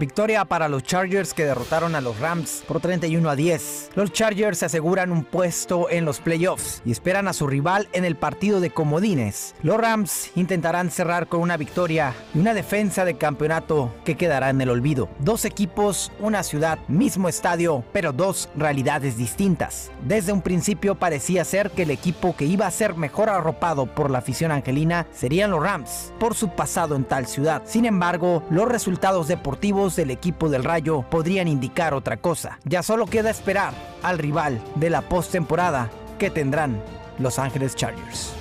Victoria 0.00 0.46
para 0.46 0.70
los 0.70 0.82
Chargers 0.82 1.34
que 1.34 1.44
derrotaron 1.44 1.94
a 1.94 2.00
los 2.00 2.18
Rams 2.18 2.64
por 2.66 2.80
31 2.80 3.28
a 3.28 3.36
10. 3.36 3.90
Los 3.94 4.12
Chargers 4.14 4.56
se 4.56 4.64
aseguran 4.64 5.12
un 5.12 5.24
puesto 5.24 5.90
en 5.90 6.06
los 6.06 6.20
playoffs 6.20 6.80
y 6.86 6.90
esperan 6.90 7.28
a 7.28 7.34
su 7.34 7.46
rival 7.46 7.86
en 7.92 8.06
el 8.06 8.16
partido 8.16 8.60
de 8.60 8.70
comodines. 8.70 9.54
Los 9.62 9.76
Rams 9.76 10.30
intentarán 10.36 10.90
cerrar 10.90 11.28
con 11.28 11.42
una 11.42 11.58
victoria 11.58 12.14
y 12.34 12.38
una 12.38 12.54
defensa 12.54 13.04
de 13.04 13.18
campeonato 13.18 13.94
que 14.06 14.16
quedará 14.16 14.48
en 14.48 14.62
el 14.62 14.70
olvido. 14.70 15.10
Dos 15.18 15.44
equipos, 15.44 16.10
una 16.18 16.44
ciudad, 16.44 16.78
mismo 16.88 17.28
estadio, 17.28 17.84
pero 17.92 18.14
dos 18.14 18.48
realidades 18.56 19.18
distintas. 19.18 19.90
Desde 20.06 20.32
un 20.32 20.40
principio 20.40 20.94
parecía 20.94 21.44
ser 21.44 21.72
que 21.72 21.82
el 21.82 21.90
equipo 21.90 22.34
que 22.34 22.46
iba 22.46 22.66
a 22.66 22.70
ser 22.70 22.94
mejor 22.94 23.28
arropado 23.28 23.84
por 23.84 24.10
la 24.10 24.20
afición 24.20 24.50
angelina 24.50 25.06
serían 25.12 25.50
los 25.50 25.62
Rams, 25.62 26.14
por 26.18 26.34
su 26.34 26.48
pasado 26.48 26.96
en 26.96 27.04
tal 27.04 27.26
ciudad. 27.26 27.64
Sin 27.66 27.84
embargo, 27.84 28.42
los 28.48 28.66
resultados 28.66 29.28
deportivos 29.28 29.89
del 29.96 30.10
equipo 30.10 30.48
del 30.48 30.64
Rayo 30.64 31.02
podrían 31.02 31.48
indicar 31.48 31.94
otra 31.94 32.18
cosa. 32.18 32.58
Ya 32.64 32.82
solo 32.82 33.06
queda 33.06 33.30
esperar 33.30 33.74
al 34.02 34.18
rival 34.18 34.60
de 34.76 34.90
la 34.90 35.02
postemporada 35.02 35.90
que 36.18 36.30
tendrán 36.30 36.82
Los 37.18 37.38
Ángeles 37.38 37.74
Chargers. 37.76 38.32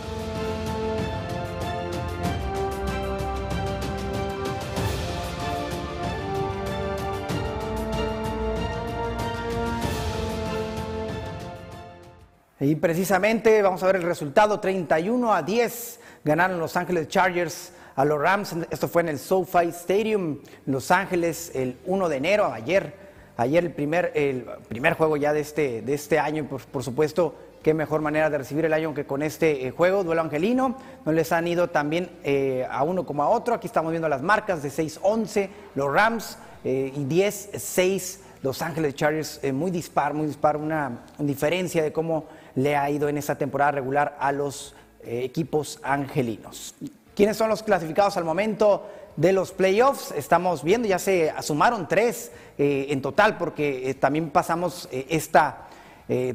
Y 12.62 12.76
precisamente 12.76 13.62
vamos 13.62 13.82
a 13.84 13.88
ver 13.88 13.96
el 13.96 14.04
resultado, 14.04 14.60
31 14.60 15.34
a 15.34 15.42
10 15.42 16.00
ganaron 16.26 16.60
Los 16.60 16.76
Ángeles 16.76 17.08
Chargers 17.08 17.72
a 18.00 18.06
los 18.06 18.18
Rams. 18.18 18.56
Esto 18.70 18.88
fue 18.88 19.02
en 19.02 19.10
el 19.10 19.20
SoFi 19.20 19.68
Stadium, 19.68 20.40
Los 20.66 20.90
Ángeles, 20.90 21.52
el 21.54 21.78
1 21.86 22.08
de 22.08 22.16
enero, 22.16 22.46
ayer. 22.46 22.94
Ayer 23.36 23.66
el 23.66 23.74
primer, 23.74 24.14
el 24.16 24.46
primer 24.70 24.94
juego 24.94 25.18
ya 25.18 25.34
de 25.34 25.42
este, 25.42 25.82
de 25.82 25.94
este 25.96 26.18
año, 26.18 26.46
por, 26.46 26.62
por 26.62 26.82
supuesto, 26.82 27.36
qué 27.62 27.74
mejor 27.74 28.00
manera 28.00 28.30
de 28.30 28.38
recibir 28.38 28.64
el 28.64 28.72
año 28.72 28.94
que 28.94 29.06
con 29.06 29.22
este 29.22 29.68
eh, 29.68 29.72
juego, 29.72 30.06
duelo 30.06 30.22
angelino. 30.22 30.78
No 31.06 31.12
les 31.12 31.34
han 31.34 31.46
ido 31.46 31.72
también 31.72 32.10
eh, 32.24 32.66
a 32.72 32.84
uno 32.84 33.06
como 33.06 33.22
a 33.22 33.28
otro. 33.28 33.54
Aquí 33.54 33.68
estamos 33.68 33.92
viendo 33.92 34.08
las 34.08 34.22
marcas 34.22 34.64
de 34.64 34.70
6-11, 34.70 35.50
los 35.76 35.94
Rams, 35.94 36.38
eh, 36.64 36.94
y 36.96 37.04
10-6 37.04 38.20
Los 38.44 38.62
Ángeles 38.62 38.96
Chargers. 38.96 39.42
Eh, 39.44 39.52
muy 39.52 39.72
dispar, 39.72 40.14
muy 40.14 40.28
dispar, 40.28 40.56
una 40.56 41.04
diferencia 41.18 41.84
de 41.84 41.92
cómo 41.92 42.28
le 42.56 42.78
ha 42.78 42.90
ido 42.90 43.10
en 43.10 43.18
esta 43.18 43.38
temporada 43.38 43.72
regular 43.72 44.16
a 44.22 44.32
los 44.32 44.74
equipos 45.02 45.80
angelinos. 45.82 46.76
¿Quiénes 47.20 47.36
son 47.36 47.50
los 47.50 47.64
clasificados 47.64 48.16
al 48.16 48.24
momento 48.24 48.88
de 49.18 49.34
los 49.34 49.52
playoffs? 49.52 50.14
Estamos 50.14 50.64
viendo, 50.64 50.88
ya 50.88 51.00
se 51.00 51.34
sumaron 51.42 51.86
tres 51.86 52.32
eh, 52.58 52.86
en 52.92 53.02
total, 53.02 53.38
porque 53.38 53.90
eh, 53.90 53.94
también 53.94 54.30
pasamos 54.30 54.88
eh, 54.90 55.06
esta 55.10 55.66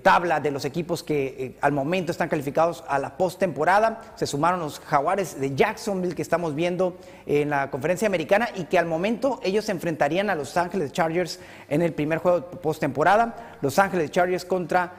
tabla 0.03 0.39
de 0.39 0.53
los 0.53 0.65
equipos 0.65 1.03
que 1.03 1.57
al 1.61 1.73
momento 1.73 2.13
están 2.13 2.29
calificados 2.29 2.85
a 2.87 2.99
la 3.01 3.17
postemporada. 3.17 4.13
Se 4.15 4.25
sumaron 4.25 4.61
los 4.61 4.79
Jaguares 4.79 5.41
de 5.41 5.57
Jacksonville 5.57 6.15
que 6.15 6.23
estamos 6.23 6.55
viendo 6.55 6.97
en 7.27 7.51
la 7.51 7.73
conferencia 7.73 8.07
americana 8.07 8.51
y 8.55 8.67
que 8.67 8.79
al 8.79 8.87
momento 8.87 9.41
ellos 9.43 9.65
se 9.65 9.73
enfrentarían 9.73 10.31
a 10.31 10.37
Los 10.37 10.57
Ángeles 10.57 10.93
Chargers 10.93 11.41
en 11.69 11.83
el 11.83 11.93
primer 11.93 12.19
juego 12.19 12.49
postemporada. 12.51 13.57
Los 13.63 13.81
Ángeles 13.81 14.13
Chargers 14.13 14.45
contra 14.45 14.93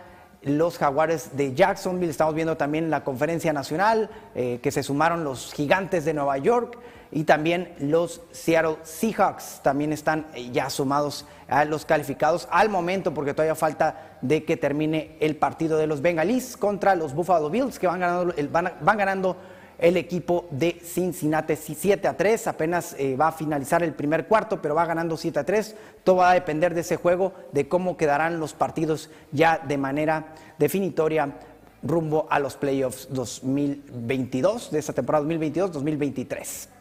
los 0.46 0.78
Jaguares 0.78 1.36
de 1.36 1.54
Jacksonville. 1.54 2.12
Estamos 2.12 2.36
viendo 2.36 2.56
también 2.56 2.90
la 2.90 3.04
conferencia 3.04 3.52
nacional, 3.52 4.10
eh, 4.36 4.60
que 4.62 4.72
se 4.72 4.84
sumaron 4.84 5.24
los 5.24 5.52
Gigantes 5.54 6.06
de 6.06 6.14
Nueva 6.14 6.38
York 6.38 6.78
y 7.12 7.24
también 7.24 7.74
los 7.80 8.22
Seattle 8.32 8.78
Seahawks. 8.84 9.62
También 9.64 9.92
están 9.92 10.28
eh, 10.36 10.52
ya 10.52 10.70
sumados 10.70 11.26
a 11.48 11.66
los 11.66 11.86
calificados 11.86 12.48
al 12.52 12.70
momento, 12.70 13.14
porque 13.14 13.34
todavía 13.34 13.56
falta 13.56 14.18
de 14.22 14.46
que 14.46 14.56
termine 14.56 15.18
el 15.20 15.36
partido 15.36 15.78
de 15.78 15.88
los 15.88 16.02
Bengalís 16.02 16.58
contra 16.58 16.96
los 16.96 17.14
Buffalo 17.14 17.50
Bills, 17.50 17.80
que 17.80 17.88
van 17.88 18.00
ganando, 18.00 18.34
van, 18.52 18.74
van 18.82 18.98
ganando 18.98 19.38
el 19.80 19.98
equipo 19.98 20.48
de 20.52 20.80
Cincinnati 20.84 21.56
7 21.56 22.08
a 22.08 22.18
3. 22.18 22.48
Apenas 22.48 22.96
eh, 22.98 23.16
va 23.16 23.30
a 23.30 23.32
finalizar 23.32 23.84
el 23.84 23.94
primer 23.94 24.28
cuarto, 24.28 24.62
pero 24.62 24.76
va 24.76 24.86
ganando 24.86 25.18
7 25.18 25.40
a 25.40 25.46
3. 25.46 25.76
Todo 26.04 26.18
va 26.18 26.32
a 26.32 26.34
depender 26.34 26.74
de 26.74 26.82
ese 26.82 26.98
juego, 26.98 27.34
de 27.52 27.68
cómo 27.68 27.98
quedarán 27.98 28.40
los 28.40 28.54
partidos 28.54 29.10
ya 29.32 29.58
de 29.58 29.78
manera 29.78 30.34
definitoria 30.58 31.38
rumbo 31.84 32.28
a 32.30 32.40
los 32.40 32.56
playoffs 32.56 33.08
2022, 33.12 34.72
de 34.72 34.80
esta 34.80 34.94
temporada 34.94 35.26
2022-2023. 35.26 36.75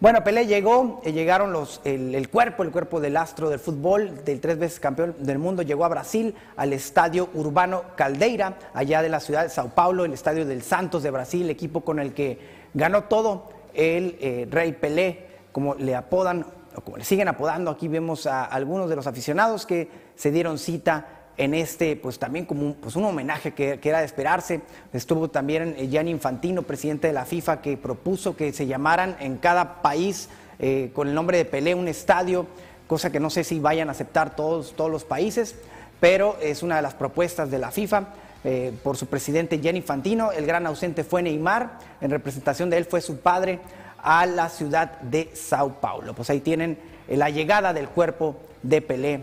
Bueno, 0.00 0.22
Pelé 0.22 0.46
llegó, 0.46 1.00
eh, 1.02 1.12
llegaron 1.12 1.52
los, 1.52 1.80
el, 1.82 2.28
cuerpo, 2.28 2.62
el 2.62 2.70
cuerpo 2.70 3.00
del 3.00 3.16
astro 3.16 3.50
del 3.50 3.58
fútbol, 3.58 4.24
del 4.24 4.38
tres 4.38 4.56
veces 4.56 4.78
campeón 4.78 5.16
del 5.18 5.40
mundo, 5.40 5.62
llegó 5.62 5.84
a 5.84 5.88
Brasil, 5.88 6.36
al 6.56 6.72
estadio 6.72 7.28
Urbano 7.34 7.82
Caldeira, 7.96 8.58
allá 8.74 9.02
de 9.02 9.08
la 9.08 9.18
ciudad 9.18 9.42
de 9.42 9.48
Sao 9.48 9.70
Paulo, 9.70 10.04
el 10.04 10.12
estadio 10.12 10.46
del 10.46 10.62
Santos 10.62 11.02
de 11.02 11.10
Brasil, 11.10 11.50
equipo 11.50 11.80
con 11.80 11.98
el 11.98 12.14
que 12.14 12.38
ganó 12.74 13.04
todo 13.04 13.48
el 13.74 14.16
eh, 14.20 14.46
Rey 14.48 14.70
Pelé, 14.70 15.26
como 15.50 15.74
le 15.74 15.96
apodan, 15.96 16.46
o 16.76 16.80
como 16.80 16.98
le 16.98 17.04
siguen 17.04 17.26
apodando, 17.26 17.72
aquí 17.72 17.88
vemos 17.88 18.28
a 18.28 18.44
algunos 18.44 18.88
de 18.88 18.94
los 18.94 19.08
aficionados 19.08 19.66
que 19.66 19.88
se 20.14 20.30
dieron 20.30 20.60
cita 20.60 21.17
en 21.38 21.54
este, 21.54 21.96
pues 21.96 22.18
también 22.18 22.44
como 22.44 22.66
un, 22.66 22.74
pues 22.74 22.96
un 22.96 23.04
homenaje 23.04 23.54
que, 23.54 23.78
que 23.78 23.88
era 23.88 24.00
de 24.00 24.04
esperarse. 24.04 24.60
Estuvo 24.92 25.28
también 25.28 25.74
eh, 25.78 25.88
Gianni 25.88 26.10
Infantino, 26.10 26.62
presidente 26.62 27.06
de 27.06 27.12
la 27.12 27.24
FIFA, 27.24 27.62
que 27.62 27.76
propuso 27.76 28.36
que 28.36 28.52
se 28.52 28.66
llamaran 28.66 29.16
en 29.20 29.38
cada 29.38 29.80
país 29.80 30.28
eh, 30.58 30.90
con 30.92 31.08
el 31.08 31.14
nombre 31.14 31.38
de 31.38 31.44
Pelé 31.44 31.74
un 31.74 31.86
estadio, 31.86 32.46
cosa 32.88 33.10
que 33.10 33.20
no 33.20 33.30
sé 33.30 33.44
si 33.44 33.60
vayan 33.60 33.88
a 33.88 33.92
aceptar 33.92 34.34
todos, 34.34 34.74
todos 34.74 34.90
los 34.90 35.04
países, 35.04 35.54
pero 36.00 36.36
es 36.42 36.62
una 36.62 36.76
de 36.76 36.82
las 36.82 36.94
propuestas 36.94 37.50
de 37.50 37.58
la 37.58 37.70
FIFA. 37.70 38.08
eh, 38.44 38.72
por 38.82 38.96
su 38.96 39.06
presidente 39.06 39.58
Gianni 39.60 39.78
Infantino, 39.78 40.32
el 40.32 40.46
gran 40.46 40.66
ausente 40.66 41.04
fue 41.04 41.22
Neymar, 41.22 41.78
en 42.00 42.10
representación 42.10 42.70
de 42.70 42.78
él 42.78 42.84
fue 42.84 43.00
su 43.00 43.20
padre 43.20 43.58
a 44.02 44.26
la 44.26 44.48
ciudad 44.48 45.00
de 45.00 45.30
Sao 45.34 45.80
Paulo. 45.80 46.14
Pues 46.14 46.30
ahí 46.30 46.40
tienen 46.40 46.78
la 47.08 47.30
llegada 47.30 47.72
del 47.72 47.88
cuerpo 47.88 48.36
de 48.62 48.80
Pelé 48.80 49.20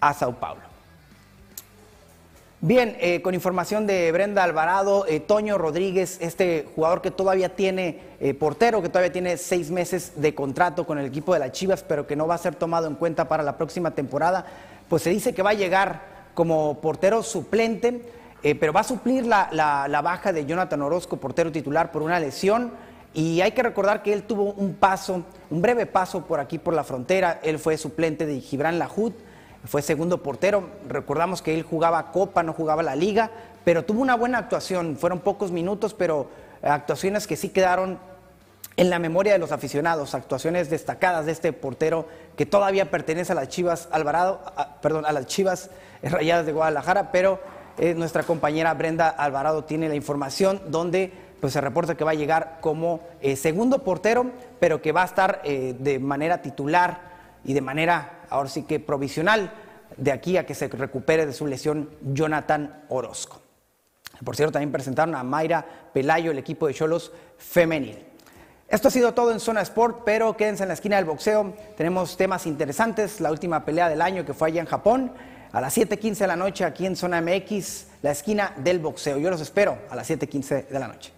a 0.00 0.14
Sao 0.14 0.36
Paulo. 0.36 0.75
Bien, 2.62 2.96
eh, 3.00 3.20
con 3.20 3.34
información 3.34 3.86
de 3.86 4.10
Brenda 4.12 4.42
Alvarado, 4.42 5.04
eh, 5.06 5.20
Toño 5.20 5.58
Rodríguez, 5.58 6.16
este 6.20 6.66
jugador 6.74 7.02
que 7.02 7.10
todavía 7.10 7.50
tiene 7.54 8.00
eh, 8.18 8.32
portero, 8.32 8.80
que 8.80 8.88
todavía 8.88 9.12
tiene 9.12 9.36
seis 9.36 9.70
meses 9.70 10.12
de 10.16 10.34
contrato 10.34 10.86
con 10.86 10.98
el 10.98 11.04
equipo 11.06 11.34
de 11.34 11.40
las 11.40 11.52
Chivas, 11.52 11.82
pero 11.86 12.06
que 12.06 12.16
no 12.16 12.26
va 12.26 12.34
a 12.34 12.38
ser 12.38 12.54
tomado 12.54 12.86
en 12.86 12.94
cuenta 12.94 13.28
para 13.28 13.42
la 13.42 13.58
próxima 13.58 13.90
temporada, 13.90 14.46
pues 14.88 15.02
se 15.02 15.10
dice 15.10 15.34
que 15.34 15.42
va 15.42 15.50
a 15.50 15.54
llegar 15.54 16.00
como 16.32 16.80
portero 16.80 17.22
suplente, 17.22 18.02
pero 18.60 18.72
va 18.72 18.80
a 18.80 18.84
suplir 18.84 19.26
la, 19.26 19.48
la- 19.52 20.00
baja 20.02 20.32
de 20.32 20.46
Jonathan 20.46 20.80
Orozco, 20.82 21.16
portero 21.18 21.50
titular, 21.52 21.90
por 21.92 22.02
una 22.02 22.20
lesión. 22.20 22.70
Y 23.12 23.40
hay 23.40 23.52
que 23.52 23.62
recordar 23.62 24.02
que 24.02 24.12
él 24.12 24.22
tuvo 24.24 24.52
un 24.52 24.74
paso, 24.74 25.24
un 25.50 25.62
breve 25.62 25.86
paso 25.86 26.24
por 26.26 26.38
aquí 26.38 26.58
por 26.58 26.74
la 26.74 26.84
frontera. 26.84 27.40
Él 27.42 27.58
fue 27.58 27.76
suplente 27.78 28.26
de 28.26 28.40
Gibran 28.40 28.78
Lahoud, 28.78 29.12
fue 29.66 29.82
segundo 29.82 30.22
portero. 30.22 30.68
Recordamos 30.88 31.42
que 31.42 31.54
él 31.54 31.62
jugaba 31.62 32.12
Copa, 32.12 32.42
no 32.42 32.52
jugaba 32.52 32.82
la 32.82 32.96
Liga, 32.96 33.30
pero 33.64 33.84
tuvo 33.84 34.00
una 34.00 34.16
buena 34.16 34.38
actuación. 34.38 34.96
Fueron 34.96 35.20
pocos 35.20 35.50
minutos, 35.50 35.94
pero 35.94 36.28
actuaciones 36.62 37.26
que 37.26 37.36
sí 37.36 37.50
quedaron 37.50 37.98
en 38.76 38.90
la 38.90 38.98
memoria 38.98 39.32
de 39.32 39.38
los 39.38 39.52
aficionados, 39.52 40.14
actuaciones 40.14 40.68
destacadas 40.68 41.26
de 41.26 41.32
este 41.32 41.52
portero 41.52 42.06
que 42.36 42.44
todavía 42.44 42.90
pertenece 42.90 43.32
a 43.32 43.34
las 43.34 43.48
Chivas 43.48 43.88
Alvarado, 43.90 44.40
perdón, 44.82 45.06
a 45.06 45.12
las 45.12 45.26
Chivas 45.26 45.70
Rayadas 46.02 46.44
de 46.44 46.52
Guadalajara, 46.52 47.10
pero 47.10 47.40
eh, 47.78 47.94
nuestra 47.94 48.22
compañera 48.22 48.74
Brenda 48.74 49.08
Alvarado 49.08 49.64
tiene 49.64 49.88
la 49.88 49.94
información 49.94 50.60
donde 50.68 51.12
pues 51.40 51.52
se 51.52 51.60
reporta 51.60 51.94
que 51.94 52.04
va 52.04 52.12
a 52.12 52.14
llegar 52.14 52.58
como 52.60 53.00
eh, 53.20 53.36
segundo 53.36 53.82
portero, 53.82 54.26
pero 54.60 54.82
que 54.82 54.92
va 54.92 55.02
a 55.02 55.06
estar 55.06 55.40
eh, 55.44 55.74
de 55.78 55.98
manera 55.98 56.42
titular 56.42 57.00
y 57.44 57.54
de 57.54 57.60
manera 57.60 58.15
ahora 58.30 58.48
sí 58.48 58.62
que 58.62 58.80
provisional 58.80 59.52
de 59.96 60.12
aquí 60.12 60.36
a 60.36 60.46
que 60.46 60.54
se 60.54 60.68
recupere 60.68 61.26
de 61.26 61.32
su 61.32 61.46
lesión 61.46 61.90
Jonathan 62.02 62.84
Orozco. 62.88 63.40
Por 64.24 64.36
cierto, 64.36 64.52
también 64.52 64.72
presentaron 64.72 65.14
a 65.14 65.22
Mayra 65.22 65.64
Pelayo, 65.92 66.30
el 66.30 66.38
equipo 66.38 66.66
de 66.66 66.74
Cholos 66.74 67.12
femenil. 67.38 68.04
Esto 68.68 68.88
ha 68.88 68.90
sido 68.90 69.14
todo 69.14 69.30
en 69.30 69.38
Zona 69.38 69.60
Sport, 69.60 70.02
pero 70.04 70.36
quédense 70.36 70.64
en 70.64 70.68
la 70.68 70.74
esquina 70.74 70.96
del 70.96 71.04
boxeo. 71.04 71.54
Tenemos 71.76 72.16
temas 72.16 72.46
interesantes. 72.46 73.20
La 73.20 73.30
última 73.30 73.64
pelea 73.64 73.88
del 73.88 74.02
año 74.02 74.24
que 74.24 74.34
fue 74.34 74.48
allá 74.48 74.60
en 74.60 74.66
Japón. 74.66 75.12
A 75.52 75.60
las 75.60 75.76
7:15 75.76 76.18
de 76.18 76.26
la 76.26 76.36
noche 76.36 76.64
aquí 76.64 76.84
en 76.84 76.96
Zona 76.96 77.20
MX, 77.20 77.86
la 78.02 78.10
esquina 78.10 78.54
del 78.56 78.80
boxeo. 78.80 79.18
Yo 79.18 79.30
los 79.30 79.40
espero 79.40 79.78
a 79.88 79.94
las 79.94 80.10
7:15 80.10 80.66
de 80.68 80.78
la 80.78 80.88
noche. 80.88 81.15